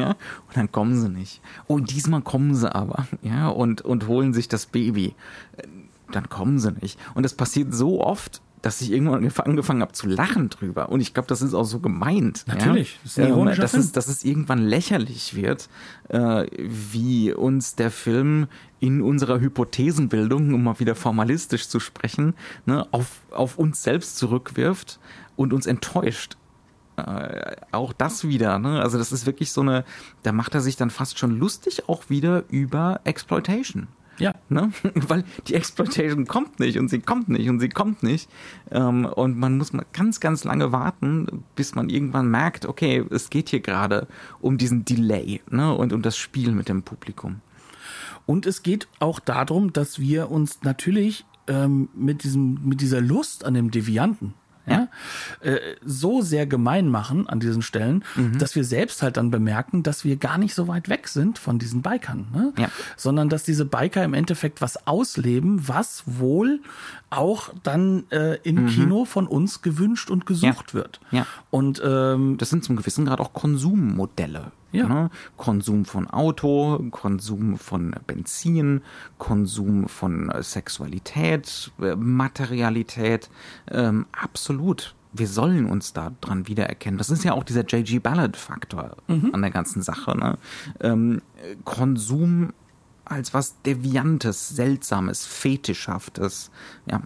Ja, 0.00 0.10
und 0.10 0.56
dann 0.56 0.70
kommen 0.70 1.00
sie 1.00 1.08
nicht. 1.08 1.40
Oh, 1.66 1.78
diesmal 1.78 2.22
kommen 2.22 2.54
sie 2.54 2.72
aber, 2.74 3.06
ja, 3.22 3.48
und, 3.48 3.82
und 3.82 4.06
holen 4.06 4.32
sich 4.32 4.48
das 4.48 4.66
Baby. 4.66 5.14
Dann 6.10 6.28
kommen 6.28 6.58
sie 6.58 6.72
nicht. 6.72 6.98
Und 7.14 7.22
das 7.22 7.34
passiert 7.34 7.74
so 7.74 8.02
oft, 8.02 8.42
dass 8.62 8.80
ich 8.80 8.92
irgendwann 8.92 9.28
angefangen 9.44 9.82
habe 9.82 9.92
zu 9.92 10.06
lachen 10.06 10.48
drüber. 10.48 10.88
Und 10.88 11.00
ich 11.00 11.14
glaube, 11.14 11.26
das 11.26 11.42
ist 11.42 11.52
auch 11.52 11.64
so 11.64 11.80
gemeint. 11.80 12.44
Natürlich. 12.46 12.98
Ja? 13.16 13.26
Das 13.44 13.58
ist 13.58 13.58
dass, 13.58 13.74
es, 13.74 13.92
dass 13.92 14.08
es 14.08 14.24
irgendwann 14.24 14.60
lächerlich 14.60 15.34
wird, 15.34 15.68
äh, 16.08 16.46
wie 16.56 17.32
uns 17.32 17.74
der 17.74 17.90
Film 17.90 18.46
in 18.78 19.02
unserer 19.02 19.40
Hypothesenbildung, 19.40 20.54
um 20.54 20.62
mal 20.62 20.78
wieder 20.78 20.94
formalistisch 20.94 21.68
zu 21.68 21.80
sprechen, 21.80 22.34
ne, 22.64 22.86
auf, 22.92 23.20
auf 23.32 23.58
uns 23.58 23.82
selbst 23.82 24.16
zurückwirft 24.16 25.00
und 25.36 25.52
uns 25.52 25.66
enttäuscht. 25.66 26.36
Äh, 26.96 27.56
auch 27.72 27.92
das 27.92 28.26
wieder, 28.26 28.58
ne? 28.58 28.82
Also 28.82 28.98
das 28.98 29.12
ist 29.12 29.26
wirklich 29.26 29.52
so 29.52 29.62
eine, 29.62 29.84
da 30.22 30.32
macht 30.32 30.54
er 30.54 30.60
sich 30.60 30.76
dann 30.76 30.90
fast 30.90 31.18
schon 31.18 31.38
lustig 31.38 31.88
auch 31.88 32.10
wieder 32.10 32.44
über 32.50 33.00
Exploitation. 33.04 33.88
Ja. 34.18 34.34
Ne? 34.48 34.72
Weil 34.94 35.24
die 35.46 35.54
Exploitation 35.54 36.26
kommt 36.26 36.60
nicht 36.60 36.78
und 36.78 36.88
sie 36.88 37.00
kommt 37.00 37.28
nicht 37.28 37.48
und 37.48 37.60
sie 37.60 37.68
kommt 37.68 38.02
nicht. 38.02 38.28
Ähm, 38.70 39.04
und 39.06 39.38
man 39.38 39.56
muss 39.56 39.72
mal 39.72 39.86
ganz, 39.92 40.20
ganz 40.20 40.44
lange 40.44 40.72
warten, 40.72 41.44
bis 41.56 41.74
man 41.74 41.88
irgendwann 41.88 42.30
merkt, 42.30 42.66
okay, 42.66 43.04
es 43.10 43.30
geht 43.30 43.48
hier 43.48 43.60
gerade 43.60 44.06
um 44.40 44.58
diesen 44.58 44.84
Delay 44.84 45.40
ne? 45.50 45.74
und 45.74 45.92
um 45.92 46.02
das 46.02 46.16
Spiel 46.16 46.52
mit 46.52 46.68
dem 46.68 46.82
Publikum. 46.82 47.40
Und 48.26 48.46
es 48.46 48.62
geht 48.62 48.86
auch 49.00 49.18
darum, 49.18 49.72
dass 49.72 49.98
wir 49.98 50.30
uns 50.30 50.62
natürlich 50.62 51.24
ähm, 51.48 51.88
mit, 51.94 52.22
diesem, 52.22 52.60
mit 52.64 52.80
dieser 52.80 53.00
Lust 53.00 53.44
an 53.44 53.54
dem 53.54 53.70
Devianten, 53.70 54.34
ja, 54.66 54.88
äh, 55.40 55.58
so 55.84 56.22
sehr 56.22 56.46
gemein 56.46 56.88
machen 56.88 57.28
an 57.28 57.40
diesen 57.40 57.62
Stellen, 57.62 58.04
mhm. 58.14 58.38
dass 58.38 58.54
wir 58.54 58.64
selbst 58.64 59.02
halt 59.02 59.16
dann 59.16 59.30
bemerken, 59.30 59.82
dass 59.82 60.04
wir 60.04 60.16
gar 60.16 60.38
nicht 60.38 60.54
so 60.54 60.68
weit 60.68 60.88
weg 60.88 61.08
sind 61.08 61.38
von 61.38 61.58
diesen 61.58 61.82
Bikern, 61.82 62.26
ne? 62.32 62.52
ja. 62.56 62.68
sondern 62.96 63.28
dass 63.28 63.42
diese 63.42 63.64
Biker 63.64 64.04
im 64.04 64.14
Endeffekt 64.14 64.60
was 64.60 64.86
ausleben, 64.86 65.66
was 65.66 66.04
wohl 66.06 66.60
auch 67.10 67.50
dann 67.62 68.04
äh, 68.10 68.36
im 68.42 68.64
mhm. 68.64 68.66
Kino 68.68 69.04
von 69.04 69.26
uns 69.26 69.62
gewünscht 69.62 70.10
und 70.10 70.26
gesucht 70.26 70.68
ja. 70.68 70.74
wird. 70.74 71.00
Ja. 71.10 71.26
Und 71.50 71.82
ähm, 71.84 72.38
das 72.38 72.50
sind 72.50 72.64
zum 72.64 72.76
gewissen 72.76 73.04
Grad 73.04 73.20
auch 73.20 73.32
Konsummodelle. 73.32 74.52
Ja. 74.72 74.88
Ne? 74.88 75.10
Konsum 75.36 75.84
von 75.84 76.08
Auto, 76.08 76.84
Konsum 76.90 77.58
von 77.58 77.94
Benzin, 78.06 78.82
Konsum 79.18 79.88
von 79.88 80.30
äh, 80.30 80.42
Sexualität, 80.42 81.70
äh, 81.80 81.94
Materialität, 81.94 83.30
ähm, 83.70 84.06
absolut. 84.12 84.94
Wir 85.14 85.28
sollen 85.28 85.66
uns 85.66 85.92
da 85.92 86.12
dran 86.22 86.48
wiedererkennen. 86.48 86.96
Das 86.96 87.10
ist 87.10 87.22
ja 87.22 87.34
auch 87.34 87.44
dieser 87.44 87.66
J.G. 87.66 87.98
Ballard-Faktor 87.98 88.96
mhm. 89.08 89.30
an 89.34 89.42
der 89.42 89.50
ganzen 89.50 89.82
Sache. 89.82 90.16
Ne? 90.16 90.38
Ähm, 90.80 91.20
Konsum 91.64 92.54
als 93.04 93.34
was 93.34 93.60
Deviantes, 93.62 94.48
Seltsames, 94.48 95.26
Fetischhaftes. 95.26 96.50
Ja, 96.86 97.02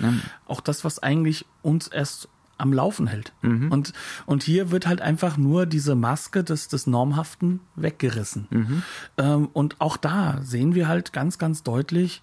ne? 0.00 0.22
Auch 0.46 0.60
das, 0.62 0.84
was 0.84 1.00
eigentlich 1.00 1.44
uns 1.60 1.88
erst 1.88 2.28
am 2.60 2.72
Laufen 2.72 3.06
hält. 3.06 3.32
Mhm. 3.42 3.70
Und, 3.72 3.92
und 4.26 4.42
hier 4.42 4.70
wird 4.70 4.86
halt 4.86 5.00
einfach 5.00 5.36
nur 5.36 5.66
diese 5.66 5.94
Maske 5.94 6.44
des, 6.44 6.68
des 6.68 6.86
Normhaften 6.86 7.60
weggerissen. 7.76 8.46
Mhm. 8.50 8.82
Ähm, 9.18 9.48
und 9.52 9.80
auch 9.80 9.96
da 9.96 10.40
sehen 10.42 10.74
wir 10.74 10.88
halt 10.88 11.12
ganz, 11.12 11.38
ganz 11.38 11.62
deutlich 11.62 12.22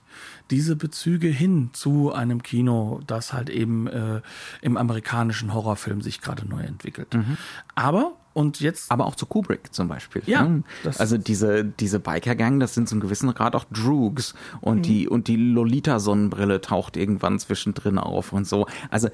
diese 0.50 0.76
Bezüge 0.76 1.28
hin 1.28 1.72
zu 1.74 2.14
einem 2.14 2.44
Kino, 2.44 3.02
das 3.06 3.34
halt 3.34 3.50
eben 3.50 3.88
äh, 3.88 4.22
im 4.62 4.78
amerikanischen 4.78 5.54
Horrorfilm 5.54 6.02
sich 6.02 6.22
gerade 6.22 6.48
neu 6.48 6.62
entwickelt. 6.62 7.14
Mhm. 7.14 7.38
Aber 7.76 8.14
und 8.38 8.60
jetzt. 8.60 8.92
Aber 8.92 9.08
auch 9.08 9.16
zu 9.16 9.26
Kubrick 9.26 9.74
zum 9.74 9.88
Beispiel. 9.88 10.22
Ja. 10.28 10.44
Ne? 10.44 10.64
Also 11.00 11.18
diese, 11.18 11.66
diese 11.66 12.00
Biker-Gang, 12.00 12.60
das 12.60 12.76
sind 12.76 12.88
zum 12.88 13.00
gewissen 13.00 13.34
Grad 13.34 13.56
auch 13.56 13.66
Droogs. 13.72 14.36
Und 14.62 14.78
mhm. 14.78 14.82
die, 14.84 15.08
und 15.08 15.28
die 15.28 15.38
Lolita-Sonnenbrille 15.38 16.62
taucht 16.62 16.98
irgendwann 16.98 17.40
zwischendrin 17.40 17.98
auf 17.98 18.34
und 18.34 18.46
so. 18.46 18.68
Also 18.92 19.10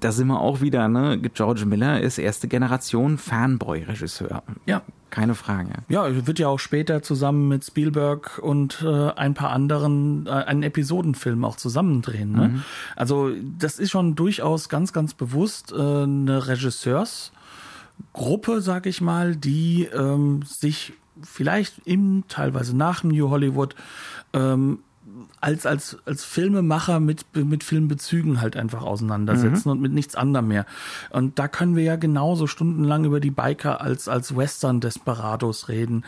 da 0.00 0.12
sind 0.12 0.28
wir 0.28 0.40
auch 0.40 0.60
wieder, 0.60 0.88
ne? 0.88 1.18
George 1.34 1.66
Miller 1.66 2.00
ist 2.00 2.18
erste 2.18 2.46
Generation 2.48 3.18
Fanboy-Regisseur. 3.18 4.42
Ja. 4.66 4.82
Keine 5.10 5.34
Frage. 5.34 5.70
Ja, 5.88 6.26
wird 6.26 6.38
ja 6.38 6.48
auch 6.48 6.58
später 6.58 7.02
zusammen 7.02 7.48
mit 7.48 7.64
Spielberg 7.64 8.38
und 8.42 8.84
äh, 8.86 9.10
ein 9.12 9.32
paar 9.32 9.52
anderen 9.52 10.26
äh, 10.26 10.30
einen 10.30 10.62
Episodenfilm 10.62 11.46
auch 11.46 11.56
zusammendrehen. 11.56 12.32
Ne? 12.32 12.48
Mhm. 12.48 12.62
Also 12.94 13.30
das 13.58 13.78
ist 13.78 13.90
schon 13.90 14.16
durchaus 14.16 14.68
ganz, 14.68 14.92
ganz 14.92 15.14
bewusst 15.14 15.72
äh, 15.72 15.76
eine 15.76 16.46
Regisseursgruppe, 16.46 18.60
sag 18.60 18.84
ich 18.84 19.00
mal, 19.00 19.34
die 19.34 19.88
ähm, 19.94 20.42
sich 20.42 20.92
vielleicht 21.22 21.80
im, 21.86 22.24
teilweise 22.28 22.76
nach 22.76 23.00
dem 23.00 23.08
New 23.10 23.30
Hollywood 23.30 23.74
ähm, 24.34 24.80
als, 25.40 25.66
als, 25.66 25.96
als 26.04 26.24
Filmemacher 26.24 27.00
mit, 27.00 27.24
mit 27.34 27.64
Filmbezügen 27.64 28.40
halt 28.40 28.56
einfach 28.56 28.82
auseinandersetzen 28.82 29.68
mhm. 29.68 29.72
und 29.72 29.80
mit 29.80 29.92
nichts 29.92 30.14
anderem 30.14 30.48
mehr. 30.48 30.66
Und 31.10 31.38
da 31.38 31.48
können 31.48 31.76
wir 31.76 31.84
ja 31.84 31.96
genauso 31.96 32.46
stundenlang 32.46 33.04
über 33.04 33.20
die 33.20 33.30
Biker 33.30 33.80
als, 33.80 34.08
als 34.08 34.36
Western-Desperados 34.36 35.68
reden. 35.68 36.04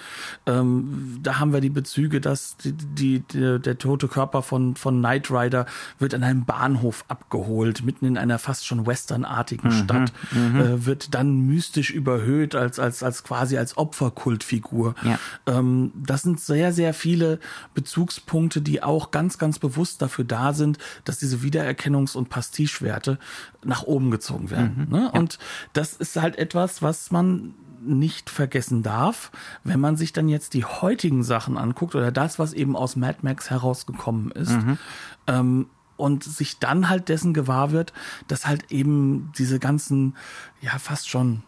Ähm, 0.46 1.18
da 1.22 1.38
haben 1.38 1.52
wir 1.52 1.60
die 1.60 1.70
Bezüge, 1.70 2.20
dass 2.20 2.56
die, 2.56 2.72
die, 2.72 3.20
die, 3.20 3.60
der 3.60 3.78
tote 3.78 4.08
Körper 4.08 4.42
von, 4.42 4.74
von 4.76 4.98
Knight 4.98 5.30
Rider 5.30 5.66
wird 5.98 6.14
an 6.14 6.24
einem 6.24 6.44
Bahnhof 6.44 7.04
abgeholt, 7.08 7.84
mitten 7.84 8.06
in 8.06 8.18
einer 8.18 8.38
fast 8.38 8.66
schon 8.66 8.86
westernartigen 8.86 9.70
mhm. 9.70 9.84
Stadt, 9.84 10.12
mhm. 10.32 10.60
Äh, 10.60 10.86
wird 10.86 11.14
dann 11.14 11.40
mystisch 11.46 11.90
überhöht 11.90 12.54
als, 12.54 12.78
als, 12.78 13.02
als 13.02 13.22
quasi 13.22 13.56
als 13.56 13.76
Opferkultfigur. 13.76 14.94
Ja. 15.02 15.18
Ähm, 15.46 15.92
das 15.94 16.22
sind 16.22 16.40
sehr, 16.40 16.72
sehr 16.72 16.94
viele 16.94 17.38
Bezugspunkte, 17.74 18.60
die 18.60 18.82
auch 18.82 19.10
ganz, 19.10 19.19
ganz 19.38 19.58
bewusst 19.58 20.02
dafür 20.02 20.24
da 20.24 20.52
sind, 20.52 20.78
dass 21.04 21.18
diese 21.18 21.38
Wiedererkennungs- 21.38 22.16
und 22.16 22.28
Pastiche-Werte 22.28 23.18
nach 23.64 23.82
oben 23.82 24.10
gezogen 24.10 24.50
werden. 24.50 24.86
Mhm, 24.88 24.96
ne? 24.96 25.10
ja. 25.12 25.18
Und 25.20 25.38
das 25.72 25.94
ist 25.94 26.16
halt 26.16 26.36
etwas, 26.36 26.82
was 26.82 27.10
man 27.10 27.54
nicht 27.82 28.30
vergessen 28.30 28.82
darf, 28.82 29.30
wenn 29.64 29.80
man 29.80 29.96
sich 29.96 30.12
dann 30.12 30.28
jetzt 30.28 30.54
die 30.54 30.64
heutigen 30.64 31.22
Sachen 31.22 31.56
anguckt 31.56 31.94
oder 31.94 32.12
das, 32.12 32.38
was 32.38 32.52
eben 32.52 32.76
aus 32.76 32.96
Mad 32.96 33.18
Max 33.22 33.50
herausgekommen 33.50 34.30
ist. 34.32 34.52
Mhm. 34.52 34.78
Ähm, 35.26 35.66
und 35.96 36.24
sich 36.24 36.58
dann 36.58 36.88
halt 36.88 37.10
dessen 37.10 37.34
gewahr 37.34 37.72
wird, 37.72 37.92
dass 38.26 38.46
halt 38.46 38.72
eben 38.72 39.32
diese 39.36 39.58
ganzen, 39.58 40.16
ja, 40.62 40.78
fast 40.78 41.10
schon 41.10 41.42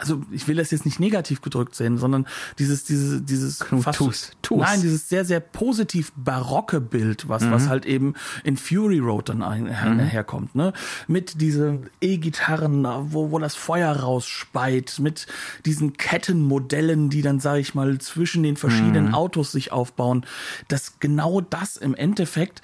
also 0.00 0.22
ich 0.30 0.48
will 0.48 0.56
das 0.56 0.70
jetzt 0.70 0.84
nicht 0.84 0.98
negativ 0.98 1.42
gedrückt 1.42 1.74
sehen, 1.74 1.98
sondern 1.98 2.26
dieses, 2.58 2.84
dieses, 2.84 3.24
dieses 3.24 3.58
fast, 3.58 3.98
tu's, 3.98 4.30
tu's. 4.42 4.60
nein, 4.60 4.80
dieses 4.80 5.08
sehr, 5.08 5.24
sehr 5.24 5.40
positiv 5.40 6.12
barocke 6.16 6.80
Bild, 6.80 7.28
was, 7.28 7.42
mhm. 7.42 7.50
was 7.50 7.68
halt 7.68 7.86
eben 7.86 8.14
in 8.42 8.56
Fury 8.56 8.98
Road 8.98 9.28
dann 9.28 9.42
ein, 9.42 9.66
her, 9.66 9.90
mhm. 9.90 10.00
herkommt, 10.00 10.54
ne? 10.54 10.72
Mit 11.06 11.40
diesen 11.40 11.90
E-Gitarren, 12.00 12.84
wo, 13.12 13.30
wo 13.30 13.38
das 13.38 13.54
Feuer 13.54 13.92
rausspeit, 13.94 14.98
mit 15.00 15.26
diesen 15.66 15.92
Kettenmodellen, 15.92 17.10
die 17.10 17.22
dann, 17.22 17.40
sage 17.40 17.60
ich 17.60 17.74
mal, 17.74 17.98
zwischen 17.98 18.42
den 18.42 18.56
verschiedenen 18.56 19.08
mhm. 19.08 19.14
Autos 19.14 19.52
sich 19.52 19.72
aufbauen, 19.72 20.24
dass 20.68 20.98
genau 20.98 21.40
das 21.40 21.76
im 21.76 21.94
Endeffekt 21.94 22.62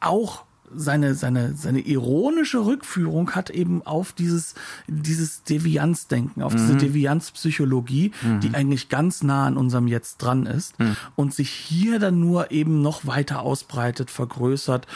auch 0.00 0.44
seine, 0.74 1.14
seine, 1.14 1.54
seine 1.54 1.80
ironische 1.80 2.64
Rückführung 2.64 3.32
hat 3.32 3.50
eben 3.50 3.84
auf 3.86 4.12
dieses, 4.12 4.54
dieses 4.86 5.42
Devianzdenken, 5.42 6.42
auf 6.42 6.52
mhm. 6.52 6.58
diese 6.58 6.76
Devianzpsychologie, 6.76 8.12
mhm. 8.22 8.40
die 8.40 8.54
eigentlich 8.54 8.88
ganz 8.88 9.22
nah 9.22 9.46
an 9.46 9.56
unserem 9.56 9.88
Jetzt 9.88 10.18
dran 10.18 10.46
ist 10.46 10.78
mhm. 10.78 10.96
und 11.16 11.34
sich 11.34 11.50
hier 11.50 11.98
dann 11.98 12.20
nur 12.20 12.50
eben 12.50 12.82
noch 12.82 13.06
weiter 13.06 13.42
ausbreitet, 13.42 14.10
vergrößert, 14.10 14.86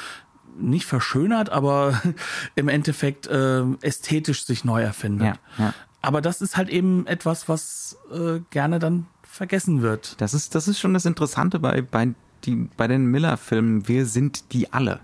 nicht 0.58 0.86
verschönert, 0.86 1.50
aber 1.50 2.00
im 2.54 2.68
Endeffekt 2.68 3.26
äh, 3.26 3.62
ästhetisch 3.80 4.44
sich 4.44 4.64
neu 4.64 4.82
erfindet. 4.82 5.38
Ja, 5.58 5.64
ja. 5.64 5.74
Aber 6.00 6.20
das 6.20 6.42
ist 6.42 6.56
halt 6.56 6.68
eben 6.68 7.06
etwas, 7.06 7.48
was 7.48 7.96
äh, 8.12 8.40
gerne 8.50 8.78
dann 8.78 9.06
vergessen 9.22 9.82
wird. 9.82 10.20
Das 10.20 10.34
ist, 10.34 10.54
das 10.54 10.68
ist 10.68 10.78
schon 10.78 10.94
das 10.94 11.06
Interessante 11.06 11.58
bei, 11.58 11.82
bei, 11.82 12.14
die, 12.44 12.68
bei 12.76 12.86
den 12.86 13.06
Miller-Filmen. 13.06 13.88
Wir 13.88 14.06
sind 14.06 14.52
die 14.52 14.72
alle. 14.72 15.00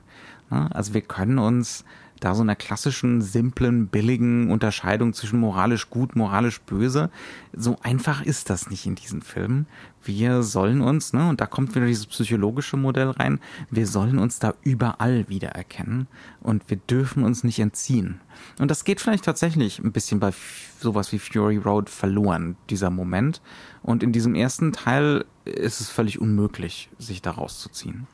Also 0.50 0.94
wir 0.94 1.02
können 1.02 1.38
uns 1.38 1.84
da 2.20 2.34
so 2.34 2.42
einer 2.42 2.54
klassischen, 2.54 3.22
simplen, 3.22 3.88
billigen 3.88 4.50
Unterscheidung 4.50 5.14
zwischen 5.14 5.40
moralisch 5.40 5.88
gut, 5.88 6.14
moralisch 6.16 6.60
böse, 6.60 7.10
so 7.52 7.78
einfach 7.82 8.22
ist 8.22 8.50
das 8.50 8.70
nicht 8.70 8.86
in 8.86 8.94
diesen 8.94 9.22
Filmen. 9.22 9.66
Wir 10.04 10.42
sollen 10.42 10.82
uns, 10.82 11.12
ne, 11.12 11.28
und 11.28 11.40
da 11.40 11.46
kommt 11.46 11.74
wieder 11.74 11.86
dieses 11.86 12.06
psychologische 12.06 12.76
Modell 12.76 13.10
rein, 13.10 13.40
wir 13.70 13.86
sollen 13.86 14.18
uns 14.18 14.38
da 14.38 14.54
überall 14.62 15.28
wiedererkennen 15.28 16.06
und 16.40 16.68
wir 16.68 16.76
dürfen 16.76 17.24
uns 17.24 17.42
nicht 17.42 17.58
entziehen. 17.58 18.20
Und 18.58 18.70
das 18.70 18.84
geht 18.84 19.00
vielleicht 19.00 19.24
tatsächlich 19.24 19.78
ein 19.78 19.92
bisschen 19.92 20.20
bei 20.20 20.32
sowas 20.78 21.12
wie 21.12 21.18
Fury 21.18 21.56
Road 21.56 21.88
verloren, 21.88 22.56
dieser 22.68 22.90
Moment. 22.90 23.40
Und 23.82 24.02
in 24.02 24.12
diesem 24.12 24.34
ersten 24.34 24.72
Teil 24.72 25.24
ist 25.44 25.80
es 25.80 25.88
völlig 25.88 26.20
unmöglich, 26.20 26.90
sich 26.98 27.22
da 27.22 27.32
rauszuziehen. 27.32 28.06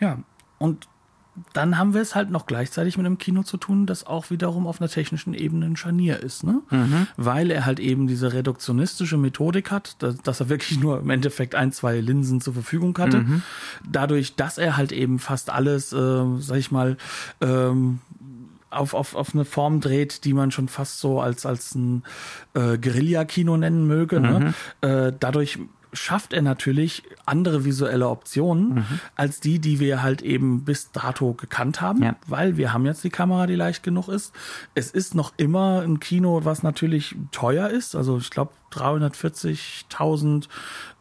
Ja, 0.00 0.18
und 0.58 0.88
dann 1.52 1.78
haben 1.78 1.94
wir 1.94 2.00
es 2.00 2.14
halt 2.14 2.30
noch 2.30 2.46
gleichzeitig 2.46 2.96
mit 2.96 3.06
einem 3.06 3.18
Kino 3.18 3.42
zu 3.42 3.56
tun, 3.56 3.86
das 3.86 4.06
auch 4.06 4.30
wiederum 4.30 4.66
auf 4.66 4.80
einer 4.80 4.88
technischen 4.88 5.34
Ebene 5.34 5.66
ein 5.66 5.76
Scharnier 5.76 6.20
ist, 6.20 6.44
ne? 6.44 6.62
Mhm. 6.70 7.06
Weil 7.16 7.50
er 7.50 7.66
halt 7.66 7.80
eben 7.80 8.06
diese 8.06 8.32
reduktionistische 8.32 9.16
Methodik 9.16 9.70
hat, 9.70 9.96
dass, 10.02 10.16
dass, 10.18 10.40
er 10.40 10.48
wirklich 10.48 10.78
nur 10.80 11.00
im 11.00 11.10
Endeffekt 11.10 11.54
ein, 11.54 11.72
zwei 11.72 12.00
Linsen 12.00 12.40
zur 12.40 12.54
Verfügung 12.54 12.96
hatte. 12.98 13.18
Mhm. 13.18 13.42
Dadurch, 13.88 14.36
dass 14.36 14.58
er 14.58 14.76
halt 14.76 14.92
eben 14.92 15.18
fast 15.18 15.50
alles, 15.50 15.92
äh, 15.92 16.24
sag 16.38 16.58
ich 16.58 16.70
mal, 16.70 16.96
ähm, 17.40 18.00
auf, 18.70 18.94
auf, 18.94 19.14
auf 19.14 19.34
eine 19.34 19.44
Form 19.44 19.80
dreht, 19.80 20.24
die 20.24 20.34
man 20.34 20.50
schon 20.50 20.68
fast 20.68 21.00
so 21.00 21.20
als, 21.20 21.46
als 21.46 21.74
ein 21.74 22.02
äh, 22.54 22.78
Guerilla-Kino 22.78 23.56
nennen 23.56 23.86
möge. 23.86 24.20
Ne? 24.20 24.54
Mhm. 24.80 24.88
Ne? 24.88 25.06
Äh, 25.06 25.12
dadurch 25.18 25.58
schafft 25.94 26.32
er 26.32 26.42
natürlich 26.42 27.02
andere 27.24 27.64
visuelle 27.64 28.08
Optionen 28.08 28.74
mhm. 28.74 29.00
als 29.14 29.40
die, 29.40 29.58
die 29.58 29.80
wir 29.80 30.02
halt 30.02 30.22
eben 30.22 30.64
bis 30.64 30.92
dato 30.92 31.32
gekannt 31.32 31.80
haben, 31.80 32.02
ja. 32.02 32.16
weil 32.26 32.56
wir 32.56 32.72
haben 32.72 32.84
jetzt 32.84 33.02
die 33.04 33.10
Kamera, 33.10 33.46
die 33.46 33.54
leicht 33.54 33.82
genug 33.82 34.08
ist. 34.08 34.34
Es 34.74 34.90
ist 34.90 35.14
noch 35.14 35.32
immer 35.36 35.80
ein 35.80 36.00
Kino, 36.00 36.44
was 36.44 36.62
natürlich 36.62 37.16
teuer 37.30 37.70
ist. 37.70 37.94
Also 37.94 38.18
ich 38.18 38.30
glaube 38.30 38.52
340.000 38.72 40.48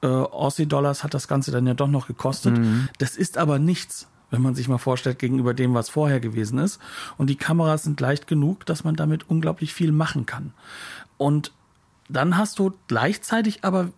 äh, 0.01 0.07
Aussie-Dollars 0.07 1.03
hat 1.03 1.13
das 1.13 1.27
Ganze 1.27 1.51
dann 1.51 1.67
ja 1.67 1.73
doch 1.73 1.87
noch 1.87 2.07
gekostet. 2.07 2.57
Mhm. 2.57 2.87
Das 2.99 3.17
ist 3.17 3.37
aber 3.37 3.59
nichts 3.59 4.07
wenn 4.29 4.41
man 4.41 4.55
sich 4.55 4.67
mal 4.67 4.79
vorstellt, 4.79 5.19
gegenüber 5.19 5.53
dem, 5.53 5.75
was 5.75 5.89
vorher 5.89 6.19
gewesen 6.19 6.57
ist. 6.57 6.79
Und 7.19 7.29
die 7.29 7.35
Kameras 7.35 7.83
sind 7.83 8.01
leicht 8.01 8.25
genug, 8.25 8.65
dass 8.65 8.83
man 8.83 8.95
damit 8.95 9.29
unglaublich 9.29 9.75
viel 9.75 9.91
machen 9.91 10.25
kann. 10.25 10.53
Und 11.19 11.51
dann 12.09 12.35
hast 12.35 12.57
du 12.57 12.73
gleichzeitig 12.87 13.63
aber 13.63 13.91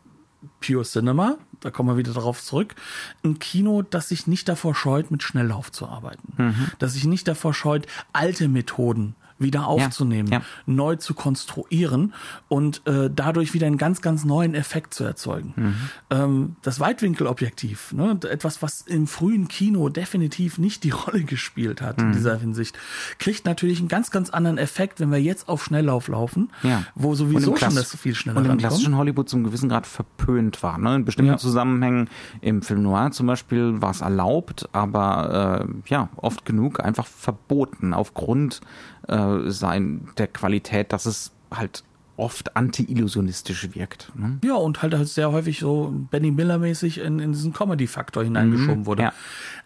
Pure 0.59 0.83
Cinema, 0.83 1.37
da 1.61 1.71
kommen 1.71 1.89
wir 1.89 1.97
wieder 1.97 2.13
darauf 2.13 2.41
zurück, 2.41 2.75
ein 3.23 3.39
Kino, 3.39 3.81
das 3.81 4.09
sich 4.09 4.27
nicht 4.27 4.47
davor 4.47 4.75
scheut, 4.75 5.11
mit 5.11 5.23
Schnelllauf 5.23 5.71
zu 5.71 5.87
arbeiten. 5.87 6.33
Mhm. 6.37 6.71
Das 6.79 6.93
sich 6.93 7.05
nicht 7.05 7.27
davor 7.27 7.53
scheut, 7.53 7.87
alte 8.13 8.47
Methoden 8.47 9.15
wieder 9.37 9.67
aufzunehmen, 9.67 10.29
ja, 10.29 10.39
ja. 10.39 10.45
neu 10.65 10.95
zu 10.95 11.13
konstruieren 11.13 12.13
und 12.47 12.81
äh, 12.87 13.09
dadurch 13.13 13.53
wieder 13.53 13.67
einen 13.67 13.77
ganz, 13.77 14.01
ganz 14.01 14.23
neuen 14.23 14.55
Effekt 14.55 14.93
zu 14.93 15.03
erzeugen. 15.03 15.53
Mhm. 15.55 15.75
Ähm, 16.09 16.55
das 16.61 16.79
Weitwinkelobjektiv, 16.79 17.91
ne, 17.93 18.17
etwas, 18.29 18.61
was 18.61 18.81
im 18.81 19.07
frühen 19.07 19.47
Kino 19.49 19.89
definitiv 19.89 20.57
nicht 20.57 20.83
die 20.83 20.89
Rolle 20.91 21.23
gespielt 21.23 21.81
hat 21.81 21.97
mhm. 21.97 22.07
in 22.07 22.13
dieser 22.13 22.37
Hinsicht, 22.37 22.77
kriegt 23.19 23.45
natürlich 23.45 23.79
einen 23.79 23.89
ganz, 23.89 24.09
ganz 24.09 24.29
anderen 24.29 24.57
Effekt, 24.57 25.01
wenn 25.01 25.11
wir 25.11 25.21
jetzt 25.21 25.49
auf 25.49 25.65
Schnelllauf 25.65 26.07
laufen, 26.07 26.51
ja. 26.63 26.83
wo 26.95 27.13
sowieso 27.13 27.57
schon 27.57 27.75
das 27.75 27.95
viel 27.95 28.15
schneller 28.15 28.37
Und 28.37 28.45
im 28.45 28.57
klassischen 28.57 28.95
Hollywood 28.95 29.27
zum 29.27 29.43
gewissen 29.43 29.67
Grad 29.67 29.85
verpönt 29.85 30.63
war. 30.63 30.77
Ne? 30.77 30.95
In 30.95 31.05
bestimmten 31.05 31.37
Zusammenhängen, 31.37 32.09
im 32.39 32.61
Film 32.61 32.83
Noir 32.83 33.11
zum 33.11 33.27
Beispiel, 33.27 33.81
war 33.81 33.91
es 33.91 33.99
erlaubt, 33.99 34.69
aber 34.71 35.67
äh, 35.67 35.89
ja, 35.89 36.09
oft 36.15 36.45
genug 36.45 36.79
einfach 36.79 37.05
verboten 37.05 37.93
aufgrund 37.93 38.61
äh, 39.07 39.49
sein 39.49 40.09
der 40.17 40.27
Qualität, 40.27 40.93
dass 40.93 41.05
es 41.05 41.31
halt 41.53 41.83
oft 42.17 42.55
anti-illusionistisch 42.55 43.73
wirkt. 43.73 44.11
Ne? 44.15 44.39
Ja, 44.43 44.55
und 44.55 44.81
halt, 44.81 44.93
halt 44.93 45.07
sehr 45.07 45.31
häufig 45.31 45.59
so 45.59 45.93
Benny 46.11 46.31
Miller-mäßig 46.31 46.99
in, 46.99 47.19
in 47.19 47.33
diesen 47.33 47.53
Comedy-Faktor 47.53 48.23
hineingeschoben 48.23 48.81
mhm, 48.81 48.85
wurde. 48.85 49.03
Ja. 49.03 49.13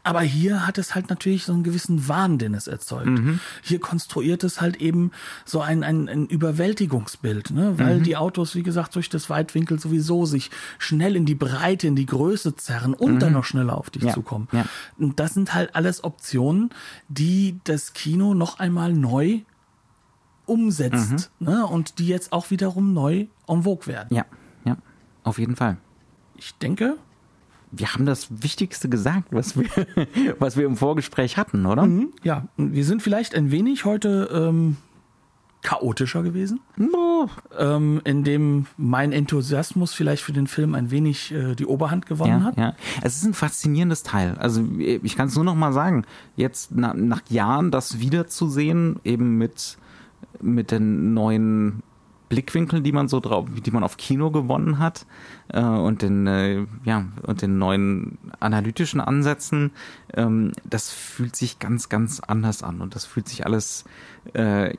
Aber 0.04 0.22
hier 0.22 0.66
hat 0.66 0.78
es 0.78 0.96
halt 0.96 1.10
natürlich 1.10 1.44
so 1.44 1.54
einen 1.54 1.64
gewissen 1.64 2.08
Wahn, 2.08 2.38
den 2.38 2.54
es 2.54 2.68
erzeugt. 2.68 3.08
Mhm. 3.08 3.40
Hier 3.62 3.80
konstruiert 3.80 4.44
es 4.44 4.62
halt 4.62 4.78
eben 4.78 5.12
so 5.46 5.62
ein, 5.62 5.84
ein, 5.84 6.08
ein 6.08 6.26
Überwältigungsbild, 6.28 7.52
ne? 7.52 7.78
weil 7.78 8.00
mhm. 8.00 8.04
die 8.04 8.16
Autos, 8.16 8.56
wie 8.56 8.64
gesagt, 8.64 8.96
durch 8.96 9.10
das 9.10 9.30
Weitwinkel 9.30 9.80
sowieso 9.80 10.26
sich 10.26 10.52
schnell 10.78 11.16
in 11.16 11.26
die 11.26 11.36
Breite, 11.36 11.88
in 11.88 11.96
die 11.96 12.06
Größe 12.06 12.56
zerren 12.56 12.94
und 12.94 13.16
mhm. 13.16 13.20
dann 13.20 13.34
noch 13.34 13.44
schneller 13.44 13.78
auf 13.78 13.90
dich 13.90 14.04
ja. 14.04 14.14
zukommen. 14.14 14.48
Ja. 14.52 14.66
Und 14.98 15.20
das 15.20 15.34
sind 15.34 15.54
halt 15.54 15.76
alles 15.76 16.04
Optionen, 16.04 16.70
die 17.10 17.60
das 17.66 17.94
Kino 17.94 18.34
noch 18.34 18.60
einmal 18.60 18.94
neu 18.94 19.42
umsetzt 20.50 21.32
mhm. 21.40 21.48
ne? 21.48 21.68
und 21.68 22.00
die 22.00 22.08
jetzt 22.08 22.32
auch 22.34 22.50
wiederum 22.52 22.94
neu 22.94 23.28
en 23.48 23.64
vogue 23.64 23.88
werden. 23.88 24.16
Ja, 24.16 24.26
ja, 24.66 24.78
auf 25.24 25.40
jeden 25.40 25.56
Fall. 25.56 25.78
Ich 26.38 26.56
denke, 26.56 26.98
wir 27.72 27.94
haben 27.94 28.06
das 28.06 28.28
Wichtigste 28.44 28.90
gesagt, 28.90 29.30
was 29.32 29.58
wir, 29.58 29.70
was 30.40 30.58
wir 30.58 30.66
im 30.66 30.76
Vorgespräch 30.76 31.38
hatten, 31.38 31.66
oder? 31.66 31.86
Mhm, 31.86 32.10
ja, 32.24 32.48
wir 32.58 32.86
sind 32.86 33.02
vielleicht 33.02 33.36
ein 33.36 33.52
wenig 33.52 33.86
heute 33.86 34.30
ähm, 34.34 34.78
chaotischer 35.62 36.24
gewesen, 36.24 36.62
oh. 36.94 37.28
ähm, 37.58 38.02
in 38.06 38.24
dem 38.24 38.66
mein 38.78 39.12
Enthusiasmus 39.12 39.94
vielleicht 39.94 40.24
für 40.24 40.32
den 40.32 40.48
Film 40.48 40.74
ein 40.74 40.90
wenig 40.90 41.34
äh, 41.34 41.56
die 41.56 41.66
Oberhand 41.66 42.06
gewonnen 42.06 42.40
ja, 42.40 42.44
hat. 42.44 42.58
Ja, 42.58 42.76
es 43.02 43.18
ist 43.18 43.26
ein 43.26 43.34
faszinierendes 43.34 44.04
Teil. 44.04 44.36
Also 44.40 44.64
ich 44.78 45.16
kann 45.18 45.28
es 45.28 45.36
nur 45.36 45.44
noch 45.44 45.56
mal 45.56 45.74
sagen, 45.74 46.06
jetzt 46.38 46.72
na, 46.74 46.94
nach 46.94 47.22
Jahren 47.30 47.72
das 47.72 48.00
wiederzusehen, 48.00 49.00
eben 49.04 49.38
mit 49.38 49.78
mit 50.42 50.72
den 50.72 51.14
neuen 51.14 51.84
Blickwinkeln, 52.30 52.84
die 52.84 52.92
man 52.92 53.08
so 53.08 53.20
drauf, 53.20 53.48
die 53.66 53.72
man 53.72 53.84
auf 53.84 53.98
Kino 53.98 54.30
gewonnen 54.30 54.80
hat 54.80 55.06
äh, 55.50 55.62
und 55.62 56.04
den 56.04 56.28
äh, 56.28 56.66
ja 56.86 57.06
und 57.24 57.42
den 57.42 57.58
neuen 57.58 58.20
analytischen 58.40 59.02
Ansätzen, 59.02 59.72
ähm, 60.14 60.54
das 60.64 60.92
fühlt 60.92 61.36
sich 61.36 61.60
ganz 61.60 61.90
ganz 61.90 62.20
anders 62.20 62.64
an. 62.64 62.82
Und 62.82 62.96
das 62.96 63.06
fühlt 63.06 63.28
sich 63.28 63.46
alles 63.46 63.84
äh, 64.34 64.76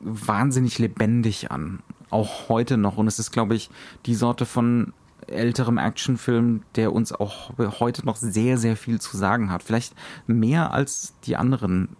wahnsinnig 0.00 0.78
lebendig 0.78 1.50
an, 1.50 1.78
auch 2.10 2.48
heute 2.48 2.76
noch. 2.76 2.96
Und 2.98 3.06
es 3.06 3.20
ist 3.20 3.30
glaube 3.30 3.54
ich 3.54 3.70
die 4.04 4.16
Sorte 4.16 4.44
von 4.44 4.92
älterem 5.28 5.78
Actionfilm, 5.78 6.62
der 6.74 6.92
uns 6.92 7.12
auch 7.12 7.52
heute 7.58 8.04
noch 8.04 8.16
sehr 8.16 8.58
sehr 8.58 8.76
viel 8.76 9.00
zu 9.00 9.16
sagen 9.16 9.52
hat, 9.52 9.62
vielleicht 9.62 9.94
mehr 10.26 10.72
als 10.72 11.14
die 11.24 11.36
anderen 11.36 11.96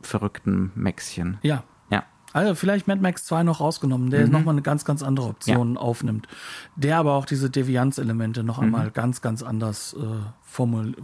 verrückten 0.00 0.72
Mäxchen. 0.74 1.38
Ja, 1.42 1.62
also 2.32 2.54
vielleicht 2.54 2.88
Mad 2.88 3.00
Max 3.00 3.24
2 3.24 3.42
noch 3.42 3.60
rausgenommen, 3.60 4.10
der 4.10 4.26
mhm. 4.26 4.32
nochmal 4.32 4.54
eine 4.54 4.62
ganz, 4.62 4.84
ganz 4.84 5.02
andere 5.02 5.26
Option 5.26 5.74
ja. 5.74 5.80
aufnimmt. 5.80 6.28
Der 6.76 6.98
aber 6.98 7.14
auch 7.14 7.26
diese 7.26 7.50
Devianz-Elemente 7.50 8.42
noch 8.42 8.58
mhm. 8.58 8.64
einmal 8.64 8.90
ganz, 8.90 9.20
ganz 9.20 9.42
anders 9.42 9.94
äh, 9.94 10.04
formul 10.42 10.94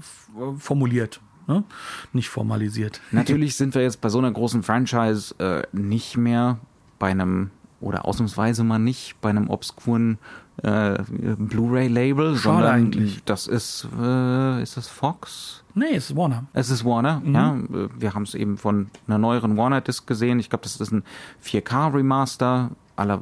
formuliert. 0.59 1.21
Ne? 1.47 1.65
Nicht 2.13 2.29
formalisiert. 2.29 3.01
Natürlich 3.11 3.57
sind 3.57 3.75
wir 3.75 3.83
jetzt 3.83 4.01
bei 4.01 4.09
so 4.09 4.19
einer 4.19 4.31
großen 4.31 4.63
Franchise 4.63 5.35
äh, 5.39 5.63
nicht 5.73 6.17
mehr 6.17 6.59
bei 6.99 7.11
einem, 7.11 7.51
oder 7.81 8.05
ausnahmsweise 8.05 8.65
mal 8.65 8.79
nicht 8.79 9.21
bei 9.21 9.31
einem 9.31 9.49
obskuren 9.49 10.19
äh, 10.63 10.99
Blu-ray-Label, 11.39 12.35
sondern 12.37 12.75
eigentlich. 12.75 13.23
das 13.25 13.47
ist, 13.47 13.87
äh, 13.99 14.63
ist 14.63 14.77
das 14.77 14.89
Fox? 14.89 15.65
Nee, 15.79 15.95
es 15.95 16.11
ist 16.11 16.17
Warner. 16.17 16.47
Es 16.53 16.71
ist 16.71 16.85
Warner, 16.85 17.21
mhm. 17.21 17.35
ja. 17.35 17.57
Wir 17.97 18.15
haben 18.15 18.25
es 18.25 18.35
eben 18.35 18.59
von 18.59 18.91
einer 19.07 19.19
neueren 19.19 19.57
Warner-Disc 19.57 20.07
gesehen. 20.07 20.41
Ich 20.41 20.51
glaube, 20.51 20.65
das 20.65 20.77
ist 20.77 20.93
ein 20.93 21.05
4K-Remaster 21.45 22.71
aller 22.97 23.21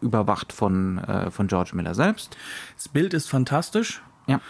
überwacht 0.00 0.52
von, 0.52 0.98
äh, 0.98 1.30
von 1.30 1.46
George 1.46 1.72
Miller 1.74 1.94
selbst. 1.94 2.36
Das 2.76 2.88
Bild 2.88 3.12
ist 3.12 3.28
fantastisch. 3.28 4.02
Ja. 4.26 4.40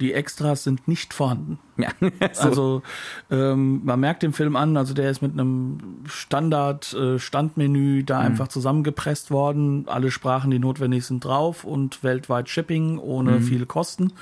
Die 0.00 0.12
Extras 0.14 0.64
sind 0.64 0.88
nicht 0.88 1.12
vorhanden. 1.12 1.58
Ja, 1.76 1.90
so. 2.32 2.42
Also 2.42 2.82
ähm, 3.30 3.82
man 3.84 4.00
merkt 4.00 4.22
den 4.22 4.32
Film 4.32 4.56
an, 4.56 4.76
also 4.76 4.94
der 4.94 5.10
ist 5.10 5.22
mit 5.22 5.32
einem 5.32 5.78
Standard 6.06 6.94
äh, 6.94 8.02
da 8.04 8.18
einfach 8.18 8.48
zusammengepresst 8.48 9.30
worden. 9.30 9.84
Alle 9.86 10.10
Sprachen, 10.10 10.50
die 10.50 10.58
notwendig 10.58 11.06
sind, 11.06 11.24
drauf 11.24 11.64
und 11.64 12.02
weltweit 12.02 12.48
Shipping 12.48 12.98
ohne 12.98 13.40
viele 13.40 13.66
Kosten. 13.66 14.12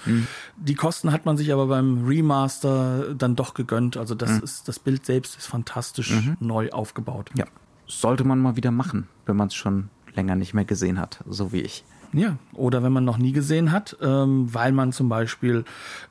Die 0.57 0.75
Kosten 0.75 1.13
hat 1.13 1.27
man 1.27 1.37
sich 1.37 1.53
aber 1.53 1.67
beim 1.67 2.05
Remaster 2.07 3.15
dann 3.15 3.37
doch 3.37 3.55
gegönnt. 3.55 3.97
Also 3.97 4.15
das 4.15 4.39
ist 4.39 4.69
das 4.69 4.79
Bild 4.79 5.07
selbst 5.07 5.37
ist 5.39 5.47
fantastisch 5.47 6.15
neu 6.41 6.71
aufgebaut. 6.71 7.31
ja. 7.35 7.45
Sollte 7.91 8.23
man 8.23 8.39
mal 8.39 8.55
wieder 8.55 8.71
machen, 8.71 9.09
wenn 9.25 9.37
man 9.37 9.49
es 9.49 9.55
schon 9.55 9.89
länger 10.15 10.35
nicht 10.35 10.53
mehr 10.53 10.67
gesehen 10.67 11.01
hat, 11.01 11.25
so 11.27 11.53
wie 11.53 11.63
ich. 11.63 11.85
Ja, 12.13 12.37
oder 12.55 12.83
wenn 12.83 12.93
man 12.93 13.05
noch 13.05 13.19
nie 13.19 13.33
gesehen 13.33 13.71
hat, 13.73 13.97
ähm, 14.01 14.53
weil 14.53 14.73
man 14.73 14.93
zum 14.93 15.09
Beispiel 15.09 15.65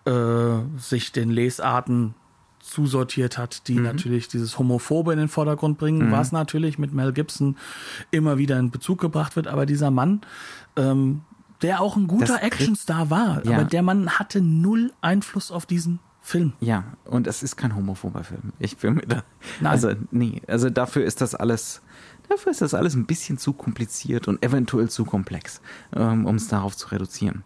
äh, 0.06 0.12
sich 0.78 1.12
den 1.12 1.30
Lesarten 1.30 2.14
zusortiert 2.60 3.38
hat, 3.38 3.68
die 3.70 3.76
natürlich 3.80 4.28
dieses 4.28 4.60
Homophobe 4.60 5.14
in 5.14 5.20
den 5.20 5.28
Vordergrund 5.30 5.78
bringen, 5.78 6.12
was 6.12 6.32
natürlich 6.34 6.78
mit 6.78 6.94
Mel 6.94 7.14
Gibson 7.14 7.56
immer 8.12 8.38
wieder 8.38 8.60
in 8.60 8.72
Bezug 8.72 9.00
gebracht 9.00 9.36
wird. 9.38 9.48
Aber 9.48 9.66
dieser 9.66 9.90
Mann, 9.90 10.22
ähm, 10.76 11.22
der 11.62 11.82
auch 11.82 11.96
ein 11.96 12.08
guter 12.08 12.44
Actionstar 12.44 13.10
war, 13.10 13.46
Ja. 13.46 13.56
aber 13.56 13.64
der 13.64 13.82
Mann 13.84 14.10
hatte 14.20 14.42
null 14.42 14.92
Einfluss 15.02 15.50
auf 15.52 15.66
diesen 15.66 16.00
Film. 16.22 16.52
Ja, 16.60 16.84
und 17.06 17.26
es 17.26 17.42
ist 17.42 17.56
kein 17.56 17.74
homophober 17.74 18.24
Film. 18.26 18.52
Ich 18.60 18.76
bin 18.76 18.96
mir 18.96 19.08
da. 19.08 19.24
Nein. 19.62 19.72
Also, 19.72 19.94
nee, 20.12 20.42
also 20.48 20.70
dafür 20.70 21.06
ist 21.06 21.22
das 21.22 21.36
alles. 21.36 21.82
Dafür 22.30 22.52
ist 22.52 22.62
das 22.62 22.74
alles 22.74 22.96
ein 22.96 23.06
bisschen 23.06 23.38
zu 23.38 23.54
kompliziert 23.54 24.28
und 24.28 24.44
eventuell 24.44 24.90
zu 24.90 25.06
komplex, 25.06 25.62
ähm, 25.96 26.26
um 26.26 26.36
es 26.36 26.48
darauf 26.48 26.76
zu 26.76 26.90
reduzieren. 26.90 27.44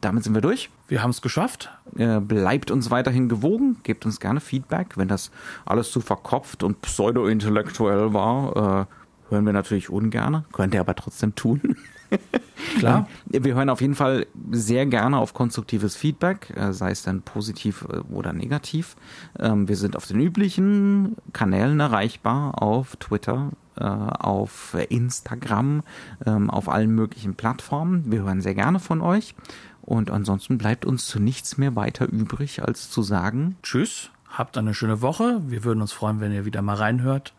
Damit 0.00 0.24
sind 0.24 0.34
wir 0.34 0.40
durch. 0.40 0.70
Wir 0.86 1.02
haben 1.02 1.10
es 1.10 1.22
geschafft. 1.22 1.70
Äh, 1.96 2.20
bleibt 2.20 2.70
uns 2.70 2.90
weiterhin 2.90 3.28
gewogen, 3.28 3.78
gebt 3.82 4.06
uns 4.06 4.20
gerne 4.20 4.40
Feedback. 4.40 4.96
Wenn 4.96 5.08
das 5.08 5.30
alles 5.66 5.90
zu 5.90 6.00
verkopft 6.00 6.62
und 6.62 6.80
pseudo-intellektuell 6.82 8.12
war, 8.12 8.86
äh, 8.88 9.32
hören 9.32 9.44
wir 9.44 9.52
natürlich 9.52 9.90
ungern, 9.90 10.44
könnt 10.52 10.74
ihr 10.74 10.80
aber 10.80 10.94
trotzdem 10.94 11.34
tun. 11.34 11.76
Klar. 12.78 13.08
Ähm, 13.32 13.44
Wir 13.44 13.54
hören 13.54 13.70
auf 13.70 13.80
jeden 13.80 13.94
Fall 13.94 14.26
sehr 14.50 14.86
gerne 14.86 15.18
auf 15.18 15.34
konstruktives 15.34 15.96
Feedback, 15.96 16.52
äh, 16.56 16.72
sei 16.72 16.90
es 16.90 17.02
dann 17.02 17.22
positiv 17.22 17.84
äh, 17.90 17.98
oder 18.12 18.32
negativ. 18.32 18.96
Ähm, 19.38 19.68
Wir 19.68 19.76
sind 19.76 19.96
auf 19.96 20.06
den 20.06 20.20
üblichen 20.20 21.16
Kanälen 21.32 21.80
erreichbar, 21.80 22.62
auf 22.62 22.96
Twitter, 22.96 23.50
äh, 23.78 23.84
auf 23.84 24.76
Instagram, 24.88 25.82
ähm, 26.26 26.50
auf 26.50 26.68
allen 26.68 26.94
möglichen 26.94 27.34
Plattformen. 27.34 28.10
Wir 28.10 28.22
hören 28.22 28.40
sehr 28.40 28.54
gerne 28.54 28.80
von 28.80 29.00
euch. 29.00 29.34
Und 29.82 30.10
ansonsten 30.10 30.58
bleibt 30.58 30.84
uns 30.84 31.06
zu 31.06 31.18
nichts 31.18 31.56
mehr 31.56 31.74
weiter 31.74 32.06
übrig, 32.06 32.62
als 32.62 32.90
zu 32.90 33.02
sagen, 33.02 33.56
Tschüss, 33.62 34.10
habt 34.28 34.58
eine 34.58 34.74
schöne 34.74 35.00
Woche. 35.00 35.40
Wir 35.46 35.64
würden 35.64 35.80
uns 35.80 35.92
freuen, 35.92 36.20
wenn 36.20 36.32
ihr 36.32 36.44
wieder 36.44 36.60
mal 36.60 36.76
reinhört 36.76 37.32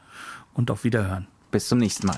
und 0.54 0.72
auf 0.72 0.84
Wiederhören. 0.84 1.28
bis 1.52 1.68
zum 1.68 1.78
nächsten 1.78 2.08
Mal. 2.08 2.18